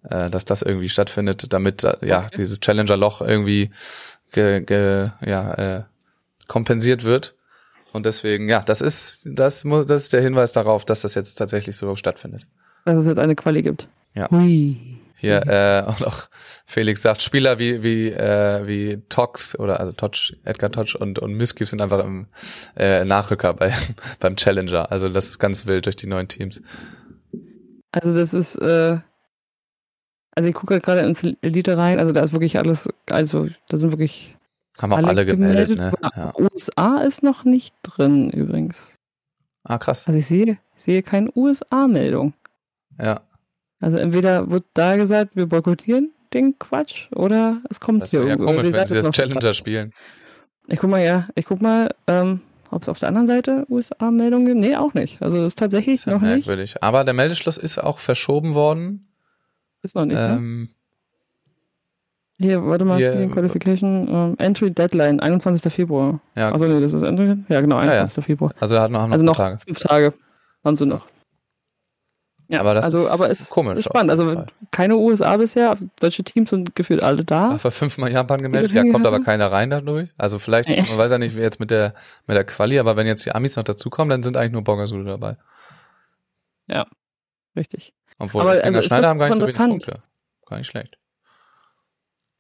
äh, 0.09 0.31
dass 0.31 0.47
das 0.47 0.63
irgendwie 0.63 0.89
stattfindet, 0.89 1.53
damit 1.53 1.85
äh, 1.85 1.99
ja 2.01 2.21
Okay. 2.25 2.37
dieses 2.39 2.59
Challenger-Loch 2.61 3.21
irgendwie 3.21 3.73
ge, 4.33 4.63
ge, 4.63 5.11
ja, 5.21 5.53
äh, 5.81 5.83
kompensiert 6.49 7.05
wird. 7.05 7.35
Und 7.97 8.05
deswegen, 8.05 8.51
ja, 8.51 8.61
das 8.61 8.83
ist, 8.83 9.23
das 9.25 9.65
muss, 9.65 9.87
das 9.87 10.03
ist 10.03 10.13
der 10.13 10.21
Hinweis 10.21 10.53
darauf, 10.53 10.85
dass 10.85 11.01
das 11.01 11.15
jetzt 11.15 11.37
tatsächlich 11.37 11.77
so 11.77 11.97
stattfindet. 11.97 12.47
Dass 12.85 12.99
es 12.99 13.07
jetzt 13.07 13.19
eine 13.19 13.35
Quali 13.35 13.63
gibt. 13.63 13.89
Ja. 14.15 14.31
Hui. 14.31 14.77
Hier, 15.17 15.47
äh, 15.47 15.83
und 15.87 16.07
auch 16.07 16.29
Felix 16.67 17.01
sagt, 17.01 17.23
Spieler 17.23 17.59
wie, 17.59 17.83
wie, 17.83 18.11
äh, 18.11 18.67
wie 18.67 19.03
Tox 19.09 19.59
oder 19.59 19.81
also 19.81 19.93
Toch, 19.93 20.35
Edgar 20.45 20.71
Toch 20.71 20.95
und, 21.01 21.19
und 21.19 21.33
Miskiv 21.33 21.71
sind 21.71 21.81
einfach 21.81 22.05
im 22.05 22.27
äh, 22.77 23.03
Nachrücker 23.07 23.55
bei, 23.55 23.73
beim 24.21 24.37
Challenger. 24.37 24.93
Also 24.93 25.09
das 25.09 25.31
ist 25.31 25.39
ganz 25.39 25.65
wild 25.65 25.87
durch 25.87 25.97
die 25.97 26.07
neuen 26.07 26.29
Teams. 26.29 26.61
Also 27.93 28.15
das 28.15 28.35
ist, 28.35 28.57
äh, 28.57 28.99
also 30.35 30.51
ich 30.51 30.55
gucke 30.55 30.81
gerade 30.81 31.01
ins 31.01 31.23
Elite 31.41 31.79
rein, 31.79 31.99
also 31.99 32.13
da 32.13 32.23
ist 32.23 32.35
wirklich 32.35 32.59
alles, 32.59 32.91
also 33.09 33.49
da 33.71 33.79
sind 33.79 33.93
wirklich 33.93 34.36
Haben 34.79 34.93
auch 34.93 34.99
alle, 34.99 35.09
alle, 35.09 35.27
gemeldet, 35.27 35.79
ne? 35.79 35.93
aber 36.03 36.17
Ja. 36.17 36.33
USA 36.39 36.99
ist 37.03 37.23
noch 37.23 37.45
nicht 37.45 37.75
drin 37.83 38.31
übrigens. 38.31 38.99
Ah, 39.65 39.79
krass. 39.79 40.07
Also 40.07 40.19
ich 40.19 40.27
sehe, 40.27 40.59
ich 40.77 40.83
sehe 40.83 41.03
keine 41.03 41.31
USA-Meldung. 41.35 42.35
Ja. 43.01 43.21
Also 43.81 43.97
entweder 43.99 44.51
wird 44.51 44.65
da 44.75 44.97
gesagt, 44.97 45.35
wir 45.37 45.47
boykottieren 45.47 46.13
den 46.33 46.59
Quatsch 46.59 47.09
oder 47.13 47.61
es 47.71 47.81
kommt 47.81 48.03
Das 48.03 48.13
wäre 48.13 48.25
ja 48.25 48.31
irgendwo- 48.31 48.53
komisch, 48.53 48.73
wenn 48.73 48.87
sie 48.87 48.95
das 48.95 49.11
Challenger 49.11 49.53
spielen. 49.55 49.93
Ich 50.69 50.79
guck 50.79 50.91
mal, 50.91 51.03
ja, 51.03 51.29
ich 51.35 51.45
guck 51.47 51.61
mal, 51.63 51.95
ähm, 52.07 52.41
ob 52.71 52.83
es 52.83 52.89
auf 52.89 52.99
der 52.99 53.09
anderen 53.09 53.27
Seite 53.27 53.65
USA-Meldungen 53.69 54.47
gibt. 54.47 54.59
Nee, 54.59 54.77
auch 54.77 54.95
nicht. 54.95 55.23
Also 55.23 55.39
das 55.39 55.53
ist 55.53 55.59
tatsächlich 55.59 55.95
Ist 55.95 56.07
ja 56.07 56.13
noch 56.15 56.21
nicht. 56.23 56.47
merkwürdig. 56.47 56.83
Aber 56.83 57.05
der 57.05 57.15
Meldeschluss 57.15 57.57
ist 57.59 57.79
auch 57.79 57.99
verschoben 57.99 58.55
worden. 58.55 59.09
Ist 59.83 59.95
noch 59.95 60.05
nicht, 60.05 60.17
ne? 60.17 60.69
Hier, 62.39 62.65
warte 62.67 62.85
mal, 62.85 62.99
hier- 62.99 63.15
hier, 63.17 63.31
Qualification, 63.31 64.09
ähm, 64.09 64.35
Entry 64.39 64.71
Deadline, 64.71 65.21
21. 65.21 65.73
Februar. 65.73 66.21
ja, 66.35 66.53
Also 66.53 66.67
nee, 66.67 66.81
das 66.81 66.93
ist 66.93 67.03
Entry, 67.03 67.37
ja 67.49 67.61
genau, 67.63 67.77
Ja, 67.79 67.85
ja. 67.85 67.91
21. 68.03 68.25
Februar. 68.25 68.53
also 68.61 68.79
hat 68.79 68.91
noch, 68.91 69.07
noch 69.07 69.13
Also 69.13 69.25
noch 69.25 69.37
Tage. 69.37 69.59
fünf 69.67 69.79
Tage 69.79 70.13
haben 70.65 70.77
sie 70.77 70.85
noch. 70.87 71.07
Ja, 72.49 72.61
Aber 72.61 72.75
das 72.75 72.85
also, 72.85 72.99
ist 72.99 73.11
aber 73.11 73.29
ist 73.29 73.51
komisch 73.51 73.79
ist 73.79 73.87
spannend. 73.87 74.11
Also 74.11 74.45
keine 74.71 74.97
USA 74.97 75.37
bisher, 75.37 75.77
deutsche 75.99 76.23
Teams 76.23 76.51
sind 76.51 76.77
gefühlt 76.77 77.03
alle 77.03 77.25
da. 77.25 77.59
Vor 77.59 77.73
fünfmal 77.73 78.13
Japan 78.13 78.41
gemeldet, 78.41 78.71
ja, 78.71 78.85
kommt 78.93 79.05
aber 79.05 79.21
keiner 79.21 79.51
rein 79.51 79.71
dadurch. 79.71 80.11
Also 80.17 80.39
vielleicht, 80.39 80.69
Nee. 80.69 80.81
man 80.89 80.97
weiß 80.99 81.11
ja 81.11 81.19
nicht, 81.19 81.35
wie 81.37 81.41
jetzt 81.41 81.59
mit 81.59 81.73
der, 81.73 81.95
mit 82.29 82.37
der 82.37 82.45
Quali, 82.45 82.79
aber 82.79 82.97
wenn 82.97 83.07
jetzt 83.07 83.25
die 83.27 83.33
Amis 83.33 83.57
noch 83.57 83.65
dazukommen, 83.65 84.11
dann 84.11 84.23
sind 84.23 84.37
eigentlich 84.37 84.53
nur 84.53 84.63
Borgasude 84.63 85.05
dabei. 85.05 85.37
Richtig, 87.57 87.95
Obwohl, 88.19 88.43
Aber, 88.43 88.51
also, 88.63 88.83
Schneider 88.83 89.09
haben 89.09 89.19
gar 89.19 89.29
nicht 89.29 89.37
so 89.37 89.43
wenig. 89.43 89.57
Punkte. 89.57 90.03
Gar 90.47 90.59
nicht 90.59 90.67
schlecht. 90.67 90.99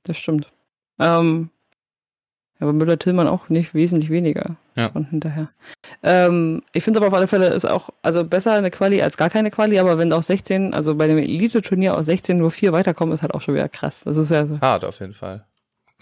Das 0.08 0.16
stimmt. 0.18 0.50
Ähm, 0.98 1.50
aber 2.58 2.72
Müller-Tillmann 2.72 3.28
auch 3.28 3.50
nicht 3.50 3.74
wesentlich 3.74 4.08
weniger 4.08 4.56
Ja. 4.76 4.88
von 4.90 5.04
hinterher. 5.04 5.50
Ähm, 6.02 6.62
ich 6.72 6.84
finde 6.84 6.98
aber 7.00 7.08
auf 7.08 7.14
alle 7.14 7.26
Fälle 7.26 7.48
ist 7.48 7.66
auch, 7.66 7.90
also 8.00 8.24
besser 8.24 8.52
eine 8.54 8.70
Quali 8.70 9.02
als 9.02 9.18
gar 9.18 9.28
keine 9.28 9.50
Quali, 9.50 9.78
aber 9.78 9.98
wenn 9.98 10.12
aus 10.12 10.26
16, 10.28 10.72
also 10.72 10.94
bei 10.94 11.06
dem 11.06 11.18
Elite-Turnier 11.18 11.96
aus 11.96 12.06
16 12.06 12.38
nur 12.38 12.50
vier 12.50 12.72
weiterkommen, 12.72 13.12
ist 13.14 13.20
halt 13.22 13.34
auch 13.34 13.42
schon 13.42 13.54
wieder 13.54 13.68
krass. 13.68 14.04
Das 14.04 14.16
ist 14.16 14.30
ja 14.30 14.46
so. 14.46 14.58
Hart 14.60 14.84
auf 14.84 15.00
jeden 15.00 15.12
Fall. 15.12 15.44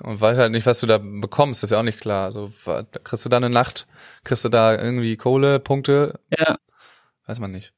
Und 0.02 0.20
weiß 0.20 0.38
halt 0.38 0.52
nicht, 0.52 0.66
was 0.66 0.80
du 0.80 0.86
da 0.86 0.98
bekommst, 0.98 1.62
das 1.62 1.68
ist 1.68 1.72
ja 1.74 1.78
auch 1.80 1.84
nicht 1.84 2.00
klar. 2.00 2.24
Also, 2.24 2.50
kriegst 3.04 3.24
du 3.24 3.28
da 3.28 3.36
eine 3.36 3.50
Nacht, 3.50 3.86
kriegst 4.24 4.44
du 4.44 4.48
da 4.48 4.76
irgendwie 4.76 5.16
Kohle, 5.16 5.60
Punkte? 5.60 6.18
Ja. 6.36 6.56
Weiß 7.26 7.38
man 7.40 7.52
nicht. 7.52 7.72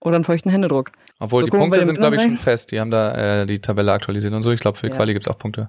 Oder 0.00 0.14
einen 0.16 0.24
feuchten 0.24 0.50
Händedruck. 0.50 0.92
Obwohl, 1.18 1.42
So, 1.42 1.46
die 1.46 1.50
gucken 1.50 1.70
Punkte 1.70 1.84
sind, 1.86 1.98
glaube 1.98 2.16
ich, 2.16 2.22
schon 2.22 2.36
fest. 2.38 2.72
Die 2.72 2.80
haben 2.80 2.90
da 2.90 3.42
äh, 3.42 3.46
die 3.46 3.58
Tabelle 3.60 3.92
aktualisiert 3.92 4.32
und 4.32 4.42
so. 4.42 4.50
Ich 4.50 4.60
glaube, 4.60 4.78
für 4.78 4.88
Ja. 4.88 4.94
Quali 4.94 5.12
gibt's 5.12 5.28
auch 5.28 5.38
Punkte. 5.38 5.68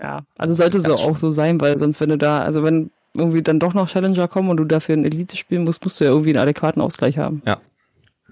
Ja, 0.00 0.22
also 0.36 0.54
sollte 0.54 0.80
so 0.80 0.94
auch 0.94 1.16
so 1.16 1.30
sein, 1.30 1.60
weil 1.60 1.78
sonst, 1.78 2.00
wenn 2.00 2.08
du 2.08 2.18
da, 2.18 2.40
also 2.42 2.64
wenn 2.64 2.90
irgendwie 3.16 3.42
dann 3.42 3.60
doch 3.60 3.72
noch 3.74 3.88
Challenger 3.88 4.26
kommen 4.26 4.48
und 4.50 4.56
du 4.56 4.64
dafür 4.64 4.96
ein 4.96 5.04
Elite 5.04 5.36
spielen 5.36 5.62
musst, 5.64 5.84
musst 5.84 6.00
du 6.00 6.04
ja 6.04 6.10
irgendwie 6.10 6.30
einen 6.30 6.38
adäquaten 6.42 6.82
Ausgleich 6.82 7.18
haben. 7.18 7.42
Ja. 7.46 7.58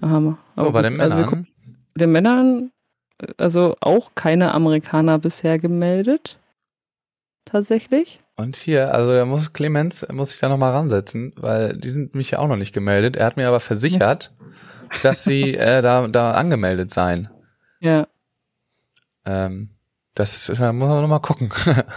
Wir. 0.01 0.37
So, 0.57 0.63
Aber 0.63 0.71
bei 0.73 0.81
den 0.81 0.99
also 0.99 1.15
Männern. 1.15 1.29
gucken- 1.29 1.47
bei 1.93 1.99
den 2.05 2.11
Männern, 2.11 2.71
also 3.37 3.77
auch 3.79 4.11
keine 4.15 4.53
Amerikaner 4.53 5.17
bisher 5.19 5.59
gemeldet. 5.59 6.37
Tatsächlich. 7.45 8.19
Und 8.35 8.55
hier, 8.55 8.93
also 8.93 9.11
da 9.13 9.25
muss 9.25 9.53
Clemens, 9.53 10.05
muss 10.11 10.33
ich 10.33 10.39
da 10.39 10.49
nochmal 10.49 10.71
ransetzen, 10.73 11.33
weil 11.37 11.77
die 11.77 11.89
sind 11.89 12.15
mich 12.15 12.31
ja 12.31 12.39
auch 12.39 12.47
noch 12.47 12.55
nicht 12.55 12.73
gemeldet. 12.73 13.15
Er 13.17 13.25
hat 13.25 13.37
mir 13.37 13.47
aber 13.47 13.59
versichert, 13.59 14.31
dass 15.03 15.23
sie 15.23 15.55
äh, 15.55 15.81
da, 15.81 16.07
da 16.07 16.31
angemeldet 16.31 16.91
seien. 16.91 17.29
Ja. 17.79 18.07
Ähm, 19.25 19.69
das 20.15 20.49
ist, 20.49 20.59
da 20.59 20.73
muss 20.73 20.87
man 20.89 21.01
nochmal 21.01 21.21
gucken. 21.21 21.51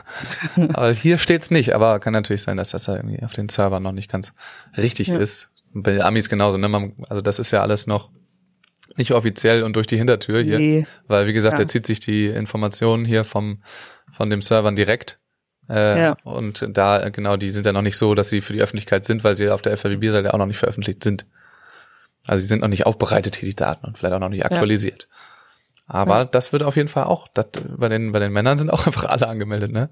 aber 0.57 0.93
hier 0.93 1.19
steht's 1.19 1.51
nicht, 1.51 1.75
aber 1.75 1.99
kann 1.99 2.13
natürlich 2.13 2.43
sein, 2.43 2.57
dass 2.57 2.71
das 2.71 2.85
da 2.85 2.97
irgendwie 2.97 3.23
auf 3.23 3.33
den 3.33 3.49
Servern 3.49 3.83
noch 3.83 3.93
nicht 3.93 4.11
ganz 4.11 4.33
richtig 4.77 5.09
Ja. 5.09 5.19
ist. 5.19 5.51
Bei 5.73 5.93
den 5.93 6.03
Amis 6.03 6.29
genauso, 6.29 6.57
ne? 6.57 6.69
Man, 6.69 6.93
also 7.09 7.21
das 7.21 7.41
ist 7.41 7.51
ja 7.51 7.61
alles 7.63 7.87
noch 7.89 8.11
nicht 8.97 9.11
offiziell 9.11 9.65
und 9.65 9.75
durch 9.75 9.89
die 9.89 9.97
Hintertür 9.97 10.41
hier. 10.41 10.59
Nee. 10.61 10.87
Weil, 11.09 11.27
wie 11.27 11.33
gesagt, 11.33 11.55
Ja. 11.55 11.59
der 11.59 11.67
zieht 11.67 11.87
sich 11.87 11.99
die 11.99 12.27
Informationen 12.27 13.05
hier 13.05 13.25
vom, 13.25 13.63
von 14.13 14.31
dem 14.31 14.41
Servern 14.41 14.77
direkt. 14.77 15.19
Äh, 15.69 16.01
Ja. 16.01 16.17
Und 16.23 16.65
da, 16.71 17.09
genau, 17.09 17.37
die 17.37 17.51
sind 17.51 17.67
ja 17.67 17.73
noch 17.73 17.83
nicht 17.83 17.97
so, 17.97 18.15
dass 18.15 18.29
sie 18.29 18.41
für 18.41 18.53
die 18.53 18.61
Öffentlichkeit 18.63 19.05
sind, 19.05 19.25
weil 19.25 19.35
sie 19.35 19.49
auf 19.51 19.63
der 19.63 19.77
FAWB-Seite 19.77 20.33
auch 20.33 20.39
noch 20.39 20.47
nicht 20.47 20.59
veröffentlicht 20.59 21.03
sind. 21.03 21.27
Also 22.27 22.43
sie 22.43 22.49
sind 22.49 22.61
noch 22.63 22.69
nicht 22.69 22.87
aufbereitet, 22.87 23.37
hier 23.37 23.49
die 23.49 23.57
Daten 23.57 23.87
und 23.87 23.99
vielleicht 23.99 24.15
auch 24.15 24.21
noch 24.21 24.29
nicht 24.31 24.45
aktualisiert. 24.45 25.09
Aber 25.87 26.19
Ja. 26.19 26.25
das 26.25 26.53
wird 26.53 26.63
auf 26.63 26.77
jeden 26.77 26.89
Fall 26.89 27.05
auch, 27.05 27.29
das, 27.29 27.47
bei 27.77 27.89
den, 27.89 28.13
bei 28.13 28.19
den 28.19 28.33
Männern 28.33 28.57
sind 28.57 28.71
auch 28.71 28.87
einfach 28.87 29.05
alle 29.05 29.29
angemeldet, 29.29 29.73
ne? 29.73 29.91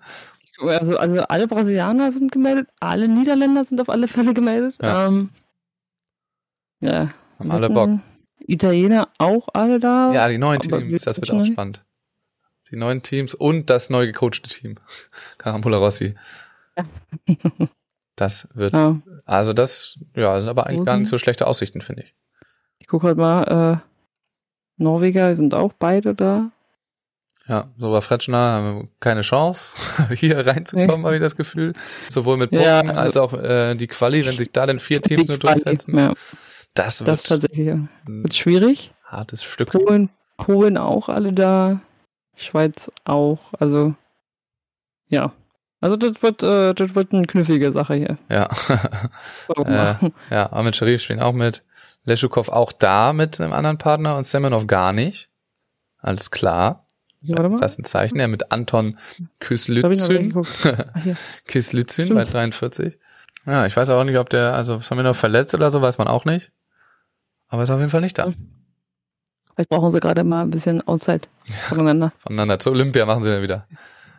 Also, 0.60 0.96
also 0.96 1.20
alle 1.22 1.48
Brasilianer 1.48 2.12
sind 2.12 2.30
gemeldet, 2.30 2.68
alle 2.78 3.08
Niederländer 3.08 3.64
sind 3.64 3.80
auf 3.80 3.88
alle 3.88 4.06
Fälle 4.06 4.32
gemeldet. 4.32 4.76
Ja. 4.80 5.06
Ähm, 5.08 5.30
ja. 6.80 7.08
Haben 7.38 7.50
alle 7.50 7.68
Bock. 7.70 7.90
Italiener 8.46 9.08
auch 9.18 9.48
alle 9.54 9.80
da. 9.80 10.12
Ja, 10.12 10.28
die 10.28 10.38
neuen 10.38 10.60
Teams, 10.60 11.02
das 11.02 11.16
wird 11.16 11.30
auch 11.30 11.44
spannend. 11.44 11.84
Die 12.70 12.76
neuen 12.76 13.02
Teams 13.02 13.34
und 13.34 13.70
das 13.70 13.90
neu 13.90 14.06
gecoachte 14.06 14.48
Team. 14.48 14.76
Carambola 15.38 15.78
Rossi. 15.78 16.14
Ja. 16.76 16.84
Das 18.16 18.48
wird 18.54 18.72
Ja. 18.74 19.00
Also 19.24 19.52
das, 19.52 19.98
ja, 20.14 20.38
sind 20.40 20.48
aber 20.48 20.66
eigentlich 20.66 20.84
gar 20.84 20.96
nicht 20.96 21.08
so 21.08 21.18
schlechte 21.18 21.46
Aussichten, 21.46 21.80
finde 21.80 22.02
ich. 22.02 22.14
Ich 22.78 22.86
gucke 22.88 23.06
halt 23.06 23.16
mal, 23.16 23.80
äh, 23.80 24.82
Norweger 24.82 25.34
sind 25.36 25.54
auch 25.54 25.72
beide 25.72 26.14
da. 26.14 26.50
Ja, 27.48 27.68
so 27.76 27.90
war 27.92 28.02
Fretschner 28.02 28.38
haben 28.38 28.76
wir 28.82 28.88
keine 29.00 29.22
Chance, 29.22 29.74
hier 30.14 30.46
reinzukommen, 30.46 31.00
Nee. 31.00 31.04
habe 31.06 31.16
ich 31.16 31.20
das 31.22 31.36
Gefühl. 31.36 31.72
Sowohl 32.08 32.36
mit 32.36 32.52
Ja, 32.52 32.80
Punkten 32.82 32.98
also- 32.98 33.22
als 33.22 33.32
auch 33.34 33.38
äh, 33.40 33.74
die 33.74 33.86
Quali, 33.88 34.24
wenn 34.24 34.36
sich 34.36 34.52
da 34.52 34.66
dann 34.66 34.78
vier 34.78 35.02
Teams 35.02 35.28
nur 35.28 35.38
durchsetzen. 35.38 35.96
Ja, 35.98 36.12
Das 36.74 36.98
das 36.98 37.06
wird 37.06 37.26
tatsächlich 37.42 37.66
ja. 37.66 37.74
ein 37.74 37.88
wird 38.22 38.34
schwierig. 38.34 38.92
hartes 39.04 39.42
Stück. 39.42 39.70
Polen, 39.70 40.10
Polen 40.36 40.76
auch 40.78 41.08
alle 41.08 41.32
da. 41.32 41.80
Schweiz 42.36 42.90
auch. 43.04 43.40
Also, 43.58 43.94
ja. 45.08 45.32
Also 45.82 45.96
das 45.96 46.22
wird, 46.22 46.44
äh, 46.44 46.74
das 46.74 46.94
wird 46.94 47.12
eine 47.12 47.26
knifflige 47.26 47.72
Sache 47.72 47.94
hier. 47.94 48.16
Ja. 48.30 48.48
äh, 49.56 50.10
ja, 50.30 50.52
Ahmed 50.52 50.76
Sharif 50.76 51.02
spielen 51.02 51.20
auch 51.20 51.32
mit. 51.32 51.64
Leschukov 52.04 52.48
auch 52.48 52.70
da 52.70 53.12
mit 53.12 53.40
einem 53.40 53.52
anderen 53.52 53.78
Partner 53.78 54.16
und 54.16 54.24
Semenov 54.24 54.68
gar 54.68 54.92
nicht. 54.92 55.28
Alles 55.98 56.30
klar. 56.30 56.86
so, 57.20 57.34
warte 57.34 57.48
ist 57.48 57.54
mal. 57.54 57.60
das 57.60 57.78
ein 57.78 57.84
Zeichen? 57.84 58.20
Ja, 58.20 58.28
mit 58.28 58.52
Anton. 58.52 58.96
Kyslützün 59.40 60.30
Stimmt. 61.48 62.14
bei 62.14 62.24
43. 62.24 62.98
Ja, 63.46 63.66
ich 63.66 63.76
weiß 63.76 63.90
auch 63.90 64.04
nicht, 64.04 64.18
ob 64.18 64.30
der, 64.30 64.54
also 64.54 64.76
ist 64.76 64.90
noch 64.90 65.16
verletzt 65.16 65.52
oder 65.52 65.68
so, 65.72 65.82
weiß 65.82 65.98
man 65.98 66.06
auch 66.06 66.24
nicht. 66.24 66.52
Aber 67.48 67.64
ist 67.64 67.70
auf 67.70 67.80
jeden 67.80 67.90
Fall 67.90 68.02
nicht 68.02 68.18
da. 68.18 68.32
Vielleicht 69.54 69.68
brauchen 69.68 69.90
sie 69.90 69.98
gerade 69.98 70.22
mal 70.22 70.42
ein 70.42 70.50
bisschen 70.50 70.86
Auszeit 70.86 71.28
voneinander. 71.68 72.12
Voneinander 72.20 72.60
zur 72.60 72.72
Olympia 72.72 73.04
machen 73.04 73.24
sie 73.24 73.30
dann 73.30 73.42
wieder. 73.42 73.66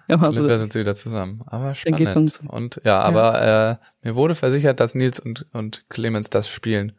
Ja, 0.08 0.22
Olympia 0.22 0.42
also, 0.44 0.58
sind 0.58 0.74
sie 0.74 0.80
wieder 0.80 0.96
zusammen. 0.96 1.42
Aber 1.46 1.74
Dann 1.86 1.96
geht's 1.96 2.12
spannend. 2.12 2.42
Und 2.48 2.82
ja, 2.84 3.00
aber 3.00 3.80
äh, 4.02 4.08
mir 4.08 4.16
wurde 4.16 4.36
versichert, 4.36 4.80
dass 4.80 4.96
Nils 4.96 5.20
und, 5.20 5.46
und 5.54 5.86
Clemens 5.90 6.30
das 6.30 6.48
spielen 6.50 6.94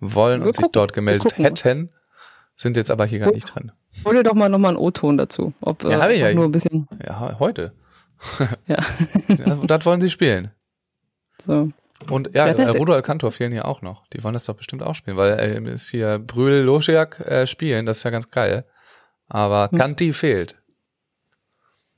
wollen 0.00 0.40
Wir 0.40 0.48
und 0.48 0.54
sich 0.54 0.62
gucken. 0.64 0.72
dort 0.72 0.92
gemeldet 0.92 1.38
hätten, 1.38 1.90
sind 2.56 2.76
jetzt 2.76 2.90
aber 2.90 3.06
hier 3.06 3.20
gar 3.20 3.30
nicht 3.32 3.54
drin. 3.54 3.72
hol 4.04 4.14
dir 4.14 4.22
doch 4.22 4.34
mal 4.34 4.48
nochmal 4.48 4.70
einen 4.70 4.78
O-Ton 4.78 5.16
dazu. 5.16 5.54
Ob, 5.60 5.84
Ja, 5.84 5.90
äh, 5.90 5.96
hab 6.00 6.10
ich 6.10 6.20
ja. 6.20 6.34
nur 6.34 6.44
ein 6.44 6.52
bisschen, 6.52 6.88
Ja, 7.04 7.38
heute. 7.38 7.72
ja. 8.66 8.78
Ja, 9.28 9.54
und 9.54 9.70
das 9.70 9.84
wollen 9.86 10.00
sie 10.00 10.10
spielen. 10.10 10.50
So. 11.42 11.70
Und 12.10 12.34
ja, 12.34 12.46
äh, 12.46 12.68
Rudolf 12.68 13.04
Kantor 13.04 13.32
fehlen 13.32 13.52
hier 13.52 13.66
auch 13.66 13.80
noch. 13.82 14.06
Die 14.08 14.22
wollen 14.24 14.34
das 14.34 14.44
doch 14.44 14.54
bestimmt 14.56 14.82
auch 14.82 14.94
spielen, 14.94 15.16
weil 15.16 15.38
äh, 15.38 15.72
ist 15.72 15.88
hier 15.90 16.18
Brühl 16.18 16.62
Loschek 16.62 17.20
äh, 17.20 17.46
spielen, 17.46 17.86
das 17.86 17.98
ist 17.98 18.02
ja 18.02 18.10
ganz 18.10 18.30
geil. 18.30 18.64
Aber 19.28 19.68
Hm. 19.70 19.78
Kanti 19.78 20.12
fehlt. 20.12 20.61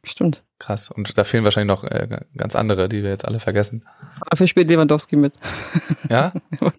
Stimmt. 0.05 0.43
Krass. 0.59 0.91
Und 0.91 1.17
da 1.19 1.25
fehlen 1.25 1.45
wahrscheinlich 1.45 1.75
noch 1.75 1.85
äh, 1.85 2.21
ganz 2.37 2.55
andere, 2.55 2.89
die 2.89 3.03
wir 3.03 3.11
jetzt 3.11 3.25
alle 3.27 3.41
vergessen. 3.41 3.85
Dafür 4.31 4.47
spielt 4.47 4.69
Lewandowski 4.69 5.17
mit. 5.17 5.33
Ja? 6.09 6.33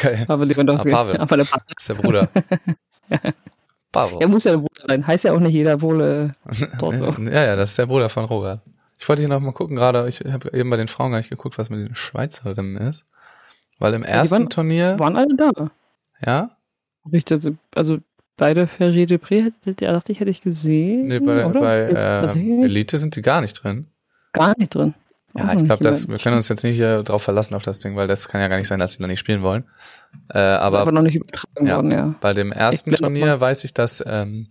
Geil. 0.00 0.24
Aber 0.28 0.44
Lewandowski. 0.46 0.90
Ah, 0.92 0.96
Pavel. 0.96 1.16
Aber 1.18 1.36
der 1.36 1.44
Pavel. 1.44 1.64
Das 1.68 1.82
ist 1.82 1.88
der 1.88 1.94
Bruder. 1.94 2.28
Pavel. 3.92 4.18
Er 4.20 4.28
muss 4.28 4.44
ja 4.44 4.52
der 4.52 4.58
Bruder 4.58 4.82
sein. 4.88 5.06
Heißt 5.06 5.24
ja 5.24 5.32
auch 5.32 5.40
nicht 5.40 5.52
jeder 5.52 5.80
wohl 5.82 6.00
äh, 6.00 6.30
dort 6.78 6.96
so. 6.96 7.06
Ja, 7.24 7.44
ja, 7.44 7.56
das 7.56 7.70
ist 7.70 7.78
der 7.78 7.86
Bruder 7.86 8.08
von 8.08 8.24
Robert. 8.24 8.60
Ich 8.98 9.08
wollte 9.08 9.20
hier 9.22 9.28
noch 9.28 9.40
mal 9.40 9.52
gucken, 9.52 9.74
gerade, 9.76 10.06
ich 10.06 10.20
habe 10.20 10.52
eben 10.56 10.70
bei 10.70 10.76
den 10.76 10.88
Frauen 10.88 11.10
gar 11.10 11.18
nicht 11.18 11.30
geguckt, 11.30 11.58
was 11.58 11.70
mit 11.70 11.80
den 11.88 11.94
Schweizerinnen 11.94 12.76
ist. 12.76 13.04
Weil 13.78 13.94
im 13.94 14.04
ersten 14.04 14.32
waren- 14.42 14.50
Turnier, 14.50 14.98
Waren 14.98 15.16
alle 15.16 15.34
da. 15.36 15.50
ja, 16.24 16.56
Hab 17.04 17.12
ich 17.12 17.24
das, 17.24 17.50
also 17.74 17.98
beide 18.42 18.66
Fergie 18.66 19.04
Depré, 19.04 19.44
hätte- 19.44 19.74
der 19.74 19.92
dachte 19.92 20.10
ich, 20.12 20.18
hätte 20.20 20.30
ich 20.30 20.40
gesehen. 20.40 21.06
nee, 21.08 21.20
bei, 21.20 21.44
bei 21.48 21.80
äh, 21.82 21.94
Tatsächlich 21.94 22.50
Elite 22.64 22.98
sind 22.98 23.14
sie 23.14 23.22
gar 23.22 23.40
nicht 23.40 23.54
drin. 23.62 23.86
Gar 24.32 24.54
nicht 24.58 24.74
drin. 24.74 24.94
Ja, 25.34 25.54
ich 25.54 25.64
glaube, 25.64 25.84
wir 25.84 26.18
können 26.18 26.36
uns 26.36 26.48
jetzt 26.48 26.62
nicht 26.62 26.78
äh, 26.80 27.02
drauf 27.02 27.22
verlassen 27.22 27.54
auf 27.54 27.62
das 27.62 27.78
Ding, 27.78 27.96
weil 27.96 28.06
das 28.08 28.28
kann 28.28 28.40
ja 28.42 28.48
gar 28.48 28.56
nicht 28.58 28.68
sein, 28.68 28.78
dass 28.78 28.92
sie 28.94 28.98
da 29.02 29.06
nicht 29.06 29.20
spielen 29.20 29.42
wollen. 29.42 29.64
Äh, 30.34 30.38
Ist 30.56 30.60
aber 30.60 30.80
aber 30.80 30.92
noch 30.92 31.02
nicht 31.02 31.14
übertragen 31.14 31.66
Ja. 31.66 31.76
worden, 31.76 31.90
ja. 31.90 32.14
bei 32.20 32.32
dem 32.34 32.52
ersten 32.52 32.92
Turnier 32.92 33.40
weiß 33.40 33.64
ich, 33.64 33.72
dass 33.72 34.02
ähm, 34.06 34.48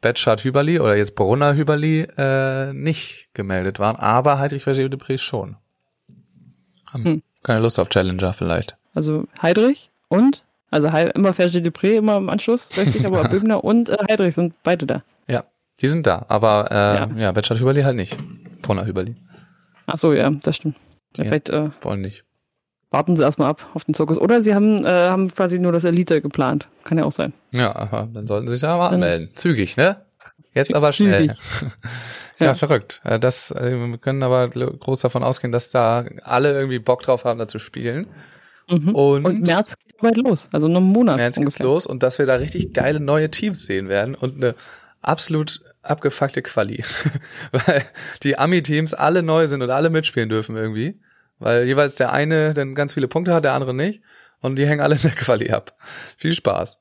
Betschart 0.00 0.42
Hüberli 0.42 0.80
oder 0.80 0.96
jetzt 0.96 1.14
Brunner 1.14 1.54
Hüberli 1.54 2.00
äh, 2.16 2.72
nicht 2.72 3.28
gemeldet 3.34 3.78
waren, 3.78 3.94
aber 3.96 4.38
Heidrich 4.40 4.64
Vergé 4.64 4.88
de 4.88 4.98
Prix 4.98 5.20
schon. 5.22 5.56
Haben 6.92 7.04
Hm. 7.04 7.22
keine 7.44 7.60
Lust 7.60 7.78
auf 7.78 7.88
Challenger 7.88 8.32
vielleicht. 8.32 8.76
Also 8.94 9.26
Heidrich 9.40 9.90
und, 10.08 10.42
also 10.72 10.88
immer 10.88 11.32
Fergie 11.32 11.58
Depré, 11.60 11.92
immer 11.98 12.16
im 12.16 12.28
Anschluss, 12.28 12.70
richtig, 12.76 13.06
aber 13.06 13.22
Böbner 13.28 13.62
und 13.62 13.88
äh, 13.90 13.96
Heidrich 14.10 14.34
sind 14.34 14.54
beide 14.64 14.86
da. 14.86 15.02
Ja, 15.28 15.44
die 15.80 15.86
sind 15.88 16.06
da, 16.06 16.24
aber 16.28 16.68
äh, 16.70 16.74
ja, 16.74 16.94
Ja. 17.06 17.10
ja 17.16 17.32
Betschart 17.32 17.60
Hüberli 17.60 17.82
halt 17.82 17.96
nicht. 17.96 18.16
Brunner 18.62 18.84
Hüberli 18.86 19.14
Ach 19.86 19.96
so, 19.96 20.12
ja, 20.12 20.30
das 20.30 20.56
stimmt. 20.56 20.76
Ja, 21.16 21.24
Ja. 21.24 21.28
Vielleicht 21.30 21.50
äh, 21.50 21.70
wollen 21.82 22.00
nicht. 22.00 22.24
warten 22.90 23.16
sie 23.16 23.22
erstmal 23.22 23.48
ab 23.48 23.68
auf 23.74 23.84
den 23.84 23.94
Zirkus. 23.94 24.18
Oder 24.18 24.42
sie 24.42 24.54
haben, 24.54 24.84
äh, 24.84 24.88
haben 25.08 25.32
quasi 25.32 25.58
nur 25.58 25.72
das 25.72 25.84
Elite 25.84 26.20
geplant. 26.22 26.68
Kann 26.84 26.98
ja 26.98 27.04
auch 27.04 27.12
sein. 27.12 27.32
Ja, 27.50 27.74
aber 27.74 28.08
dann 28.12 28.26
sollten 28.26 28.46
sie 28.48 28.54
sich 28.54 28.60
da 28.62 28.76
mal 28.78 28.88
anmelden. 28.90 29.30
Zügig, 29.34 29.76
ne? 29.76 29.96
Jetzt 30.54 30.74
aber 30.74 30.92
schnell. 30.92 31.34
Ja, 32.38 32.46
Ja. 32.48 32.54
verrückt. 32.54 33.00
Äh, 33.04 33.18
Das, 33.18 33.50
äh, 33.52 33.76
wir 33.78 33.98
können 33.98 34.22
aber 34.22 34.48
groß 34.48 35.00
davon 35.00 35.22
ausgehen, 35.22 35.52
dass 35.52 35.70
da 35.70 36.04
alle 36.24 36.52
irgendwie 36.52 36.78
Bock 36.80 37.02
drauf 37.02 37.24
haben, 37.24 37.38
da 37.38 37.46
zu 37.46 37.58
spielen. 37.58 38.06
Mhm. 38.68 38.94
Und, 38.94 39.24
Und 39.24 39.46
März 39.46 39.76
geht 39.78 39.91
bald 40.02 40.16
los. 40.18 40.48
Also 40.52 40.68
noch 40.68 40.80
einen 40.80 40.92
Monat. 40.92 41.18
Geht's 41.18 41.38
ungefähr. 41.38 41.64
los 41.66 41.86
und 41.86 42.02
dass 42.02 42.18
wir 42.18 42.26
da 42.26 42.34
richtig 42.34 42.72
geile 42.74 43.00
neue 43.00 43.30
Teams 43.30 43.64
sehen 43.64 43.88
werden 43.88 44.14
und 44.14 44.36
eine 44.36 44.54
absolut 45.00 45.62
abgefuckte 45.82 46.42
Quali. 46.42 46.84
Weil 47.52 47.82
die 48.22 48.38
Ami-Teams 48.38 48.94
alle 48.94 49.22
neu 49.22 49.46
sind 49.46 49.62
und 49.62 49.70
alle 49.70 49.90
mitspielen 49.90 50.28
dürfen 50.28 50.56
irgendwie. 50.56 50.98
Weil 51.38 51.64
jeweils 51.66 51.96
der 51.96 52.12
eine 52.12 52.54
dann 52.54 52.74
ganz 52.74 52.94
viele 52.94 53.08
Punkte 53.08 53.34
hat, 53.34 53.44
der 53.44 53.54
andere 53.54 53.74
nicht. 53.74 54.02
Und 54.40 54.56
die 54.56 54.66
hängen 54.66 54.80
alle 54.80 54.94
in 54.96 55.02
der 55.02 55.10
Quali 55.12 55.50
ab. 55.50 55.76
Viel 56.16 56.34
Spaß. 56.34 56.80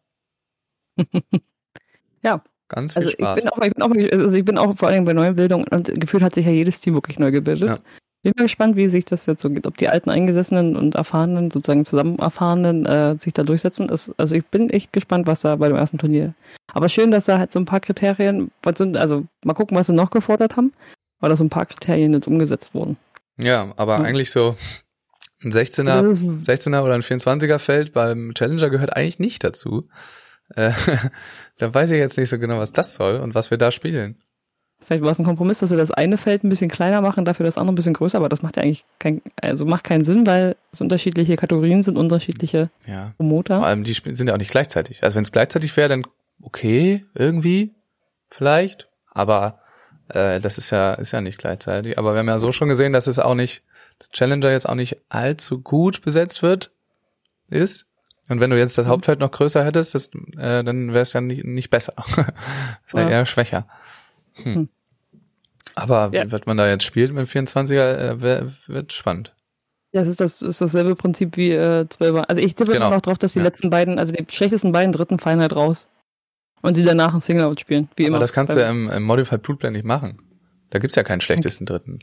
Ja. 2.23 2.43
Ganz 2.67 2.93
viel 2.93 2.99
Also 2.99 3.09
ich 3.09 3.15
Spaß. 3.15 3.35
bin, 3.43 3.49
auch, 3.49 3.61
ich 3.61 3.73
bin 3.73 3.81
auch, 3.83 4.19
also 4.23 4.37
ich 4.37 4.45
bin 4.45 4.57
auch 4.57 4.77
vor 4.77 4.89
allem 4.89 5.05
bei 5.05 5.13
Neubildung 5.13 5.65
und 5.69 5.99
gefühlt 5.99 6.23
hat 6.23 6.35
sich 6.35 6.45
ja 6.45 6.51
jedes 6.51 6.79
Team 6.81 6.93
wirklich 6.93 7.17
neu 7.19 7.31
gebildet. 7.31 7.67
Ja. 7.67 7.79
Bin 8.23 8.33
mal 8.37 8.43
gespannt, 8.43 8.75
wie 8.75 8.87
sich 8.87 9.05
das 9.05 9.25
jetzt 9.25 9.41
so 9.41 9.49
geht, 9.49 9.65
ob 9.65 9.77
die 9.77 9.89
alten 9.89 10.11
Eingesessenen 10.11 10.75
und 10.75 10.93
Erfahrenen, 10.93 11.49
sozusagen 11.49 11.85
zusammen 11.85 12.19
Erfahrenen, 12.19 12.85
äh, 12.85 13.15
sich 13.19 13.33
da 13.33 13.41
durchsetzen. 13.43 13.87
Das, 13.87 14.11
also 14.17 14.35
ich 14.35 14.45
bin 14.45 14.69
echt 14.69 14.93
gespannt, 14.93 15.25
was 15.25 15.41
da 15.41 15.55
bei 15.55 15.67
dem 15.67 15.77
ersten 15.77 15.97
Turnier. 15.97 16.35
Aber 16.71 16.87
schön, 16.87 17.09
dass 17.09 17.25
da 17.25 17.39
halt 17.39 17.51
so 17.51 17.59
ein 17.59 17.65
paar 17.65 17.79
Kriterien, 17.79 18.51
was 18.61 18.77
sind, 18.77 18.95
also 18.95 19.25
mal 19.43 19.55
gucken, 19.55 19.75
was 19.75 19.87
sie 19.87 19.93
noch 19.93 20.11
gefordert 20.11 20.55
haben, 20.55 20.71
weil 21.19 21.31
da 21.31 21.35
so 21.35 21.43
ein 21.43 21.49
paar 21.49 21.65
Kriterien 21.65 22.13
jetzt 22.13 22.27
umgesetzt 22.27 22.75
wurden. 22.75 22.97
Ja, 23.37 23.73
aber 23.77 23.97
Ja. 23.97 24.03
eigentlich 24.03 24.29
so 24.29 24.55
ein 25.43 25.51
16er, 25.51 25.89
Also 25.89 26.09
das 26.09 26.21
ist, 26.21 26.67
16er 26.67 26.83
oder 26.83 26.93
ein 26.93 27.01
24er 27.01 27.57
Feld 27.57 27.91
beim 27.91 28.33
Challenger 28.35 28.69
gehört 28.69 28.95
eigentlich 28.95 29.17
nicht 29.17 29.43
dazu. 29.43 29.89
Äh, 30.55 30.71
da 31.57 31.73
weiß 31.73 31.89
ich 31.89 31.97
jetzt 31.97 32.17
nicht 32.17 32.29
so 32.29 32.37
genau, 32.37 32.59
was 32.59 32.71
das 32.71 32.93
soll 32.93 33.15
und 33.15 33.33
was 33.33 33.49
wir 33.49 33.57
da 33.57 33.71
spielen. 33.71 34.21
Vielleicht 34.91 35.03
war 35.05 35.11
es 35.11 35.19
ein 35.19 35.25
Kompromiss, 35.25 35.59
dass 35.59 35.69
sie 35.69 35.77
das 35.77 35.91
eine 35.91 36.17
Feld 36.17 36.43
ein 36.43 36.49
bisschen 36.49 36.69
kleiner 36.69 36.99
machen, 37.01 37.23
dafür 37.23 37.45
das 37.45 37.57
andere 37.57 37.71
ein 37.71 37.75
bisschen 37.75 37.93
größer, 37.93 38.17
aber 38.17 38.27
das 38.27 38.41
macht 38.41 38.57
ja 38.57 38.63
eigentlich 38.63 38.83
kein, 38.99 39.21
also 39.41 39.65
macht 39.65 39.85
keinen 39.85 40.03
Sinn, 40.03 40.27
weil 40.27 40.57
es 40.73 40.81
unterschiedliche 40.81 41.37
Kategorien 41.37 41.81
sind, 41.81 41.97
unterschiedliche 41.97 42.69
Ja. 42.85 43.13
Promoter. 43.15 43.55
Vor 43.59 43.65
allem, 43.65 43.85
die 43.85 43.93
sind 43.93 44.27
ja 44.27 44.33
auch 44.33 44.37
nicht 44.37 44.51
gleichzeitig. 44.51 45.01
Also 45.03 45.15
wenn 45.15 45.23
es 45.23 45.31
gleichzeitig 45.31 45.77
wäre, 45.77 45.87
dann 45.87 46.03
okay, 46.41 47.05
irgendwie, 47.13 47.71
vielleicht. 48.29 48.89
Aber 49.13 49.59
äh, 50.09 50.41
das 50.41 50.57
ist 50.57 50.71
ja, 50.71 50.93
ist 50.95 51.11
ja 51.13 51.21
nicht 51.21 51.37
gleichzeitig. 51.37 51.97
Aber 51.97 52.13
wir 52.13 52.19
haben 52.19 52.27
ja 52.27 52.37
so 52.39 52.51
schon 52.51 52.67
gesehen, 52.67 52.91
dass 52.91 53.07
es 53.07 53.17
auch 53.17 53.35
nicht, 53.35 53.63
das 53.97 54.09
Challenger 54.09 54.51
jetzt 54.51 54.67
auch 54.67 54.75
nicht 54.75 54.97
allzu 55.07 55.61
gut 55.61 56.01
besetzt 56.01 56.43
wird, 56.43 56.71
ist. 57.49 57.85
Und 58.27 58.41
wenn 58.41 58.49
du 58.49 58.57
jetzt 58.57 58.77
das 58.77 58.87
Mhm. 58.87 58.91
Hauptfeld 58.91 59.19
noch 59.21 59.31
größer 59.31 59.63
hättest, 59.63 59.95
das, 59.95 60.07
äh, 60.37 60.63
dann 60.65 60.89
wäre 60.91 61.01
es 61.01 61.13
ja 61.13 61.21
nicht, 61.21 61.45
nicht 61.45 61.69
besser. 61.69 61.93
wäre 62.91 63.09
Ja. 63.09 63.19
eher 63.19 63.25
schwächer. 63.25 63.67
Hm. 64.43 64.69
Aber 65.75 66.09
Ja. 66.13 66.29
wird 66.31 66.47
man 66.47 66.57
da 66.57 66.67
jetzt 66.67 66.83
spielt 66.83 67.11
mit 67.13 67.19
dem 67.25 67.45
24er, 67.47 67.97
äh, 68.21 68.21
wird 68.67 68.93
spannend. 68.93 69.33
Ja, 69.93 70.01
es 70.01 70.07
ist, 70.07 70.21
das 70.21 70.41
ist 70.41 70.61
dasselbe 70.61 70.95
Prinzip 70.95 71.35
wie 71.37 71.51
äh, 71.51 71.85
12er. 71.85 72.21
Also 72.29 72.41
ich 72.41 72.55
tippe 72.55 72.71
Genau. 72.71 72.87
immer 72.87 72.95
noch 72.95 73.01
drauf, 73.01 73.17
dass 73.17 73.33
die 73.33 73.39
Ja. 73.39 73.45
letzten 73.45 73.69
beiden, 73.69 73.99
also 73.99 74.11
die 74.13 74.25
schlechtesten 74.33 74.71
beiden 74.71 74.91
dritten 74.93 75.19
fallen 75.19 75.41
halt 75.41 75.55
raus. 75.55 75.87
Und 76.61 76.75
sie 76.75 76.83
danach 76.83 77.13
ein 77.13 77.21
Single-Out 77.21 77.59
spielen, 77.59 77.89
wie 77.95 78.03
immer. 78.05 78.17
Aber 78.17 78.21
das 78.23 78.33
kannst 78.33 78.55
du 78.55 78.59
ja 78.59 78.69
im, 78.69 78.89
im 78.89 79.03
Modified 79.03 79.41
Pool 79.41 79.57
Play 79.57 79.71
nicht 79.71 79.83
machen. 79.85 80.21
Da 80.69 80.79
gibt's 80.79 80.95
ja 80.95 81.03
keinen 81.03 81.19
schlechtesten 81.19 81.65
Dritten. 81.65 81.99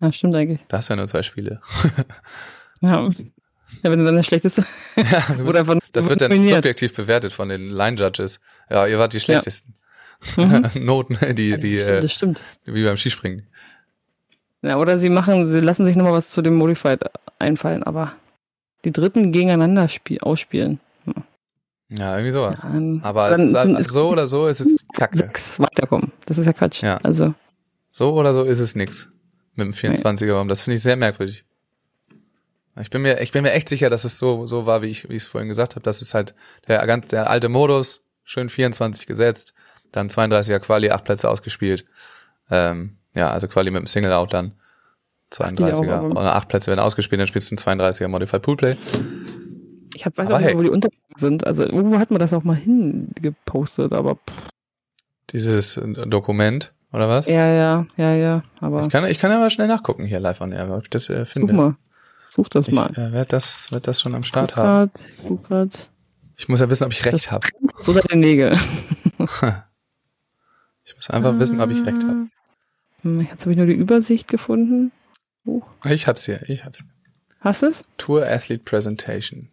Ja, 0.00 0.12
stimmt 0.12 0.34
eigentlich. 0.34 0.60
Da 0.68 0.76
hast 0.78 0.88
du 0.88 0.92
ja 0.92 0.96
nur 0.96 1.06
zwei 1.08 1.22
Spiele. 1.22 1.60
Ja. 2.82 3.08
ja, 3.08 3.90
wenn 3.90 3.98
du 3.98 4.04
dann 4.04 4.16
der 4.16 4.22
schlechteste 4.22 4.64
Ja, 4.96 5.02
bist, 5.38 5.40
oder 5.56 5.78
das 5.92 6.08
wird 6.08 6.20
dann 6.20 6.46
subjektiv 6.46 6.94
bewertet 6.94 7.32
von 7.32 7.48
den 7.48 7.70
Line 7.70 7.96
Judges. 7.96 8.38
Ja, 8.70 8.86
ihr 8.86 8.98
wart 8.98 9.14
die 9.14 9.20
schlechtesten. 9.20 9.74
Mhm. 10.36 10.70
Noten, 10.84 11.18
die, 11.34 11.58
die, 11.58 11.76
das, 11.78 11.86
äh, 11.86 11.88
stimmt, 11.88 12.04
das 12.04 12.12
stimmt. 12.12 12.42
wie 12.64 12.84
beim 12.84 12.96
Skispringen. 12.96 13.46
Ja, 14.62 14.78
oder 14.78 14.98
sie 14.98 15.10
machen, 15.10 15.44
sie 15.44 15.60
lassen 15.60 15.84
sich 15.84 15.96
nochmal 15.96 16.14
was 16.14 16.30
zu 16.30 16.42
dem 16.42 16.54
Modified 16.56 17.00
einfallen, 17.38 17.82
aber 17.82 18.12
die 18.84 18.92
Dritten 18.92 19.32
gegeneinander 19.32 19.88
spiel, 19.88 20.18
ausspielen. 20.20 20.80
Ja, 21.88 22.14
irgendwie 22.16 22.32
sowas. 22.32 22.62
Dann, 22.62 23.00
Aber 23.04 23.30
es 23.30 23.38
ist 23.38 23.54
halt, 23.54 23.84
so 23.84 24.08
oder 24.08 24.26
so 24.26 24.48
ist 24.48 24.58
es 24.60 24.84
kacke. 24.92 25.18
sechs 25.18 25.60
weiterkommen. 25.60 26.10
Das 26.24 26.36
ist 26.36 26.46
ja 26.46 26.52
Quatsch. 26.52 26.82
Ja. 26.82 26.96
Also, 26.98 27.34
So 27.88 28.12
oder 28.14 28.32
so 28.32 28.42
ist 28.42 28.58
es 28.58 28.74
nix. 28.74 29.12
Mit 29.54 29.66
dem 29.68 29.72
24er 29.72 30.32
Raum. 30.32 30.48
Das 30.48 30.62
finde 30.62 30.74
ich 30.74 30.82
sehr 30.82 30.96
merkwürdig. 30.96 31.44
Ich 32.80 32.90
bin 32.90 33.02
mir, 33.02 33.20
ich 33.20 33.30
bin 33.32 33.42
mir 33.42 33.52
echt 33.52 33.68
sicher, 33.68 33.88
dass 33.88 34.04
es 34.04 34.18
so, 34.18 34.44
so 34.46 34.66
war, 34.66 34.82
wie 34.82 34.86
ich, 34.88 35.08
wie 35.08 35.14
ich 35.14 35.22
es 35.22 35.28
vorhin 35.28 35.48
gesagt 35.48 35.76
habe. 35.76 35.84
Das 35.84 36.02
ist 36.02 36.12
halt 36.12 36.34
der, 36.66 36.84
der 36.98 37.30
alte 37.30 37.48
Modus, 37.48 38.02
schön 38.24 38.48
24 38.48 39.06
gesetzt, 39.06 39.54
dann 39.92 40.08
32er 40.08 40.58
Quali, 40.60 40.90
acht 40.90 41.04
Plätze 41.04 41.28
ausgespielt. 41.28 41.84
Ähm, 42.50 42.96
ja, 43.14 43.30
also 43.30 43.48
Quali 43.48 43.70
mit 43.70 43.80
dem 43.80 43.86
Single 43.86 44.12
Out 44.12 44.32
dann. 44.34 44.52
die 45.32 45.42
auch, 45.42 45.48
32er. 45.48 45.90
aber- 45.92 46.10
Oder 46.20 46.36
acht 46.36 46.48
Plätze 46.48 46.68
werden 46.68 46.80
ausgespielt, 46.80 47.20
dann 47.20 47.26
spielst 47.26 47.50
du 47.50 47.54
ein 47.54 47.58
32er 47.58 48.08
Modified 48.08 48.42
Poolplay. 48.42 48.76
ich 49.94 50.04
hab, 50.06 50.16
weiß 50.16 50.28
Aber 50.28 50.36
auch 50.36 50.40
nicht, 50.40 50.48
hey. 50.50 50.58
wo 50.58 50.62
die 50.62 50.70
Unterlagen 50.70 50.96
sind. 51.16 51.46
Also, 51.46 51.64
irgendwo 51.64 51.98
hat 51.98 52.10
man 52.10 52.20
das 52.20 52.32
auch 52.32 52.44
mal 52.44 52.56
hingepostet, 52.56 53.92
aber 53.92 54.16
pff, 54.16 54.48
Dieses 55.30 55.80
Dokument 56.06 56.72
Oder 56.92 57.08
was? 57.08 57.26
Ja, 57.26 57.46
ja, 57.52 57.86
ja, 57.96 58.14
ja. 58.14 58.42
Aber 58.60 58.82
Ich 58.82 58.88
kann, 58.90 59.04
ich 59.06 59.18
kann 59.18 59.30
ja 59.32 59.38
mal 59.38 59.50
schnell 59.50 59.66
nachgucken 59.66 60.04
hier 60.06 60.20
live 60.20 60.40
on 60.40 60.52
air, 60.52 60.70
ob 60.72 60.84
ich 60.84 60.90
das 60.90 61.08
äh, 61.08 61.24
such 61.24 61.32
finde. 61.32 61.52
mal. 61.52 61.74
Such 62.28 62.48
das 62.48 62.68
Ich 62.68 62.74
mal. 62.74 62.90
äh, 62.92 63.12
werde 63.12 63.28
das, 63.28 63.70
werd 63.72 63.86
das 63.88 64.00
schon 64.00 64.14
am 64.14 64.22
Start 64.22 64.54
Guck 64.54 64.56
haben. 64.64 64.90
grad, 64.92 65.00
guck 65.26 65.44
grad. 65.48 65.90
Ich 66.36 66.48
muss 66.48 66.60
ja 66.60 66.68
wissen, 66.70 66.84
ob 66.84 66.92
ich 66.92 67.04
recht 67.04 67.30
habe. 67.32 67.48
So 67.80 67.92
der 67.92 68.16
Nägel. 68.16 68.56
Ich 70.86 70.94
muss 70.94 71.10
einfach 71.10 71.38
wissen, 71.38 71.60
ob 71.60 71.70
ich 71.70 71.84
recht 71.84 72.04
habe. 72.04 72.28
Hm, 73.02 73.20
Jetzt 73.20 73.42
habe 73.42 73.50
ich 73.50 73.56
nur 73.56 73.66
die 73.66 73.74
Übersicht 73.74 74.28
gefunden. 74.28 74.92
Huch. 75.44 75.66
Ich 75.84 76.06
hab's 76.06 76.26
hier, 76.26 76.48
ich 76.48 76.64
hab's. 76.64 76.84
Hast 77.40 77.62
du 77.62 77.66
es? 77.66 77.84
Tour 77.98 78.24
Athlete 78.26 78.62
Presentation. 78.64 79.48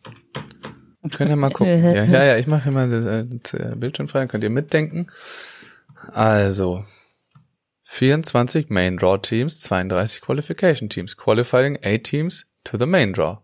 Könnt 1.12 1.30
ihr 1.30 1.36
mal 1.36 1.52
gucken. 1.52 1.84
Ja, 1.84 2.04
ja, 2.04 2.24
ja 2.24 2.38
ich 2.38 2.48
mache 2.48 2.70
immer 2.70 2.88
das, 2.88 3.06
äh, 3.06 3.26
das 3.28 3.54
äh, 3.54 3.76
Bildschirm 3.76 4.08
frei, 4.08 4.20
dann 4.20 4.28
könnt 4.28 4.44
ihr 4.44 4.50
mitdenken. 4.50 5.08
Also, 6.12 6.84
24 7.86 8.70
Main 8.70 8.98
Draw 8.98 9.18
Teams, 9.18 9.60
32 9.60 10.22
Qualification 10.22 10.90
Teams. 10.90 11.18
Qualifying 11.18 11.78
8 11.84 12.04
Teams 12.04 12.46
to 12.64 12.78
the 12.78 12.86
Main 12.86 13.14
Draw. 13.14 13.40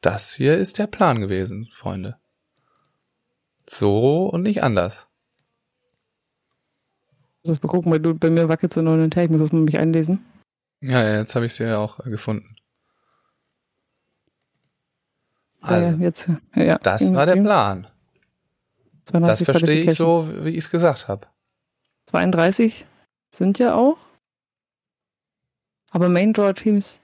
Das 0.00 0.34
hier 0.34 0.56
ist 0.56 0.78
der 0.78 0.86
Plan 0.86 1.20
gewesen, 1.20 1.68
Freunde. 1.72 2.16
So 3.68 4.26
und 4.26 4.42
nicht 4.42 4.62
anders. 4.62 5.07
Muss 7.44 7.54
das 7.56 7.62
mal 7.62 7.68
gucken, 7.68 7.92
weil 7.92 8.00
du 8.00 8.14
bei 8.14 8.30
mir 8.30 8.48
wackelt 8.48 8.72
so 8.72 8.82
noch 8.82 8.92
hin 8.92 9.02
und 9.04 9.16
her. 9.16 9.24
Ich 9.24 9.30
muss 9.30 9.40
das 9.40 9.52
mal 9.52 9.60
mich 9.62 9.78
einlesen. 9.78 10.24
Ja, 10.80 11.02
ja, 11.02 11.18
jetzt 11.18 11.34
habe 11.34 11.46
ich 11.46 11.54
sie 11.54 11.64
ja 11.64 11.78
auch 11.78 12.04
äh, 12.04 12.10
gefunden. 12.10 12.56
Ah, 15.60 15.68
Also, 15.74 15.92
jetzt, 15.92 16.28
ja, 16.54 16.78
das 16.78 17.12
war 17.14 17.26
der 17.26 17.36
Plan. 17.36 17.86
32 19.06 19.46
Das 19.46 19.56
verstehe 19.56 19.82
ich 19.82 19.94
so, 19.94 20.28
wie 20.44 20.50
ich 20.50 20.58
es 20.58 20.70
gesagt 20.70 21.08
habe. 21.08 21.26
32 22.10 22.86
sind 23.30 23.58
ja 23.58 23.74
auch. 23.74 23.98
Aber 25.90 26.08
Main 26.08 26.32
Draw 26.32 26.52
Teams. 26.52 27.00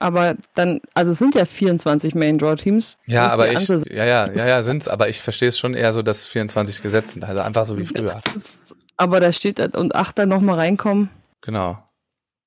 Aber 0.00 0.34
dann, 0.54 0.80
also 0.94 1.12
es 1.12 1.18
sind 1.18 1.34
ja 1.34 1.44
24 1.44 2.14
Main 2.14 2.38
Draw 2.38 2.56
Teams. 2.56 2.98
Ja, 3.06 3.28
aber 3.28 3.52
ich, 3.52 3.68
ja, 3.68 3.76
ja, 4.04 4.32
ja, 4.32 4.48
ja, 4.48 4.62
sind's, 4.62 4.88
aber 4.88 5.10
ich 5.10 5.20
verstehe 5.20 5.48
es 5.48 5.58
schon 5.58 5.74
eher 5.74 5.92
so, 5.92 6.00
dass 6.00 6.24
24 6.24 6.82
gesetzt 6.82 7.10
sind, 7.10 7.24
also 7.24 7.42
einfach 7.42 7.66
so 7.66 7.76
wie 7.76 7.84
früher. 7.84 8.20
Aber 8.96 9.20
da 9.20 9.30
steht 9.30 9.60
und 9.76 9.94
8 9.94 10.18
dann 10.18 10.30
nochmal 10.30 10.56
reinkommen. 10.56 11.10
Genau. 11.42 11.78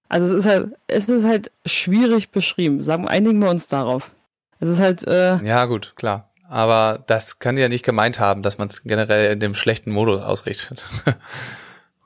Also 0.10 0.28
es 0.28 0.34
ist 0.34 0.46
halt, 0.46 0.70
es 0.88 1.10
ist 1.10 1.26
halt 1.26 1.52
schwierig 1.66 2.32
beschrieben. 2.32 2.82
Sagen, 2.82 3.08
einigen 3.08 3.40
wir 3.40 3.50
uns 3.50 3.68
darauf. 3.68 4.12
Es 4.60 4.70
ist 4.70 4.80
halt, 4.80 5.08
äh, 5.08 5.38
Ja, 5.44 5.66
gut, 5.66 5.94
klar. 5.96 6.32
Aber 6.50 7.04
das 7.06 7.40
kann 7.40 7.58
ja 7.58 7.70
nicht 7.70 7.86
gemeint 7.86 8.20
haben, 8.20 8.42
dass 8.42 8.58
man 8.58 8.68
es 8.68 8.84
generell 8.84 9.34
in 9.34 9.40
dem 9.40 9.56
schlechten 9.56 9.92
Modus 9.92 10.22
ausrichtet. 10.22 10.88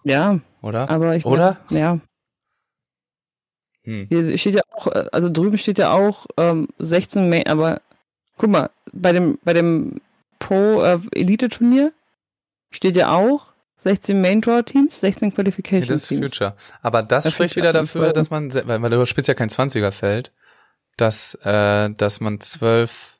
ja, 0.03 0.39
Oder? 0.61 0.89
aber 0.89 1.15
ich 1.15 1.25
Oder? 1.25 1.57
ja. 1.69 1.99
Hm. 3.87 4.07
Hier 4.09 4.37
steht 4.37 4.55
ja 4.55 4.61
auch, 4.71 4.87
äh, 4.87 5.05
also 5.13 5.29
drüben 5.29 5.57
steht 5.57 5.77
ja 5.77 5.93
auch 5.93 6.25
ähm, 6.35 6.67
16 6.77 7.29
Main, 7.29 7.47
aber 7.47 7.81
guck 8.35 8.49
mal, 8.49 8.69
bei 8.91 9.13
dem, 9.13 9.39
bei 9.45 9.53
dem 9.53 10.01
Pro 10.39 10.83
äh, 10.83 10.99
Elite 11.13 11.47
Turnier 11.47 11.93
steht 12.69 12.97
ja 12.97 13.15
auch 13.15 13.53
16 13.77 14.19
Main 14.19 14.41
Draw 14.41 14.61
Teams, 14.63 14.99
16 14.99 15.29
Ja, 15.29 15.35
Qualification 15.35 15.87
das 15.87 16.01
ist 16.01 16.07
Teams. 16.09 16.21
Future. 16.21 16.55
Aber 16.81 17.01
das 17.01 17.23
Das 17.23 17.33
spricht 17.33 17.55
wieder 17.55 17.71
dafür, 17.71 18.11
dass 18.11 18.29
man, 18.29 18.53
weil, 18.53 18.81
weil 18.81 18.89
du 18.89 19.05
spielst 19.05 19.29
ja 19.29 19.33
kein 19.33 19.49
20er-Feld, 19.49 20.33
dass, 20.97 21.35
äh, 21.43 21.89
dass 21.91 22.19
man 22.19 22.41
zwölf 22.41 23.19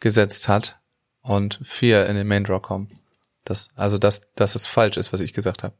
gesetzt 0.00 0.48
hat 0.48 0.80
und 1.22 1.60
vier 1.62 2.06
in 2.06 2.16
den 2.16 2.26
Main 2.26 2.42
Draw 2.42 2.60
kommen. 2.60 2.98
Das, 3.44 3.68
also, 3.76 3.98
dass, 3.98 4.32
dass 4.34 4.56
es 4.56 4.66
falsch 4.66 4.96
ist, 4.96 5.12
was 5.12 5.20
ich 5.20 5.32
gesagt 5.32 5.62
habe. 5.62 5.74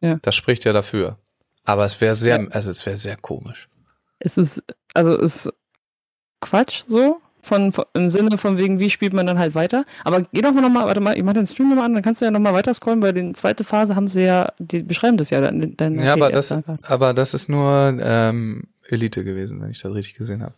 Ja. 0.00 0.18
Das 0.20 0.34
spricht 0.34 0.64
ja 0.66 0.74
dafür. 0.74 1.18
Aber 1.64 1.84
es 1.84 2.00
wäre 2.00 2.14
sehr, 2.14 2.40
Ja. 2.40 2.48
also 2.50 2.70
es 2.70 2.84
wäre 2.86 2.96
sehr 2.96 3.16
komisch. 3.16 3.68
Es 4.18 4.36
ist, 4.36 4.62
also 4.94 5.18
es 5.18 5.46
ist 5.46 5.52
Quatsch 6.40 6.84
so, 6.86 7.20
von, 7.42 7.72
von, 7.72 7.84
im 7.94 8.08
Sinne 8.08 8.38
von 8.38 8.56
wegen, 8.56 8.78
wie 8.78 8.88
spielt 8.88 9.12
man 9.12 9.26
dann 9.26 9.38
halt 9.38 9.54
weiter. 9.54 9.84
Aber 10.04 10.22
geh 10.22 10.40
doch 10.40 10.52
mal 10.52 10.60
nochmal, 10.60 10.86
warte 10.86 11.00
mal, 11.00 11.16
ich 11.16 11.24
mach 11.24 11.32
den 11.32 11.46
Stream 11.46 11.70
nochmal 11.70 11.86
an, 11.86 11.94
dann 11.94 12.02
kannst 12.02 12.20
du 12.20 12.24
ja 12.24 12.30
nochmal 12.30 12.54
weiter 12.54 12.72
scrollen, 12.72 13.02
weil 13.02 13.12
die 13.12 13.32
zweite 13.32 13.64
Phase 13.64 13.96
haben 13.96 14.06
sie 14.06 14.22
ja, 14.22 14.52
die 14.58 14.82
beschreiben 14.82 15.16
das 15.16 15.30
ja 15.30 15.40
dann. 15.40 15.76
dann 15.76 15.98
Ja, 15.98 16.12
aber 16.12 16.30
das, 16.30 16.52
aber 16.82 17.12
das 17.14 17.34
ist 17.34 17.48
nur 17.48 17.98
ähm, 18.00 18.68
Elite 18.86 19.24
gewesen, 19.24 19.60
wenn 19.60 19.70
ich 19.70 19.80
das 19.80 19.92
richtig 19.92 20.14
gesehen 20.14 20.42
habe. 20.42 20.54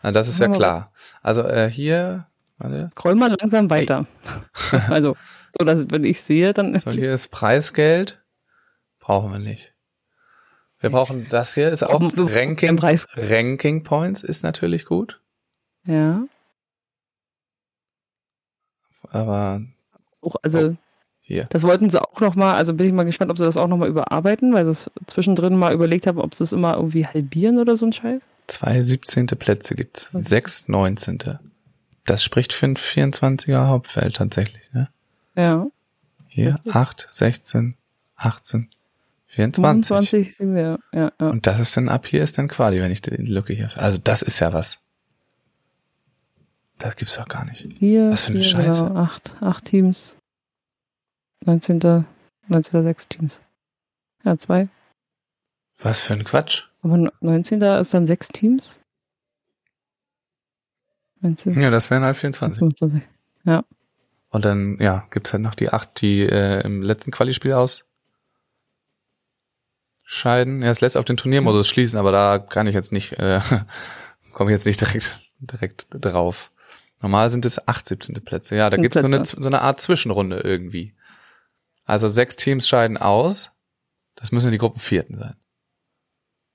Also 0.00 0.14
das 0.14 0.28
ist 0.28 0.40
ja 0.40 0.48
klar. 0.48 0.92
Also 1.22 1.42
äh, 1.42 1.70
hier, 1.70 2.26
warte, 2.58 2.88
Scroll 2.92 3.14
mal 3.14 3.34
langsam 3.38 3.70
weiter. 3.70 4.06
also, 4.88 5.16
so 5.58 5.64
dass, 5.64 5.88
wenn 5.90 6.04
ich 6.04 6.20
sehe, 6.20 6.52
dann 6.52 6.78
so 6.78 6.90
hier 6.90 7.12
ist 7.12 7.28
Preisgeld. 7.28 8.20
Brauchen 8.98 9.30
wir 9.30 9.38
nicht. 9.38 9.75
Wir 10.86 10.98
brauchen 10.98 11.26
das 11.30 11.54
hier 11.54 11.68
ist 11.70 11.82
auch 11.82 11.98
du- 12.12 12.24
Ranking. 12.24 12.78
Ranking 12.78 13.82
Points 13.84 14.22
ist 14.22 14.42
natürlich 14.42 14.84
gut, 14.86 15.20
Ja. 15.84 16.22
aber 19.10 19.62
Auch, 20.20 20.36
also, 20.42 20.76
hier. 21.20 21.44
das 21.50 21.62
wollten 21.62 21.90
sie 21.90 22.00
auch 22.02 22.20
nochmal, 22.20 22.54
also 22.54 22.74
bin 22.74 22.86
ich 22.86 22.92
mal 22.92 23.04
gespannt, 23.04 23.30
ob 23.30 23.38
sie 23.38 23.44
das 23.44 23.56
auch 23.56 23.68
nochmal 23.68 23.88
überarbeiten, 23.88 24.52
weil 24.52 24.64
sie 24.64 24.70
es 24.70 24.90
zwischendrin 25.06 25.56
mal 25.56 25.72
überlegt 25.72 26.06
haben, 26.06 26.18
ob 26.18 26.34
sie 26.34 26.44
es 26.44 26.52
immer 26.52 26.74
irgendwie 26.76 27.06
halbieren 27.06 27.58
oder 27.58 27.76
so 27.76 27.86
ein 27.86 27.92
Scheiß. 27.92 28.20
Zwei 28.48 28.80
17. 28.80 29.26
Plätze 29.26 29.74
gibt's. 29.74 30.08
Was? 30.12 30.28
Sechs 30.28 30.68
19. 30.68 31.38
Das 32.04 32.22
spricht 32.22 32.52
für 32.52 32.66
ein 32.66 32.76
24er 32.76 33.66
Hauptfeld 33.66 34.16
tatsächlich, 34.16 34.72
ne? 34.72 34.88
Ja. 35.34 35.66
Hier 36.28 36.54
Richtig. 36.54 36.74
8, 36.74 37.08
16, 37.10 37.76
18, 38.16 38.70
24. 39.28 39.88
25 39.88 40.36
sind 40.36 40.54
wir, 40.54 40.78
ja, 40.92 41.12
ja. 41.20 41.28
Und 41.28 41.46
das 41.46 41.60
ist 41.60 41.76
dann 41.76 41.88
ab 41.88 42.06
hier 42.06 42.22
ist 42.22 42.38
dann 42.38 42.48
Quali, 42.48 42.80
wenn 42.80 42.92
ich 42.92 43.02
die 43.02 43.10
Lücke 43.10 43.52
hier. 43.52 43.70
Also 43.76 43.98
das 43.98 44.22
ist 44.22 44.38
ja 44.38 44.52
was. 44.52 44.80
Das 46.78 46.96
gibt's 46.96 47.16
doch 47.16 47.26
gar 47.26 47.44
nicht. 47.44 47.68
Hier, 47.78 48.10
Was 48.10 48.22
für 48.22 48.32
eine 48.32 48.40
hier, 48.40 48.48
Scheiße. 48.48 48.86
Genau, 48.86 49.00
acht, 49.00 49.36
acht 49.40 49.64
Teams. 49.64 50.16
19. 51.44 52.04
19. 52.48 52.82
sechs 52.82 53.08
Teams. 53.08 53.40
Ja, 54.24 54.38
zwei. 54.38 54.68
Was 55.78 56.00
für 56.00 56.14
ein 56.14 56.24
Quatsch. 56.24 56.64
Aber 56.82 57.10
19. 57.20 57.62
ist 57.62 57.94
dann 57.94 58.06
sechs 58.06 58.28
Teams? 58.28 58.80
19. 61.20 61.60
Ja, 61.60 61.70
das 61.70 61.90
wären 61.90 62.02
halt 62.02 62.16
24. 62.16 62.58
25. 62.58 63.02
Und 64.30 64.44
dann, 64.44 64.76
ja, 64.80 65.06
gibt's 65.10 65.32
halt 65.32 65.42
noch 65.42 65.54
die 65.54 65.70
acht, 65.70 66.00
die 66.02 66.22
äh, 66.22 66.60
im 66.62 66.82
letzten 66.82 67.10
Quali-Spiel 67.10 67.54
aus 67.54 67.85
scheiden. 70.06 70.62
Ja, 70.62 70.70
es 70.70 70.80
lässt 70.80 70.96
auf 70.96 71.04
den 71.04 71.16
Turniermodus 71.18 71.68
schließen, 71.68 71.98
aber 71.98 72.12
da 72.12 72.38
kann 72.38 72.66
ich 72.66 72.74
jetzt 72.74 72.92
nicht, 72.92 73.12
äh, 73.18 73.40
komme 74.32 74.50
ich 74.50 74.54
jetzt 74.54 74.64
nicht 74.66 74.80
direkt, 74.80 75.20
direkt 75.40 75.86
drauf. 75.90 76.50
Normal 77.02 77.28
sind 77.28 77.44
es 77.44 77.68
acht 77.68 77.86
17. 77.86 78.14
Plätze. 78.24 78.56
Ja, 78.56 78.70
da 78.70 78.76
Sind 78.76 78.82
gibt's 78.82 79.00
so 79.00 79.06
eine, 79.06 79.22
so 79.24 79.36
eine 79.44 79.60
Art 79.60 79.80
Zwischenrunde 79.80 80.38
irgendwie. 80.40 80.94
Also 81.84 82.08
sechs 82.08 82.36
Teams 82.36 82.66
scheiden 82.66 82.96
aus. 82.96 83.50
Das 84.14 84.32
müssen 84.32 84.50
die 84.50 84.58
Gruppen 84.58 84.78
vierten 84.80 85.14
sein. 85.18 85.36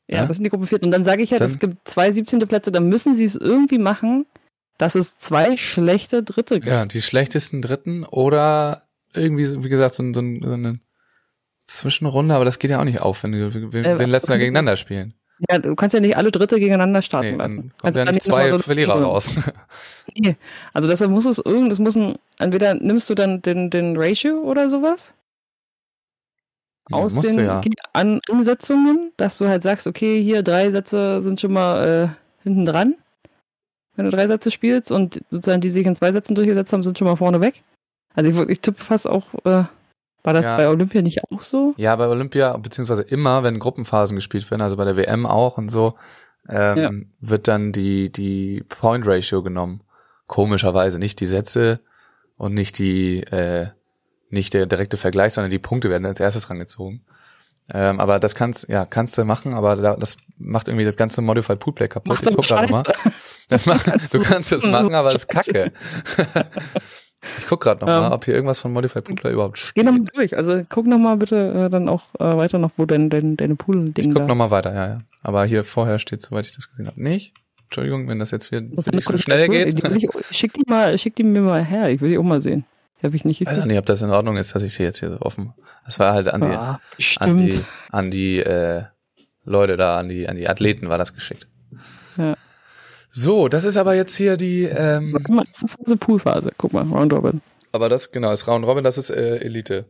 Ja, 0.08 0.18
Ja. 0.22 0.26
das 0.26 0.38
sind 0.38 0.44
die 0.46 0.50
Gruppe 0.50 0.66
4. 0.68 0.82
Und 0.82 0.90
dann 0.92 1.04
sage 1.04 1.22
ich 1.22 1.30
ja, 1.30 1.38
Dann- 1.38 1.50
es 1.50 1.60
gibt 1.60 1.88
zwei 1.88 2.12
17. 2.12 2.40
Plätze, 2.48 2.72
dann 2.72 2.90
müssen 2.90 3.14
sie 3.14 3.24
es 3.24 3.36
irgendwie 3.36 3.78
machen, 3.78 4.26
dass 4.78 4.96
es 4.96 5.16
zwei 5.18 5.58
schlechte 5.58 6.24
Dritte 6.24 6.56
gibt. 6.56 6.66
Ja, 6.66 6.86
die 6.86 7.02
schlechtesten 7.04 7.62
Dritten 7.62 8.04
oder 8.04 8.82
irgendwie, 9.14 9.64
wie 9.64 9.70
gesagt, 9.70 9.94
so, 9.94 10.04
so, 10.04 10.14
so 10.14 10.22
eine 10.22 10.80
Zwischenrunde, 11.68 12.36
aber 12.36 12.46
das 12.46 12.60
geht 12.60 12.72
ja 12.72 12.80
auch 12.80 12.84
nicht 12.86 13.02
auf, 13.02 13.24
wenn 13.24 13.32
du, 13.32 13.54
wenn, 13.74 13.86
Äh, 13.86 13.98
wenn 14.00 14.10
lässt 14.10 14.28
du 14.28 14.32
ja 14.32 14.36
was- 14.36 14.42
gegeneinander 14.42 14.76
spielen. 14.78 15.14
Ja, 15.50 15.58
du 15.58 15.74
kannst 15.76 15.96
ja 15.96 16.00
nicht 16.00 16.16
alle 16.18 16.30
Dritte 16.30 16.60
gegeneinander 16.60 17.02
starten 17.02 17.32
Nee, 17.32 17.36
lassen. 17.38 17.56
dann 17.56 17.70
kommt 17.72 17.84
Also 17.86 18.00
ja 18.00 18.06
nicht 18.06 18.16
mal 18.16 18.22
zwei 18.22 18.50
so 18.52 18.60
Verlierer 18.60 18.94
Zwischenrunde. 18.94 19.08
raus. 19.08 19.30
Nee. 20.16 20.36
Also 20.74 20.88
deshalb 20.88 21.10
muss 21.10 21.26
es 21.26 21.40
irgend, 21.40 21.72
das 21.72 21.80
muss 21.80 21.96
ein, 21.96 22.16
entweder 22.38 22.76
nimmst 22.76 23.10
du 23.10 23.16
dann 23.16 23.42
den, 23.42 23.70
den 23.72 23.96
Ratio 23.98 24.40
oder 24.42 24.70
sowas 24.70 25.14
aus 26.92 27.14
den 27.16 27.38
du 27.38 27.46
ja. 27.46 27.62
An 27.94 28.20
Ansetzungen, 28.30 29.14
dass 29.16 29.38
du 29.38 29.48
halt 29.48 29.64
sagst, 29.64 29.88
okay, 29.88 30.22
hier 30.22 30.44
drei 30.44 30.70
Sätze 30.72 31.22
sind 31.22 31.40
schon 31.40 31.54
mal 31.54 31.88
äh, 31.88 32.44
hinten 32.44 32.66
dran, 32.66 32.96
wenn 33.96 34.06
du 34.06 34.12
drei 34.12 34.28
Sätze 34.28 34.52
spielst 34.52 34.92
und 34.92 35.22
sozusagen 35.30 35.62
die 35.62 35.70
sich 35.72 35.86
in 35.86 35.96
zwei 35.96 36.12
Sätzen 36.12 36.36
durchgesetzt 36.36 36.74
haben, 36.74 36.84
sind 36.84 36.98
schon 36.98 37.08
mal 37.08 37.16
vorne 37.16 37.40
weg. 37.40 37.64
Also 38.14 38.30
ich, 38.30 38.50
ich 38.50 38.60
tippe 38.60 38.84
fast 38.84 39.08
auch, 39.08 39.24
äh, 39.46 39.64
war 40.24 40.34
das 40.34 40.46
Ja. 40.46 40.58
bei 40.58 40.68
Olympia 40.70 41.02
nicht 41.02 41.24
auch 41.32 41.42
so? 41.42 41.74
Ja, 41.78 41.96
bei 41.96 42.08
Olympia, 42.08 42.56
beziehungsweise 42.58 43.02
immer, 43.04 43.44
wenn 43.44 43.60
Gruppenphasen 43.60 44.16
gespielt 44.16 44.50
werden, 44.52 44.62
also 44.62 44.78
bei 44.78 44.86
der 44.86 44.98
WM 44.98 45.26
auch 45.26 45.58
und 45.58 45.70
so, 45.70 45.96
ähm, 46.50 46.78
Ja. 46.78 46.92
wird 47.20 47.48
dann 47.48 47.72
die, 47.72 48.12
die 48.12 48.64
Point 48.70 49.06
Ratio 49.08 49.42
genommen. 49.44 49.82
Komischerweise 50.28 50.98
nicht 51.00 51.20
die 51.20 51.26
Sätze 51.26 51.82
und 52.38 52.54
nicht 52.54 52.78
die, 52.80 53.22
äh, 53.24 53.68
nicht 54.30 54.54
der 54.54 54.66
direkte 54.66 54.98
Vergleich, 54.98 55.34
sondern 55.34 55.52
die 55.52 55.60
Punkte 55.60 55.90
werden 55.90 56.06
als 56.06 56.20
erstes 56.20 56.50
rangezogen. 56.50 57.02
Ähm, 57.74 58.00
aber 58.00 58.20
das 58.20 58.36
kannst, 58.36 58.68
ja, 58.70 58.86
kannst 58.86 59.18
du 59.18 59.24
machen, 59.24 59.54
aber 59.54 59.76
da, 59.78 59.96
das 59.96 60.18
macht 60.38 60.68
irgendwie 60.68 60.84
das 60.86 60.98
ganze 60.98 61.22
Modified 61.22 61.60
Pool 61.60 61.74
Play 61.74 61.88
kaputt. 61.88 62.12
Aber 62.12 62.20
Ich 62.20 62.36
guck 62.36 62.50
noch 62.50 62.70
mal. 62.70 62.84
scheiße. 62.86 63.12
Das 63.50 63.66
macht, 63.68 63.88
du 64.14 64.22
kannst 64.22 64.52
das 64.52 64.66
machen, 64.66 64.94
aber 64.96 65.10
das 65.12 65.24
ist 65.24 65.28
kacke. 65.28 65.72
Ich 67.38 67.48
guck 67.48 67.62
gerade 67.62 67.82
noch 67.82 67.88
mal, 67.88 68.08
Ähm. 68.08 68.12
ob 68.14 68.26
hier 68.26 68.34
irgendwas 68.34 68.60
von 68.60 68.74
Modified 68.74 69.04
Pool 69.04 69.16
Play 69.16 69.32
überhaupt 69.34 69.56
Geh 69.58 69.62
steht. 69.82 69.86
nochmal 69.86 70.06
durch. 70.14 70.36
Also 70.36 70.64
guck 70.68 70.88
nochmal 70.88 71.18
bitte 71.18 71.66
äh, 71.68 71.70
dann 71.70 71.88
auch 71.88 72.04
äh, 72.20 72.24
weiter 72.38 72.58
noch, 72.58 72.72
wo 72.78 72.86
dein, 72.86 73.10
dein, 73.10 73.38
deine 73.38 73.56
Pool-Ding 73.56 74.10
Ich 74.10 74.16
guck 74.16 74.28
noch 74.28 74.36
mal 74.36 74.50
weiter, 74.52 74.74
ja, 74.74 74.88
ja. 74.88 75.02
Aber 75.22 75.46
hier 75.46 75.64
vorher 75.64 76.00
steht, 76.00 76.22
soweit 76.22 76.46
ich 76.48 76.56
das 76.56 76.70
gesehen 76.70 76.88
habe, 76.88 77.02
nicht. 77.02 77.34
Entschuldigung, 77.66 78.08
wenn 78.08 78.20
das 78.20 78.32
jetzt 78.32 78.52
nicht 78.52 79.04
so 79.04 79.16
schnell 79.18 79.48
geht. 79.48 79.80
Ich, 79.82 80.10
schick 80.36 80.54
die 80.54 80.64
mal, 80.68 80.98
schick 80.98 81.16
die 81.16 81.24
mir 81.24 81.42
mal 81.42 81.64
her. 81.64 81.90
Ich 81.90 82.02
will 82.02 82.10
die 82.10 82.18
auch 82.18 82.24
mal 82.24 82.42
sehen. 82.42 82.66
Die 83.02 83.06
habe 83.06 83.16
ich 83.16 83.24
nicht 83.24 83.40
Ich 83.40 83.48
weiß 83.48 83.60
auch 83.60 83.66
nicht, 83.66 83.78
ob 83.78 83.86
das 83.86 84.02
in 84.02 84.10
Ordnung 84.10 84.36
ist, 84.38 84.54
dass 84.56 84.62
ich 84.64 84.74
sie 84.74 84.84
jetzt 84.84 85.00
hier 85.00 85.10
so 85.12 85.20
offen. 85.22 85.54
Das 85.86 85.98
war 86.00 86.14
halt 86.14 86.28
an 86.28 86.42
die, 86.42 86.48
Ah, 86.48 86.80
an 87.20 87.38
die, 87.38 87.62
an 87.92 88.12
die 88.12 88.40
äh, 88.40 88.84
Leute 89.46 89.78
da, 89.78 89.98
an 89.98 90.10
die, 90.10 90.28
an 90.28 90.36
die 90.38 90.50
Athleten 90.50 90.90
war 90.90 90.98
das 90.98 91.14
geschickt. 91.14 91.48
Ja. 92.18 92.36
So, 93.14 93.50
das 93.50 93.66
ist 93.66 93.76
aber 93.76 93.94
jetzt 93.94 94.16
hier 94.16 94.38
die, 94.38 94.64
ähm, 94.64 95.12
Guck 95.14 95.30
mal, 95.36 95.44
das 95.46 95.58
ist 95.58 95.64
eine 95.64 95.70
Phase 95.86 95.98
Poolphase. 95.98 96.52
Guck 96.58 96.72
mal, 96.72 96.84
Round 96.84 97.12
Robin. 97.12 97.42
aber 97.74 97.90
das, 97.90 98.12
genau, 98.12 98.32
ist 98.32 98.48
Round 98.48 98.66
Robin, 98.66 98.84
das 98.86 98.98
ist 98.98 99.10
äh, 99.10 99.38
Elite. 99.40 99.84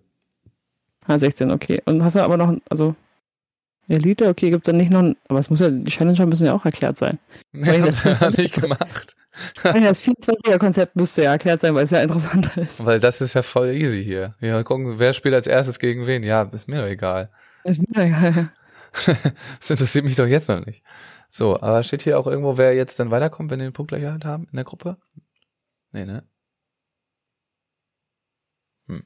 Ah, 1.06 1.20
16, 1.20 1.52
okay. 1.52 1.82
Und 1.86 2.04
hast 2.04 2.16
du 2.16 2.22
aber 2.24 2.38
noch, 2.38 2.56
also 2.70 2.96
Elite, 3.88 4.28
okay, 4.28 4.50
gibt's 4.50 4.66
dann 4.66 4.78
nicht 4.78 4.90
noch, 4.92 5.00
ein, 5.04 5.16
aber 5.28 5.40
es 5.40 5.50
muss 5.52 5.60
ja, 5.60 5.70
die 5.70 5.92
Challenger 5.92 6.26
müssen 6.26 6.46
ja 6.48 6.54
auch 6.54 6.66
erklärt 6.66 6.98
sein. 6.98 7.20
Nee, 7.52 7.82
haben 7.82 7.86
das- 7.86 8.04
noch 8.22 8.38
nicht 8.38 8.56
gemacht. 8.60 9.16
Das 9.64 10.02
24er-Konzept 10.02 10.96
müsste 10.96 11.24
ja 11.24 11.32
erklärt 11.34 11.60
sein, 11.60 11.76
weil 11.76 11.84
es 11.84 11.92
ja 11.92 12.02
interessanter 12.02 12.62
ist. 12.62 12.84
Weil 12.84 13.00
das 13.00 13.22
ist 13.22 13.34
ja 13.36 13.44
voll 13.44 13.70
easy 13.72 14.04
hier. 14.04 14.34
Ja, 14.40 14.64
gucken, 14.64 15.00
wer 15.00 15.14
spielt 15.14 15.36
als 15.36 15.48
erstes 15.48 15.78
gegen 15.78 16.08
wen? 16.08 16.24
Ja, 16.24 16.44
ist 16.44 16.68
mir 16.68 16.82
doch 16.82 16.88
egal. 16.90 17.30
Ist 17.66 17.82
mir 17.82 18.04
egal. 18.06 18.52
das 19.60 19.70
interessiert 19.70 20.06
mich 20.06 20.16
doch 20.16 20.26
jetzt 20.26 20.50
noch 20.50 20.66
nicht. 20.66 20.82
So, 21.34 21.56
aber 21.62 21.82
steht 21.82 22.02
hier 22.02 22.20
auch 22.20 22.28
irgendwo, 22.28 22.58
wer 22.58 22.76
jetzt 22.76 23.00
dann 23.00 23.10
weiterkommt, 23.10 23.50
wenn 23.52 23.60
wir 23.60 23.68
den 23.68 23.74
Punkt 23.74 23.90
gleich 23.90 24.04
halt 24.04 24.26
haben 24.26 24.48
in 24.52 24.58
der 24.58 24.66
Gruppe? 24.66 24.98
Nee, 25.94 26.06
ne? 26.06 26.28
Hm. 28.88 29.02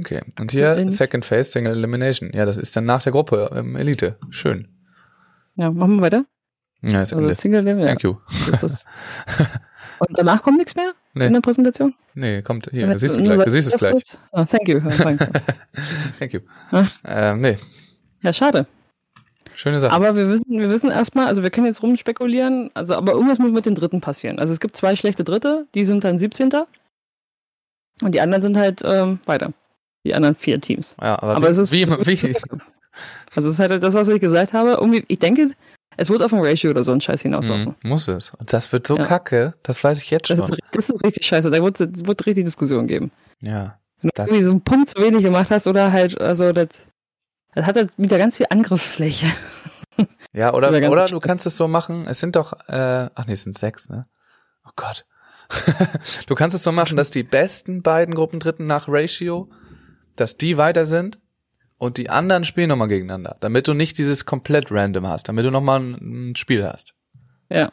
Okay. 0.00 0.22
Und 0.40 0.52
hier 0.52 0.74
In- 0.76 0.90
Second 0.90 1.24
Phase 1.24 1.50
Single 1.50 1.72
Elimination. 1.76 2.30
Ja, 2.32 2.46
das 2.46 2.56
ist 2.56 2.74
dann 2.74 2.84
nach 2.84 3.02
der 3.02 3.12
Gruppe 3.12 3.50
ähm, 3.54 3.76
Elite. 3.76 4.18
Schön. 4.30 4.68
Ja, 5.56 5.70
machen 5.70 5.96
wir 5.96 6.02
weiter. 6.02 6.24
Ja, 6.80 7.02
ist 7.02 7.12
Also. 7.12 7.30
Single 7.32 7.66
ja. 7.66 7.76
Thank 7.86 8.02
you. 8.02 8.16
Das. 8.60 8.84
Und 9.98 10.18
danach 10.18 10.42
kommt 10.42 10.56
nichts 10.58 10.74
mehr 10.74 10.92
Nee, 11.12 11.26
in 11.26 11.32
der 11.34 11.40
Präsentation? 11.40 11.94
nee, 12.14 12.42
kommt 12.42 12.68
hier. 12.70 12.86
Das 12.88 13.00
siehst 13.02 13.16
du 13.16 13.22
gleich. 13.22 13.44
Du 13.44 13.50
siehst 13.50 13.68
es 13.68 13.78
gleich. 13.78 14.02
Ah, 14.32 14.44
thank 14.46 14.66
you. 14.68 14.80
Thank 16.18 16.32
you. 16.32 16.40
Ah. 16.72 16.86
Ähm, 17.04 17.40
nee, 17.42 17.58
ja, 18.22 18.32
schade. 18.32 18.66
Schöne 19.54 19.80
Sache. 19.80 19.92
Aber 19.92 20.16
wir 20.16 20.28
wissen, 20.28 20.58
wir 20.58 20.68
wissen 20.70 20.90
erstmal, 20.90 21.26
also 21.26 21.42
wir 21.42 21.50
können 21.50 21.66
jetzt 21.66 21.82
rumspekulieren, 21.82 22.70
also 22.74 22.94
aber 22.94 23.12
irgendwas 23.12 23.38
muss 23.38 23.52
mit 23.52 23.66
den 23.66 23.74
Dritten 23.74 24.00
passieren. 24.00 24.38
Also 24.38 24.52
es 24.52 24.60
gibt 24.60 24.76
zwei 24.76 24.96
schlechte 24.96 25.24
Dritte, 25.24 25.66
die 25.74 25.84
sind 25.84 26.04
dann 26.04 26.18
17. 26.18 26.50
Und 28.02 28.14
die 28.14 28.20
anderen 28.20 28.42
sind 28.42 28.56
halt 28.56 28.82
ähm, 28.84 29.20
weiter. 29.24 29.52
Die 30.04 30.14
anderen 30.14 30.34
vier 30.34 30.60
Teams. 30.60 30.96
ja, 31.00 31.14
aber, 31.22 31.36
Aber 31.36 31.46
wie, 31.48 31.52
es 31.52 31.58
ist. 31.58 31.72
wie, 31.72 31.86
wie, 31.88 32.36
Also 33.34 33.48
es 33.48 33.54
ist 33.54 33.58
halt 33.58 33.82
das, 33.82 33.94
was 33.94 34.08
ich 34.08 34.20
gesagt 34.20 34.52
habe. 34.52 34.72
Irgendwie, 34.72 35.04
ich 35.08 35.18
denke, 35.18 35.50
es 35.96 36.10
wird 36.10 36.22
auf 36.22 36.32
ein 36.32 36.40
Ratio 36.44 36.70
oder 36.70 36.82
so 36.82 36.92
ein 36.92 37.00
Scheiß 37.00 37.22
hinauslaufen. 37.22 37.74
Mhm, 37.82 37.88
muss 37.88 38.08
es. 38.08 38.30
Und 38.34 38.52
das 38.52 38.72
wird 38.72 38.86
so 38.86 38.96
Ja. 38.96 39.04
kacke, 39.04 39.54
das 39.62 39.82
weiß 39.82 40.02
ich 40.02 40.10
jetzt 40.10 40.28
Das, 40.30 40.38
schon. 40.38 40.48
ist, 40.52 40.60
das 40.72 40.90
ist 40.90 41.04
richtig 41.04 41.24
scheiße. 41.26 41.50
Da 41.50 41.62
wird 41.62 41.80
es 41.80 42.04
wird 42.04 42.26
richtig 42.26 42.44
Diskussion 42.44 42.86
geben. 42.86 43.10
Ja. 43.40 43.78
Wenn 44.02 44.08
du 44.08 44.12
Das- 44.14 44.28
irgendwie 44.28 44.44
so 44.44 44.50
einen 44.50 44.60
Punkt 44.60 44.90
zu 44.90 45.00
wenig 45.02 45.22
gemacht 45.22 45.50
hast 45.50 45.66
oder 45.66 45.90
halt, 45.92 46.20
also 46.20 46.52
das, 46.52 46.68
das 47.54 47.66
hat 47.66 47.76
halt 47.76 47.92
wieder 47.96 48.18
ganz 48.18 48.36
viel 48.36 48.46
Angriffsfläche. 48.50 49.26
Ja, 50.32 50.52
oder, 50.52 50.72
ganze 50.72 50.90
oder 50.90 51.06
du 51.06 51.20
kannst 51.20 51.46
es 51.46 51.56
so 51.56 51.68
machen, 51.68 52.08
es 52.08 52.18
sind 52.18 52.34
doch, 52.34 52.52
äh, 52.68 53.08
ach 53.14 53.26
nee, 53.26 53.34
es 53.34 53.44
sind 53.44 53.56
sechs, 53.56 53.88
ne? 53.88 54.06
Oh 54.66 54.72
Gott. 54.74 55.06
du 56.26 56.34
kannst 56.34 56.56
es 56.56 56.64
so 56.64 56.72
machen, 56.72 56.96
dass 56.96 57.12
die 57.12 57.22
besten 57.22 57.82
beiden 57.82 58.14
Gruppendritten 58.14 58.66
nach 58.66 58.88
Ratio, 58.88 59.48
dass 60.16 60.36
die 60.36 60.56
weiter 60.56 60.86
sind 60.86 61.20
und 61.78 61.98
die 61.98 62.10
anderen 62.10 62.44
spielen 62.44 62.68
nochmal 62.68 62.88
gegeneinander, 62.88 63.36
damit 63.40 63.68
du 63.68 63.74
nicht 63.74 63.96
dieses 63.98 64.26
komplett 64.26 64.72
random 64.72 65.06
hast, 65.06 65.28
damit 65.28 65.44
du 65.44 65.52
nochmal 65.52 65.80
ein, 65.80 66.30
ein 66.30 66.36
Spiel 66.36 66.66
hast. 66.66 66.96
Ja. 67.48 67.72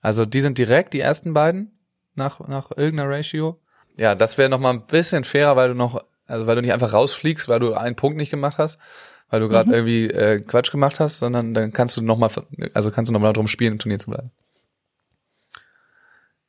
Also 0.00 0.24
die 0.24 0.40
sind 0.40 0.58
direkt, 0.58 0.94
die 0.94 1.00
ersten 1.00 1.32
beiden, 1.32 1.78
nach, 2.14 2.40
nach 2.48 2.70
irgendeiner 2.72 3.10
Ratio. 3.10 3.60
Ja, 3.96 4.16
das 4.16 4.36
wäre 4.36 4.48
nochmal 4.48 4.74
ein 4.74 4.86
bisschen 4.86 5.22
fairer, 5.22 5.54
weil 5.54 5.68
du 5.68 5.74
noch, 5.74 6.02
also 6.26 6.46
weil 6.46 6.56
du 6.56 6.62
nicht 6.62 6.72
einfach 6.72 6.92
rausfliegst, 6.92 7.48
weil 7.48 7.60
du 7.60 7.74
einen 7.74 7.96
Punkt 7.96 8.16
nicht 8.16 8.30
gemacht 8.30 8.58
hast, 8.58 8.80
weil 9.30 9.40
du 9.40 9.48
gerade 9.48 9.68
Mhm. 9.68 9.74
irgendwie 9.74 10.06
äh, 10.10 10.40
Quatsch 10.40 10.70
gemacht 10.70 11.00
hast, 11.00 11.18
sondern 11.18 11.54
dann 11.54 11.72
kannst 11.72 11.96
du 11.96 12.02
nochmal, 12.02 12.30
also 12.74 12.90
kannst 12.90 13.08
du 13.08 13.12
nochmal 13.12 13.32
darum 13.32 13.48
spielen, 13.48 13.72
im 13.74 13.78
Turnier 13.78 13.98
zu 13.98 14.10
bleiben. 14.10 14.30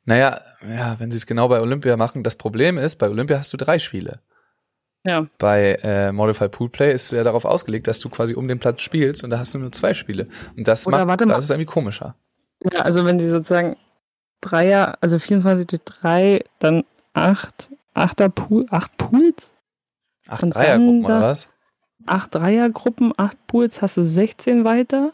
Naja, 0.04 0.40
ja, 0.68 0.98
wenn 0.98 1.10
sie 1.10 1.16
es 1.16 1.26
genau 1.26 1.48
bei 1.48 1.60
Olympia 1.60 1.96
machen, 1.96 2.22
das 2.24 2.34
Problem 2.34 2.76
ist, 2.76 2.96
bei 2.96 3.08
Olympia 3.08 3.38
hast 3.38 3.52
du 3.52 3.56
drei 3.56 3.78
Spiele. 3.78 4.20
Ja. 5.04 5.26
Bei 5.38 5.74
äh, 5.82 6.12
Modified 6.12 6.50
Pool 6.52 6.68
Play 6.68 6.92
ist 6.92 7.12
ja 7.12 7.22
darauf 7.24 7.44
ausgelegt, 7.44 7.86
dass 7.86 7.98
du 8.00 8.08
quasi 8.08 8.34
um 8.34 8.46
den 8.48 8.58
Platz 8.58 8.82
spielst 8.82 9.22
und 9.24 9.30
da 9.30 9.38
hast 9.38 9.54
du 9.54 9.58
nur 9.58 9.72
zwei 9.72 9.94
Spiele. 9.94 10.28
Und 10.56 10.66
das 10.68 10.86
Oder 10.86 10.98
macht, 10.98 11.08
warte 11.08 11.26
mal. 11.26 11.34
das 11.34 11.44
ist 11.44 11.50
irgendwie 11.50 11.66
komischer. 11.66 12.14
Ja, 12.72 12.80
also 12.80 13.04
wenn 13.04 13.18
die 13.18 13.28
sozusagen 13.28 13.76
Dreier, 14.40 14.98
also 15.00 15.18
24 15.18 15.66
durch 15.66 15.82
3, 15.84 16.44
dann 16.58 16.84
8, 17.14 17.70
Achter 17.94 18.28
Pool, 18.28 18.64
8 18.70 18.96
Pools? 18.96 19.52
Acht 20.28 20.42
Und 20.44 20.54
Dreiergruppen, 20.54 21.02
dann 21.02 21.18
oder 21.18 21.20
was? 21.28 21.48
8 22.06 22.34
Dreiergruppen, 22.34 23.12
8 23.16 23.46
Pools, 23.46 23.82
hast 23.82 23.96
du 23.96 24.02
16 24.02 24.64
weiter? 24.64 25.12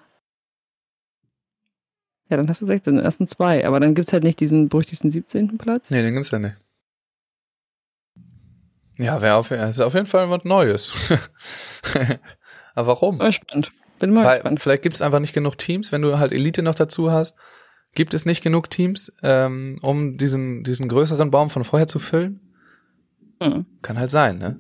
Ja, 2.29 2.37
dann 2.37 2.49
hast 2.49 2.61
du 2.61 2.67
16, 2.67 2.97
den 2.97 3.05
ersten 3.05 3.27
zwei. 3.27 3.67
Aber 3.67 3.81
dann 3.81 3.95
gibt's 3.95 4.13
halt 4.13 4.25
nicht 4.25 4.41
diesen 4.41 4.69
berüchtigten 4.69 5.11
17. 5.11 5.57
Platz. 5.57 5.91
Nee, 5.91 6.03
den 6.03 6.15
gibt's 6.15 6.31
ja 6.31 6.39
nicht. 6.39 6.57
Ja, 8.99 9.23
wäre 9.23 9.37
auf, 9.37 9.51
ist 9.51 9.81
auf 9.81 9.95
jeden 9.95 10.07
Fall 10.07 10.29
was 10.29 10.45
Neues. 10.45 10.95
Aber 12.75 12.89
warum? 12.89 13.19
Mal 13.19 13.33
spannend. 13.33 13.73
Bin 13.99 14.13
mal 14.13 14.25
Weil 14.25 14.39
gespannt. 14.39 14.61
vielleicht 14.61 14.83
gibt's 14.83 15.03
einfach 15.03 15.21
nicht 15.21 15.33
genug 15.33 15.57
Teams, 15.57 15.91
wenn 15.91 16.03
du 16.03 16.19
halt 16.19 16.33
Elite 16.33 16.63
noch 16.63 16.75
dazu 16.75 17.11
hast. 17.11 17.37
Gibt 17.95 18.13
es 18.13 18.27
nicht 18.27 18.43
genug 18.43 18.71
Teams, 18.71 19.17
ähm, 19.23 19.79
um 19.83 20.17
diesen, 20.19 20.63
diesen 20.63 20.89
größeren 20.89 21.31
Baum 21.31 21.49
von 21.49 21.65
vorher 21.65 21.87
zu 21.87 21.99
füllen? 21.99 22.41
Hm. 23.41 23.67
Kann 23.83 23.99
halt 23.99 24.11
sein, 24.11 24.39
ne? 24.39 24.59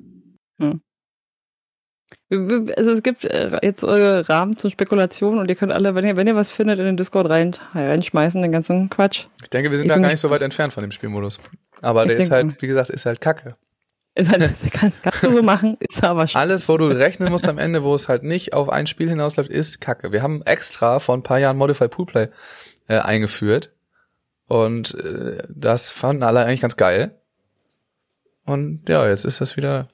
Also 2.30 2.90
es 2.90 3.02
gibt 3.02 3.24
äh, 3.24 3.58
jetzt 3.62 3.82
Rahmen 3.84 4.58
zur 4.58 4.70
Spekulation 4.70 5.38
und 5.38 5.48
ihr 5.48 5.56
könnt 5.56 5.72
alle, 5.72 5.94
wenn 5.94 6.04
ihr, 6.04 6.16
wenn 6.16 6.26
ihr 6.26 6.36
was 6.36 6.50
findet, 6.50 6.78
in 6.78 6.84
den 6.84 6.96
Discord 6.96 7.30
rein, 7.30 7.56
reinschmeißen, 7.74 8.42
den 8.42 8.52
ganzen 8.52 8.90
Quatsch. 8.90 9.26
Ich 9.42 9.48
denke, 9.48 9.70
wir 9.70 9.78
sind 9.78 9.86
Ich 9.86 9.92
da 9.92 9.98
gar 9.98 10.08
nicht 10.08 10.20
so 10.20 10.28
weit 10.28 10.42
entfernt 10.42 10.72
von 10.72 10.82
dem 10.82 10.90
Spielmodus. 10.90 11.40
Aber 11.80 12.04
der 12.04 12.18
ist 12.18 12.30
halt, 12.30 12.60
wie 12.60 12.66
gesagt, 12.66 12.90
ist 12.90 13.06
halt 13.06 13.20
kacke. 13.20 13.56
Ist 14.14 14.30
halt, 14.30 14.42
kann, 14.72 14.92
kannst 15.02 15.22
du 15.22 15.30
so 15.30 15.42
machen, 15.42 15.76
ist 15.80 16.04
aber 16.04 16.26
schon. 16.26 16.40
Alles, 16.40 16.68
wo 16.68 16.76
du 16.76 16.86
rechnen 16.86 17.30
musst 17.30 17.48
am 17.48 17.56
Ende, 17.56 17.82
wo 17.82 17.94
es 17.94 18.08
halt 18.08 18.24
nicht 18.24 18.52
auf 18.52 18.68
ein 18.68 18.86
Spiel 18.86 19.08
hinausläuft, 19.08 19.48
ist 19.48 19.80
Kacke. 19.80 20.12
Wir 20.12 20.22
haben 20.22 20.42
extra 20.42 20.98
vor 20.98 21.16
ein 21.16 21.22
paar 21.22 21.38
Jahren 21.38 21.56
Modified 21.56 21.90
Pool 21.90 22.06
Play 22.06 22.28
äh, 22.88 22.98
eingeführt 22.98 23.72
und 24.48 24.94
äh, 24.94 25.44
das 25.48 25.90
fanden 25.90 26.24
alle 26.24 26.44
eigentlich 26.44 26.60
ganz 26.60 26.76
geil. 26.76 27.14
Und 28.44 28.88
ja, 28.88 29.06
jetzt 29.06 29.24
ist 29.24 29.40
das 29.40 29.56
wieder 29.56 29.88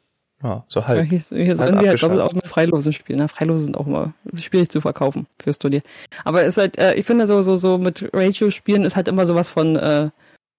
ja, 0.45 0.64
so 0.68 0.80
Ja, 0.80 0.86
halb. 0.88 1.09
Hier, 1.09 1.18
hier 1.18 1.57
sollen 1.57 1.78
sie 1.78 1.88
halt 1.88 2.03
doppelt 2.03 2.20
auch 2.20 2.32
mit 2.34 2.47
Freilosen 2.47 2.92
spielen. 2.92 3.18
Na, 3.18 3.28
Freilose 3.28 3.64
sind 3.64 3.78
auch 3.78 3.86
immer 3.86 4.12
schwierig 4.38 4.68
zu 4.68 4.82
verkaufen 4.82 5.26
fürs 5.42 5.59
Turnier. 5.59 5.82
Aber 6.24 6.42
es 6.42 6.49
ist 6.49 6.59
halt, 6.59 6.78
äh, 6.78 6.95
ich 6.95 7.07
finde 7.07 7.26
so, 7.26 7.40
so, 7.40 7.57
so 7.57 7.78
mit 7.78 8.11
Ratio 8.12 8.51
spielen 8.51 8.84
ist 8.84 8.95
halt 8.95 9.09
immer 9.09 9.24
sowas 9.24 9.51
von, 9.51 9.76
äh, 9.76 10.11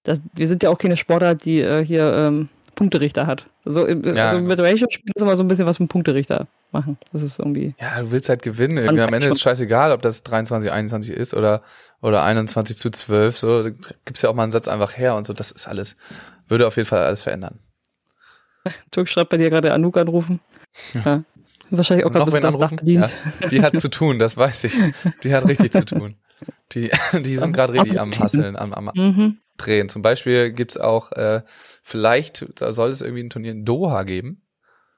das, 0.04 0.22
wir 0.34 0.48
sind 0.48 0.64
ja 0.64 0.72
auch 0.72 0.80
keine 0.80 0.98
Sportart, 0.98 1.46
die 1.46 1.62
äh, 1.62 1.86
hier 1.86 2.12
ähm, 2.14 2.50
Punkterichter 2.74 3.28
hat. 3.28 3.46
Also, 3.64 3.86
äh, 3.86 3.94
Ja, 4.16 4.26
also 4.26 4.38
genau. 4.38 4.48
mit 4.50 4.60
Ratio 4.60 4.88
spielen 4.90 5.14
ist 5.16 5.22
immer 5.22 5.36
so 5.36 5.44
ein 5.44 5.48
bisschen 5.48 5.68
was 5.68 5.80
mit 5.80 5.90
Punkterichter 5.90 6.48
machen. 6.72 6.98
Das 7.14 7.22
ist 7.22 7.38
irgendwie. 7.38 7.76
Ja, 7.80 8.02
du 8.02 8.12
willst 8.12 8.28
halt 8.28 8.42
gewinnen. 8.42 8.78
Irgendwie 8.78 9.04
am 9.04 9.14
Ende 9.14 9.28
ist 9.28 9.42
scheißegal, 9.42 9.92
ob 9.92 10.02
das 10.02 10.24
23, 10.24 10.72
21 10.72 11.14
ist 11.14 11.36
oder, 11.36 11.62
oder 12.02 12.24
21 12.24 12.76
zu 12.76 12.90
12. 12.90 13.38
So, 13.38 13.64
gibt's 14.06 14.24
ja 14.24 14.30
auch 14.30 14.36
mal 14.36 14.44
einen 14.44 14.52
Satz 14.52 14.68
einfach 14.68 14.98
her 14.98 15.16
und 15.16 15.28
so. 15.28 15.34
Das 15.34 15.52
ist 15.52 15.68
alles, 15.68 15.96
würde 16.48 16.66
auf 16.66 16.76
jeden 16.76 16.88
Fall 16.88 17.04
alles 17.04 17.22
verändern. 17.22 17.60
Türk 18.92 19.10
schreibt 19.10 19.30
bei 19.30 19.38
dir 19.38 19.50
gerade 19.50 19.74
Anouk 19.74 19.98
anrufen. 19.98 20.40
Ja. 20.94 21.24
Wahrscheinlich 21.70 22.06
auch 22.06 22.12
gerade 22.12 22.26
bisschen 22.26 22.42
das 22.42 22.58
Dach 22.58 22.72
bedient. 22.72 23.10
Ja, 23.42 23.48
die 23.48 23.62
hat 23.62 23.80
zu 23.80 23.90
tun, 23.90 24.20
das 24.20 24.38
weiß 24.38 24.66
ich. 24.66 24.74
Die 25.24 25.34
hat 25.34 25.48
richtig 25.48 25.72
zu 25.72 25.86
tun. 25.86 26.16
Die, 26.74 26.92
die 27.14 27.36
sind 27.38 27.54
gerade 27.54 27.74
richtig 27.74 28.00
am 28.00 28.12
Hasseln, 28.12 28.56
am, 28.56 28.74
am 28.74 28.92
Mhm. 28.94 29.38
Drehen. 29.58 29.88
Zum 29.88 30.02
Beispiel 30.02 30.52
gibt's 30.52 30.78
auch, 30.78 31.14
äh, 31.14 31.42
vielleicht 31.82 32.46
soll 32.60 32.90
es 32.90 33.02
irgendwie 33.02 33.24
ein 33.24 33.30
Turnier 33.30 33.52
in 33.52 33.64
Doha 33.64 34.04
geben. 34.04 34.42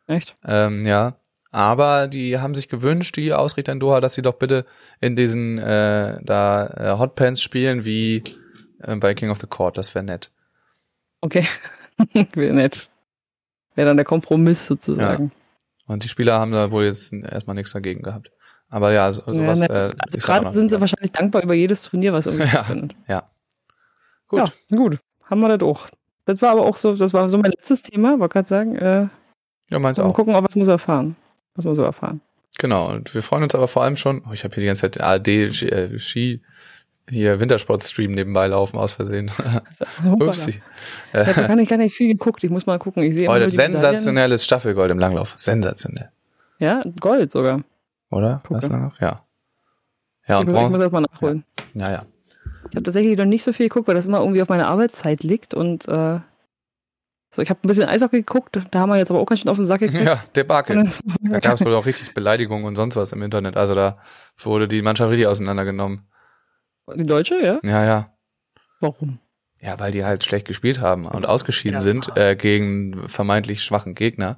Echt? 0.08 0.34
Ähm, 0.46 0.86
ja. 0.86 1.20
Aber 1.52 2.08
die 2.08 2.40
haben 2.40 2.56
sich 2.56 2.68
gewünscht, 2.68 3.16
die 3.18 3.34
Ausrichter 3.34 3.72
in 3.72 3.80
Doha, 3.80 4.02
dass 4.02 4.16
sie 4.16 4.22
doch 4.22 4.34
bitte 4.34 4.66
in 5.00 5.16
diesen 5.16 5.58
äh, 5.60 6.20
da 6.24 6.68
äh, 6.68 6.98
Hotpants 7.00 7.42
spielen 7.42 7.86
wie 7.86 8.24
äh, 8.82 8.96
bei 8.96 9.14
King 9.14 9.30
of 9.30 9.40
the 9.40 9.48
Court. 9.48 9.78
Das 9.78 9.94
wäre 9.96 10.04
nett. 10.04 10.32
Okay. 11.22 11.48
Wäre 12.34 12.54
nett. 12.54 12.90
Wäre 13.78 13.88
dann 13.88 13.96
der 13.98 14.06
Kompromiss 14.06 14.66
sozusagen. 14.66 15.32
Und 15.88 16.04
die 16.04 16.10
Spieler 16.10 16.38
haben 16.40 16.52
da 16.52 16.70
wohl 16.72 16.84
jetzt 16.84 17.14
erstmal 17.14 17.54
nichts 17.56 17.72
dagegen 17.72 18.02
gehabt. 18.04 18.30
Aber 18.70 18.92
ja, 18.92 19.10
so, 19.12 19.22
Ja, 19.32 19.34
sowas. 19.34 19.60
ne. 19.62 19.68
äh, 19.70 19.94
Also 20.00 20.20
gerade 20.28 20.52
sind 20.52 20.70
sie 20.70 20.82
wahrscheinlich 20.82 21.14
dankbar 21.14 21.42
über 21.44 21.54
jedes 21.54 21.84
Turnier, 21.84 22.12
was 22.12 22.26
irgendwie 22.26 22.44
Ja. 22.48 22.50
stattfindet. 22.50 22.96
Ja. 23.08 23.30
Gut. 24.28 24.40
Ja, 24.70 24.78
gut. 24.78 24.98
Haben 25.24 25.40
wir 25.40 25.58
das 25.58 25.66
auch. 25.66 25.88
Das 26.26 26.42
war 26.42 26.50
aber 26.52 26.66
auch 26.66 26.76
so, 26.76 26.96
das 26.96 27.14
war 27.14 27.30
so 27.30 27.38
mein 27.38 27.52
letztes 27.52 27.84
Thema, 27.84 28.20
wollte 28.20 28.34
gerade 28.34 28.50
sagen. 28.50 28.76
Äh, 28.76 29.08
Ja, 29.70 29.80
meins 29.80 29.98
mal 29.98 30.04
auch. 30.06 30.14
gucken, 30.14 30.36
ob 30.36 30.44
was 30.44 30.56
muss 30.58 30.68
er 30.68 30.74
erfahren. 30.74 31.16
Was 31.56 31.64
muss 31.64 31.78
er 31.78 31.86
erfahren. 31.86 32.20
Genau. 32.58 32.90
Und 32.90 33.14
wir 33.14 33.22
freuen 33.22 33.44
uns 33.44 33.56
aber 33.56 33.68
vor 33.70 33.84
allem 33.84 33.96
schon. 33.96 34.24
Oh, 34.28 34.34
ich 34.34 34.44
habe 34.44 34.54
hier 34.56 34.62
die 34.62 34.68
ganze 34.68 34.82
Zeit 34.82 34.96
den 34.96 35.04
ARD 35.04 35.54
Ski, 35.56 35.70
äh, 35.70 36.00
Ski 36.00 36.42
hier 37.10 37.40
Wintersport-Stream 37.40 38.12
nebenbei 38.12 38.48
laufen 38.48 38.78
aus 38.78 38.92
Versehen. 38.92 39.32
Upsi. 40.04 40.62
Ich 41.14 41.20
habe 41.20 41.48
gar 41.48 41.56
nicht, 41.56 41.70
gar 41.70 41.78
nicht 41.78 41.96
viel 41.96 42.10
geguckt. 42.10 42.44
Ich 42.44 42.50
muss 42.50 42.66
mal 42.66 42.80
gucken. 42.80 43.04
Ich 43.04 43.14
sehe 43.14 43.28
Heute 43.28 43.50
sensationelles 43.50 44.44
Staffelgold 44.44 44.92
im 44.92 45.00
Langlauf. 45.00 45.34
Sensationell. 45.36 46.10
Ja, 46.60 46.82
Gold 47.00 47.32
sogar. 47.32 47.62
Oder? 48.12 48.42
Was 48.50 48.68
Langlauf? 48.68 48.94
Ja. 49.00 49.24
Ja, 50.28 50.40
und 50.40 50.48
ich 50.48 50.54
muss, 50.54 50.64
ich 50.64 50.70
muss 50.70 50.80
das 50.80 50.92
mal 50.92 51.02
nachholen. 51.02 51.44
Ja, 51.74 51.92
ja. 51.92 52.06
Ich 52.70 52.76
habe 52.76 52.84
tatsächlich 52.84 53.18
noch 53.18 53.26
nicht 53.26 53.44
so 53.44 53.54
viel 53.54 53.70
geguckt, 53.70 53.88
weil 53.88 53.96
das 53.96 54.08
immer 54.08 54.20
irgendwie 54.20 54.42
auf 54.42 54.50
meiner 54.50 54.68
Arbeitszeit 54.68 55.24
liegt 55.24 55.54
und 55.54 55.88
äh, 55.88 56.20
so, 57.30 57.42
ich 57.42 57.50
habe 57.50 57.60
ein 57.64 57.68
bisschen 57.68 57.86
Eishockey 57.86 58.18
geguckt, 58.18 58.60
da 58.72 58.80
haben 58.80 58.90
wir 58.90 58.98
jetzt 58.98 59.12
aber 59.12 59.20
auch 59.20 59.26
ganz 59.26 59.42
schön 59.42 59.50
auf 59.50 59.58
den 59.58 59.66
Sack 59.66 59.80
gekriegt. 59.82 60.06
Ja, 60.06 60.20
Debakel. 60.36 60.90
Da 61.22 61.40
gab 61.40 61.54
es 61.54 61.62
wohl 61.66 61.76
auch 61.76 61.86
richtig 61.86 62.14
Beleidigungen 62.14 62.66
und 62.66 62.76
sonst 62.76 62.96
was 62.96 63.12
im 63.12 63.22
Internet. 63.22 63.58
Also 63.58 63.76
da 63.76 63.98
wurde 64.40 64.68
die 64.68 64.82
Mannschaft 64.82 65.12
richtig 65.12 65.28
auseinandergenommen. 65.28 66.08
Die 66.96 67.06
Deutsche, 67.06 67.36
ja? 67.44 67.60
Ja, 67.64 67.84
ja. 67.86 68.14
Warum? 68.80 69.20
Ja, 69.62 69.80
weil 69.80 69.92
die 69.92 70.06
halt 70.06 70.24
schlecht 70.24 70.48
gespielt 70.48 70.80
haben 70.80 71.06
und 71.06 71.26
ausgeschieden 71.26 71.76
Ja. 71.76 71.82
sind 71.82 72.16
äh, 72.16 72.36
gegen 72.36 73.08
vermeintlich 73.10 73.64
schwachen 73.64 73.96
Gegner. 73.96 74.38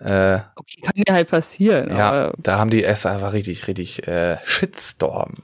Äh, 0.00 0.40
Okay, 0.56 0.80
kann 0.82 0.94
ja 0.96 1.14
halt 1.14 1.28
passieren. 1.28 1.90
ja, 1.96 2.32
da 2.38 2.58
haben 2.58 2.70
die 2.70 2.84
es 2.84 3.06
einfach 3.06 3.32
richtig, 3.32 3.66
richtig 3.68 4.06
äh, 4.06 4.38
Shitstorm. 4.44 5.34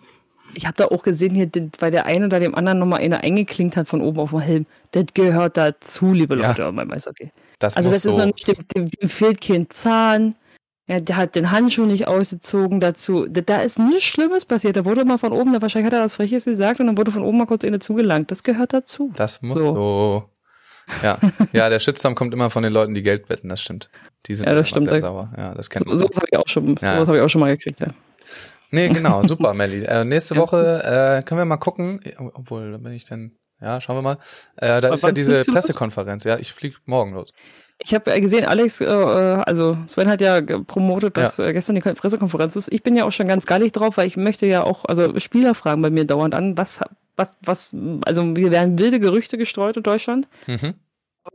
ich 0.55 0.67
habe 0.67 0.77
da 0.77 0.87
auch 0.87 1.03
gesehen, 1.03 1.35
hier, 1.35 1.51
weil 1.81 1.91
der 1.91 2.07
eine 2.07 2.27
oder 2.27 2.39
dem 2.41 2.55
anderen 2.55 2.79
nochmal 2.79 3.01
eine 3.01 3.21
eingeklinkt 3.23 3.77
hat 3.77 3.89
von 3.89 4.01
oben 4.01 4.21
auf 4.21 4.31
dem 4.31 4.41
Helm. 4.41 4.67
Das 4.93 5.07
gehört 5.15 5.57
dazu, 5.57 6.13
liebe 6.13 6.37
Ja. 6.37 6.49
Leute, 6.49 6.71
beim 6.73 6.91
Eishockey. 6.93 7.33
Das 7.59 7.77
Also 7.77 7.91
das 7.91 8.05
ist 8.05 8.13
so. 8.13 8.19
noch 8.19 8.27
nicht, 8.27 8.47
dem, 8.77 8.91
dem 8.91 9.09
fehlt 9.09 9.41
kein 9.41 9.71
Zahn. 9.71 10.35
Der 10.87 11.17
hat 11.17 11.35
den 11.35 11.51
Handschuh 11.51 11.87
nicht 11.87 12.07
ausgezogen 12.09 12.79
dazu. 12.79 13.27
Da, 13.27 13.61
ist 13.63 13.79
nichts 13.79 14.05
Schlimmes 14.05 14.45
passiert. 14.45 14.77
Da 14.77 14.85
wurde 14.85 15.05
mal 15.07 15.17
von 15.17 15.33
oben, 15.33 15.53
da 15.55 15.63
wahrscheinlich 15.63 15.87
hat 15.91 15.99
er 15.99 16.05
was 16.05 16.17
Freches 16.17 16.45
gesagt 16.45 16.79
und 16.79 16.87
dann 16.87 16.99
wurde 16.99 17.11
von 17.11 17.23
oben 17.23 17.39
mal 17.39 17.47
kurz 17.47 17.65
eine 17.65 17.79
zugelangt. 17.79 18.31
Das 18.31 18.43
gehört 18.43 18.75
dazu. 18.75 19.11
Das 19.17 19.41
muss 19.41 19.59
So. 19.59 19.75
so. 19.75 20.25
Ja, 21.03 21.19
ja, 21.55 21.71
der 21.71 21.79
Shitstorm 21.79 22.15
kommt 22.15 22.35
immer 22.35 22.51
von 22.51 22.63
den 22.63 22.73
Leuten, 22.73 22.93
die 22.93 23.03
Geld 23.03 23.31
wetten, 23.31 23.49
das 23.49 23.63
stimmt. 23.63 23.89
Die 24.27 24.35
sind 24.35 24.47
Ja, 24.47 24.55
das 24.55 24.69
stimmt. 24.69 24.91
sauer. 25.01 25.33
Ja, 25.39 25.55
das 25.55 25.71
kennt 25.71 25.85
So, 25.85 25.91
man. 25.91 25.99
sowas 25.99 26.17
habe 26.17 26.27
ich 26.31 26.37
auch 26.39 26.47
schon, 26.49 26.77
Ja. 26.83 26.97
sowas 26.97 27.09
habe 27.09 27.17
ich 27.17 27.25
auch 27.25 27.29
schon 27.31 27.41
mal 27.41 27.57
gekriegt, 27.57 27.81
ja. 27.81 27.87
Nee, 28.71 28.89
genau, 28.89 29.23
super, 29.27 29.55
Melly. 29.55 29.85
Äh, 29.85 30.05
nächste 30.05 30.35
Ja. 30.35 30.41
Woche 30.43 30.83
äh, 30.85 31.23
können 31.23 31.39
wir 31.41 31.45
mal 31.47 31.57
gucken, 31.57 32.01
obwohl, 32.35 32.73
da 32.73 32.77
bin 32.77 32.93
ich 32.93 33.07
denn, 33.07 33.33
ja, 33.63 33.81
schauen 33.81 33.97
wir 33.97 34.03
mal. 34.03 34.19
Äh, 34.57 34.83
da 34.83 34.89
Aber 34.89 34.93
ist 34.93 35.05
ja 35.05 35.13
diese? 35.13 35.41
Pressekonferenz. 35.41 36.25
Ja, 36.25 36.39
ich 36.39 36.53
fliege 36.53 36.77
morgen 36.85 37.15
los. 37.15 37.31
Ich 37.79 37.93
habe 37.95 38.11
ja 38.11 38.19
gesehen, 38.19 38.45
Alex, 38.45 38.81
äh, 38.81 38.85
äh, 38.85 39.43
also 39.45 39.77
Sven 39.87 40.09
hat 40.09 40.21
ja 40.21 40.41
promotet, 40.41 41.17
dass 41.17 41.39
äh, 41.39 41.53
gestern 41.53 41.75
die 41.75 41.81
Pressekonferenz 41.83 42.57
ist. 42.57 42.73
Ich 42.73 42.83
bin 42.83 42.97
ja 42.97 43.05
auch 43.05 43.13
schon 43.13 43.29
ganz 43.29 43.47
gallig 43.47 43.73
drauf, 43.73 43.97
weil 43.97 44.07
ich 44.07 44.17
möchte 44.17 44.47
ja 44.47 44.63
auch, 44.63 44.85
also 44.85 45.19
Spieler 45.19 45.55
fragen 45.55 45.83
bei 45.83 45.91
mir 45.91 46.05
dauernd 46.07 46.35
an, 46.35 46.57
was, 46.57 46.81
was, 47.17 47.33
was, 47.43 47.75
also 48.05 48.37
wir 48.37 48.51
werden 48.51 48.79
wilde 48.79 49.01
Gerüchte 49.01 49.37
gestreut 49.39 49.77
in 49.77 49.83
Deutschland, 49.83 50.29
Mhm. 50.47 50.75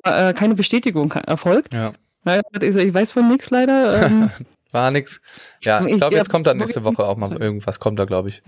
aber, 0.04 0.30
äh, 0.30 0.34
keine 0.34 0.56
Bestätigung 0.56 1.12
erfolgt. 1.12 1.74
Ja, 1.74 1.94
Ja, 2.26 2.42
ich 2.62 2.94
weiß 2.94 3.12
von 3.12 3.28
nichts 3.30 3.50
leider. 3.50 4.02
Ähm, 4.06 4.30
war 4.72 4.92
nix. 4.92 5.22
Ja, 5.62 5.86
ich 5.86 5.98
glaube, 5.98 6.14
ja, 6.14 6.20
jetzt 6.20 6.30
kommt 6.30 6.48
dann 6.48 6.58
nächste 6.58 6.84
Woche 6.84 7.04
auch 7.04 7.18
mal 7.18 7.30
nicht. 7.30 7.42
irgendwas, 7.42 7.80
kommt 7.80 8.00
da, 8.00 8.06
glaube 8.06 8.30
ich. 8.30 8.42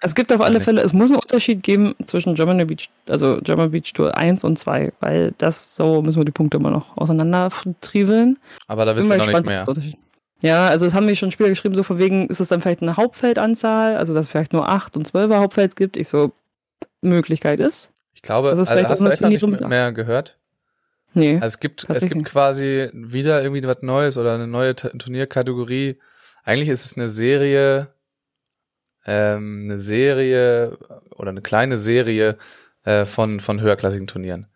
es 0.00 0.14
gibt 0.14 0.32
auf 0.32 0.40
alle 0.40 0.58
nicht. 0.58 0.64
Fälle, 0.64 0.82
es 0.82 0.92
muss 0.92 1.10
einen 1.10 1.20
Unterschied 1.20 1.62
geben 1.62 1.94
zwischen 2.04 2.34
German 2.34 2.66
Beach, 2.66 2.90
also 3.08 3.38
German 3.42 3.70
Beach 3.70 3.92
Tour 3.92 4.16
1 4.16 4.44
und 4.44 4.58
2, 4.58 4.92
weil 5.00 5.32
das, 5.38 5.76
so 5.76 6.02
müssen 6.02 6.20
wir 6.20 6.24
die 6.24 6.32
Punkte 6.32 6.56
immer 6.58 6.70
noch 6.70 6.96
auseinander 6.96 7.50
triveln. 7.80 8.38
Aber 8.66 8.84
da 8.84 8.92
ihr 8.92 9.04
mal 9.04 9.18
noch 9.18 9.26
nicht 9.26 9.44
gespannt, 9.44 9.66
was 9.66 9.76
mehr. 9.76 9.94
Ja, 10.40 10.66
also 10.66 10.84
es 10.84 10.94
haben 10.94 11.06
mir 11.06 11.16
schon 11.16 11.30
Spieler 11.30 11.48
geschrieben, 11.48 11.74
so 11.74 11.82
von 11.82 11.98
wegen, 11.98 12.28
ist 12.28 12.40
es 12.40 12.48
dann 12.48 12.60
vielleicht 12.60 12.82
eine 12.82 12.96
Hauptfeldanzahl, 12.96 13.96
also 13.96 14.12
dass 14.12 14.26
es 14.26 14.30
vielleicht 14.30 14.52
nur 14.52 14.68
8 14.68 14.96
und 14.96 15.08
12er 15.08 15.38
Hauptfeld 15.38 15.74
gibt. 15.74 15.96
Ich 15.96 16.08
so, 16.08 16.32
Möglichkeit 17.00 17.60
ist. 17.60 17.92
Ich 18.14 18.22
glaube, 18.22 18.50
Das 18.50 18.58
ist 18.58 18.68
also 18.68 18.72
vielleicht 18.72 18.90
hast 18.90 19.00
du 19.00 19.06
eine 19.06 19.14
etwa 19.14 19.28
nicht 19.28 19.68
mehr 19.68 19.92
gehört? 19.92 20.38
Nee. 21.14 21.34
Also 21.36 21.46
es 21.46 21.60
gibt, 21.60 21.86
es 21.88 22.04
gibt 22.06 22.24
quasi 22.24 22.90
wieder 22.92 23.42
irgendwie 23.42 23.64
was 23.64 23.82
Neues 23.82 24.16
oder 24.18 24.34
eine 24.34 24.46
neue 24.46 24.74
T- 24.74 24.90
Turnierkategorie. 24.90 25.98
Eigentlich 26.44 26.68
ist 26.68 26.84
es 26.84 26.96
eine 26.96 27.08
Serie, 27.08 27.88
ähm, 29.06 29.62
eine 29.64 29.78
Serie 29.78 30.76
oder 31.16 31.30
eine 31.30 31.42
kleine 31.42 31.76
Serie 31.76 32.36
äh, 32.84 33.04
von, 33.04 33.40
von 33.40 33.60
höherklassigen 33.60 34.06
Turnieren. 34.06 34.46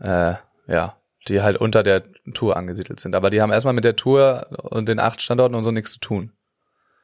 Äh, 0.00 0.34
ja, 0.66 0.96
die 1.28 1.42
halt 1.42 1.56
unter 1.58 1.82
der 1.82 2.02
Tour 2.34 2.56
angesiedelt 2.56 3.00
sind. 3.00 3.14
Aber 3.14 3.30
die 3.30 3.40
haben 3.40 3.52
erstmal 3.52 3.74
mit 3.74 3.84
der 3.84 3.96
Tour 3.96 4.46
und 4.70 4.88
den 4.88 4.98
acht 4.98 5.20
Standorten 5.22 5.54
und 5.54 5.62
so 5.64 5.70
nichts 5.70 5.92
zu 5.92 6.00
tun. 6.00 6.32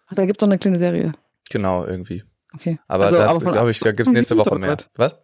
Ach, 0.09 0.15
da 0.15 0.27
gibt's 0.27 0.41
noch 0.43 0.49
eine 0.49 0.59
kleine 0.59 0.79
Serie. 0.79 1.13
Genau, 1.51 1.85
irgendwie. 1.87 2.25
Okay. 2.55 2.79
Aber 2.89 3.05
Also, 3.05 3.17
das, 3.17 3.41
glaube 3.41 3.71
ich, 3.71 3.79
da 3.81 3.93
gibt's 3.93 4.13
nächste 4.13 4.37
Woche 4.37 4.59
mehr. 4.59 4.77
Was? 4.97 5.17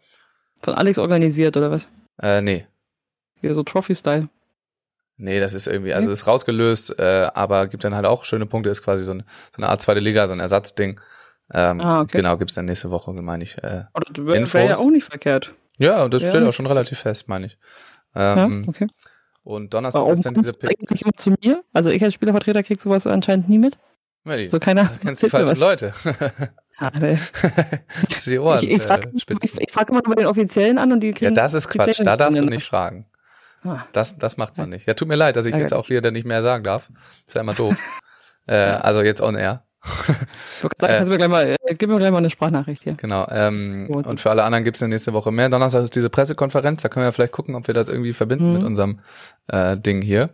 Von 0.62 0.74
Alex 0.74 0.98
organisiert, 0.98 1.56
oder 1.56 1.70
was? 1.70 1.88
Äh, 2.20 2.40
nee. 2.40 2.66
Hier 3.40 3.54
so 3.54 3.62
Trophy-Style. 3.62 4.28
Nee, 5.16 5.40
das 5.40 5.52
ist 5.52 5.66
irgendwie, 5.66 5.92
also 5.94 6.08
ist 6.10 6.26
rausgelöst, 6.28 6.96
äh, 6.98 7.28
aber 7.34 7.66
gibt 7.66 7.82
dann 7.82 7.94
halt 7.94 8.06
auch 8.06 8.22
schöne 8.24 8.46
Punkte, 8.46 8.70
ist 8.70 8.82
quasi 8.84 9.02
so, 9.04 9.12
ein, 9.14 9.24
so 9.50 9.60
eine 9.62 9.68
Art 9.68 9.82
zweite 9.82 9.98
Liga, 10.00 10.26
so 10.28 10.32
ein 10.32 10.38
Ersatzding. 10.40 11.00
Ähm, 11.52 11.80
Ah, 11.80 12.02
okay. 12.02 12.18
Genau, 12.18 12.36
gibt's 12.36 12.54
dann 12.54 12.66
nächste 12.66 12.90
Woche, 12.90 13.12
meine 13.14 13.42
ich. 13.42 13.56
Äh, 13.58 13.84
Oder 13.94 14.12
das 14.12 14.26
wäre 14.26 14.52
wär 14.54 14.64
ja 14.66 14.76
auch 14.76 14.90
nicht 14.90 15.04
verkehrt. 15.04 15.54
ja, 15.78 16.04
und 16.04 16.14
das 16.14 16.22
Ja. 16.22 16.28
steht 16.30 16.42
auch 16.44 16.52
schon 16.52 16.66
relativ 16.66 16.98
fest, 17.00 17.28
meine 17.28 17.46
ich. 17.46 17.58
Ja, 18.14 18.44
Ähm, 18.44 18.64
okay. 18.68 18.86
Und 19.42 19.72
Donnerstag 19.74 20.02
Aber 20.02 20.12
ist 20.12 20.24
dann 20.26 20.34
diese 20.34 20.52
das 20.52 20.70
eigentlich 20.70 21.02
immer 21.02 21.12
zu 21.16 21.30
mir? 21.42 21.64
Also 21.72 21.90
ich 21.90 22.04
als 22.04 22.14
Spielervertreter 22.14 22.62
krieg 22.62 22.78
sowas 22.80 23.06
anscheinend 23.06 23.48
nie 23.48 23.58
mit. 23.58 23.76
Melli, 24.24 24.50
So 24.50 24.58
keiner. 24.60 24.84
du 24.84 24.98
kennst 25.00 25.22
die 25.22 25.30
falschen. 25.30 25.58
Leute. 25.58 25.92
Ist 28.08 28.26
die 28.26 28.38
Ohren, 28.38 28.62
ich 28.62 28.70
ich 28.70 28.82
frage 28.82 29.08
äh, 29.08 29.18
spitzen. 29.18 29.50
ich, 29.58 29.68
ich 29.68 29.72
frag 29.72 29.88
immer 29.88 30.00
nur 30.04 30.14
bei 30.14 30.22
den 30.22 30.26
Offiziellen 30.28 30.78
an 30.78 30.92
und 30.92 31.00
die 31.00 31.08
Ja, 31.08 31.12
kriegen. 31.14 31.34
das 31.34 31.54
ist 31.54 31.68
Quatsch, 31.68 32.00
da 32.04 32.16
darfst 32.16 32.38
du 32.38 32.44
nicht 32.44 32.66
fragen. 32.66 33.06
Ah. 33.64 33.84
Das, 33.92 34.16
das 34.18 34.36
macht 34.36 34.56
man 34.56 34.70
nicht. 34.70 34.86
Ja, 34.86 34.94
tut 34.94 35.08
mir 35.08 35.16
leid, 35.16 35.36
dass 35.36 35.46
ich 35.46 35.54
jetzt 35.54 35.74
auch 35.74 35.88
wieder 35.88 36.10
nicht 36.10 36.26
mehr 36.26 36.42
sagen 36.42 36.64
darf. 36.64 36.88
Ist 37.26 37.34
ja 37.34 37.40
immer 37.40 37.54
doof. 37.54 37.76
äh, 38.46 38.54
also 38.54 39.02
jetzt 39.02 39.20
on 39.20 39.34
air. 39.36 39.64
Sagen, 39.82 40.72
Äh. 40.82 40.86
kannst 40.86 41.10
mir 41.10 41.18
gleich 41.18 41.28
mal, 41.28 41.56
äh, 41.60 41.74
gib 41.74 41.88
mir 41.88 41.98
gleich 41.98 42.10
mal 42.10 42.18
eine 42.18 42.30
Sprachnachricht 42.30 42.82
hier. 42.84 42.94
Genau. 42.94 43.26
Ähm, 43.30 43.88
und 43.92 44.20
für 44.20 44.30
alle 44.30 44.44
anderen 44.44 44.64
gibt's 44.64 44.80
es 44.82 44.88
nächste 44.88 45.12
Woche 45.12 45.30
mehr. 45.32 45.48
Donnerstag 45.48 45.82
ist 45.82 45.94
diese 45.94 46.10
Pressekonferenz. 46.10 46.82
Da 46.82 46.88
können 46.88 47.06
wir 47.06 47.12
vielleicht 47.12 47.32
gucken, 47.32 47.54
ob 47.54 47.66
wir 47.66 47.74
das 47.74 47.88
irgendwie 47.88 48.12
verbinden 48.12 48.48
Mhm. 48.48 48.52
mit 48.54 48.62
unserem 48.64 48.98
äh, 49.48 49.76
Ding 49.76 50.02
hier. 50.02 50.30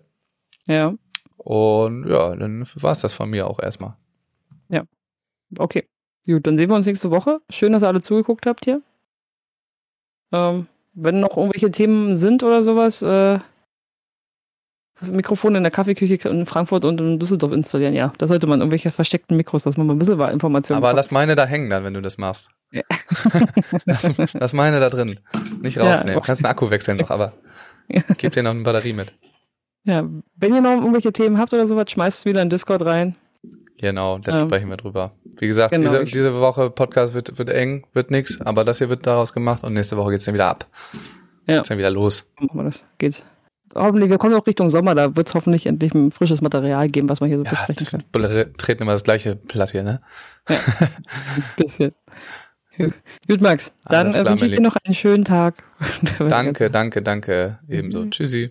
Ja, 0.66 0.94
Und 1.36 2.08
ja, 2.08 2.34
dann 2.36 2.64
war's 2.76 3.00
das 3.00 3.12
von 3.12 3.28
mir 3.30 3.46
auch 3.46 3.60
erstmal. 3.60 3.94
okay. 5.58 5.86
Gut, 6.26 6.46
dann 6.46 6.56
sehen 6.58 6.70
wir 6.70 6.74
uns 6.74 6.86
nächste 6.86 7.10
Woche. 7.10 7.40
Schön, 7.50 7.72
dass 7.74 7.82
ihr 7.82 7.88
alle 7.88 8.00
zugeguckt 8.02 8.46
habt 8.46 8.64
hier. 8.64 8.80
Ähm, 10.32 10.66
wenn 10.94 11.20
noch 11.20 11.36
irgendwelche 11.36 11.70
Themen 11.70 12.16
sind 12.16 12.42
oder 12.42 12.62
sowas, 12.62 13.02
äh, 13.02 13.38
das 15.00 15.10
Mikrofon 15.10 15.56
in 15.56 15.64
der 15.64 15.72
Kaffeeküche 15.72 16.28
in 16.28 16.46
Frankfurt 16.46 16.84
und 16.84 17.00
in 17.00 17.18
Düsseldorf 17.18 17.52
installieren, 17.52 17.94
ja. 17.94 18.12
Da 18.18 18.26
sollte 18.26 18.46
man 18.46 18.60
irgendwelche 18.60 18.90
versteckten 18.90 19.36
Mikros, 19.36 19.64
dass 19.64 19.76
man 19.76 19.86
mal 19.86 19.94
ein 19.94 19.98
bisschen 19.98 20.20
Informationen 20.20 20.78
Aber 20.78 20.92
lass 20.94 21.10
meine 21.10 21.34
da 21.34 21.46
hängen 21.46 21.68
dann, 21.68 21.82
wenn 21.84 21.94
du 21.94 22.00
das 22.00 22.16
machst. 22.16 22.48
Ja. 22.70 22.82
lass, 23.86 24.10
lass 24.32 24.52
meine 24.52 24.80
da 24.80 24.88
drin. 24.90 25.18
Nicht 25.60 25.76
Ja. 25.76 25.82
rausnehmen. 25.96 26.22
Kannst 26.22 26.44
einen 26.44 26.50
Akku 26.50 26.70
wechseln 26.70 26.98
noch, 26.98 27.10
aber 27.10 27.32
Ja. 27.88 28.02
gib 28.16 28.32
dir 28.32 28.42
noch 28.42 28.52
eine 28.52 28.62
Batterie 28.62 28.92
mit. 28.92 29.12
Ja, 29.82 30.08
wenn 30.36 30.54
ihr 30.54 30.60
noch 30.60 30.70
irgendwelche 30.72 31.12
Themen 31.12 31.38
habt 31.38 31.52
oder 31.52 31.66
sowas, 31.66 31.90
schmeißt 31.90 32.20
es 32.20 32.24
wieder 32.24 32.40
in 32.40 32.48
Discord 32.48 32.84
rein. 32.84 33.16
Genau, 33.84 34.18
dann 34.18 34.38
Ähm, 34.40 34.46
sprechen 34.48 34.70
wir 34.70 34.78
drüber. 34.78 35.12
Wie 35.36 35.46
gesagt, 35.46 35.72
genau, 35.74 35.90
diese, 35.90 36.04
diese 36.06 36.40
Woche 36.40 36.70
Podcast 36.70 37.12
wird, 37.12 37.36
wird 37.38 37.50
eng, 37.50 37.86
wird 37.92 38.10
nix, 38.10 38.40
aber 38.40 38.64
das 38.64 38.78
hier 38.78 38.88
wird 38.88 39.06
daraus 39.06 39.32
gemacht 39.34 39.62
und 39.62 39.74
nächste 39.74 39.96
Woche 39.98 40.12
geht's 40.12 40.24
dann 40.24 40.32
wieder 40.34 40.46
ab. 40.48 40.66
Ja. 41.46 41.56
Geht's 41.56 41.68
dann 41.68 41.76
wieder 41.76 41.90
los. 41.90 42.32
Machen 42.40 42.56
wir 42.58 42.64
das. 42.64 42.86
Geht. 42.96 43.24
Hoffentlich, 43.74 44.08
wir 44.08 44.18
kommen 44.18 44.34
auch 44.34 44.46
Richtung 44.46 44.70
Sommer, 44.70 44.94
da 44.94 45.16
wird 45.16 45.26
es 45.28 45.34
hoffentlich 45.34 45.66
endlich 45.66 45.92
ein 45.94 46.12
frisches 46.12 46.40
Material 46.40 46.88
geben, 46.88 47.08
was 47.10 47.20
man 47.20 47.28
hier 47.28 47.38
so 47.38 47.44
Ja, 47.44 47.50
besprechen 47.50 47.86
kann. 47.86 48.04
t- 48.12 48.52
treten 48.56 48.82
immer 48.84 48.92
das 48.92 49.04
gleiche 49.04 49.36
Platt 49.36 49.72
hier, 49.72 49.82
ne? 49.82 50.00
So 50.48 51.32
ein 51.34 51.44
bisschen. 51.56 51.92
Gut, 53.28 53.40
Max. 53.40 53.72
Dann 53.84 54.08
äh, 54.08 54.10
klar, 54.12 54.26
wünsche 54.32 54.46
ich 54.46 54.54
dir 54.56 54.60
noch 54.62 54.76
einen 54.84 54.94
schönen 54.94 55.24
Tag. 55.24 55.62
Danke, 56.18 56.70
danke, 56.70 57.02
danke. 57.02 57.58
Ebenso. 57.68 58.00
Mhm. 58.04 58.10
Tschüssi. 58.12 58.50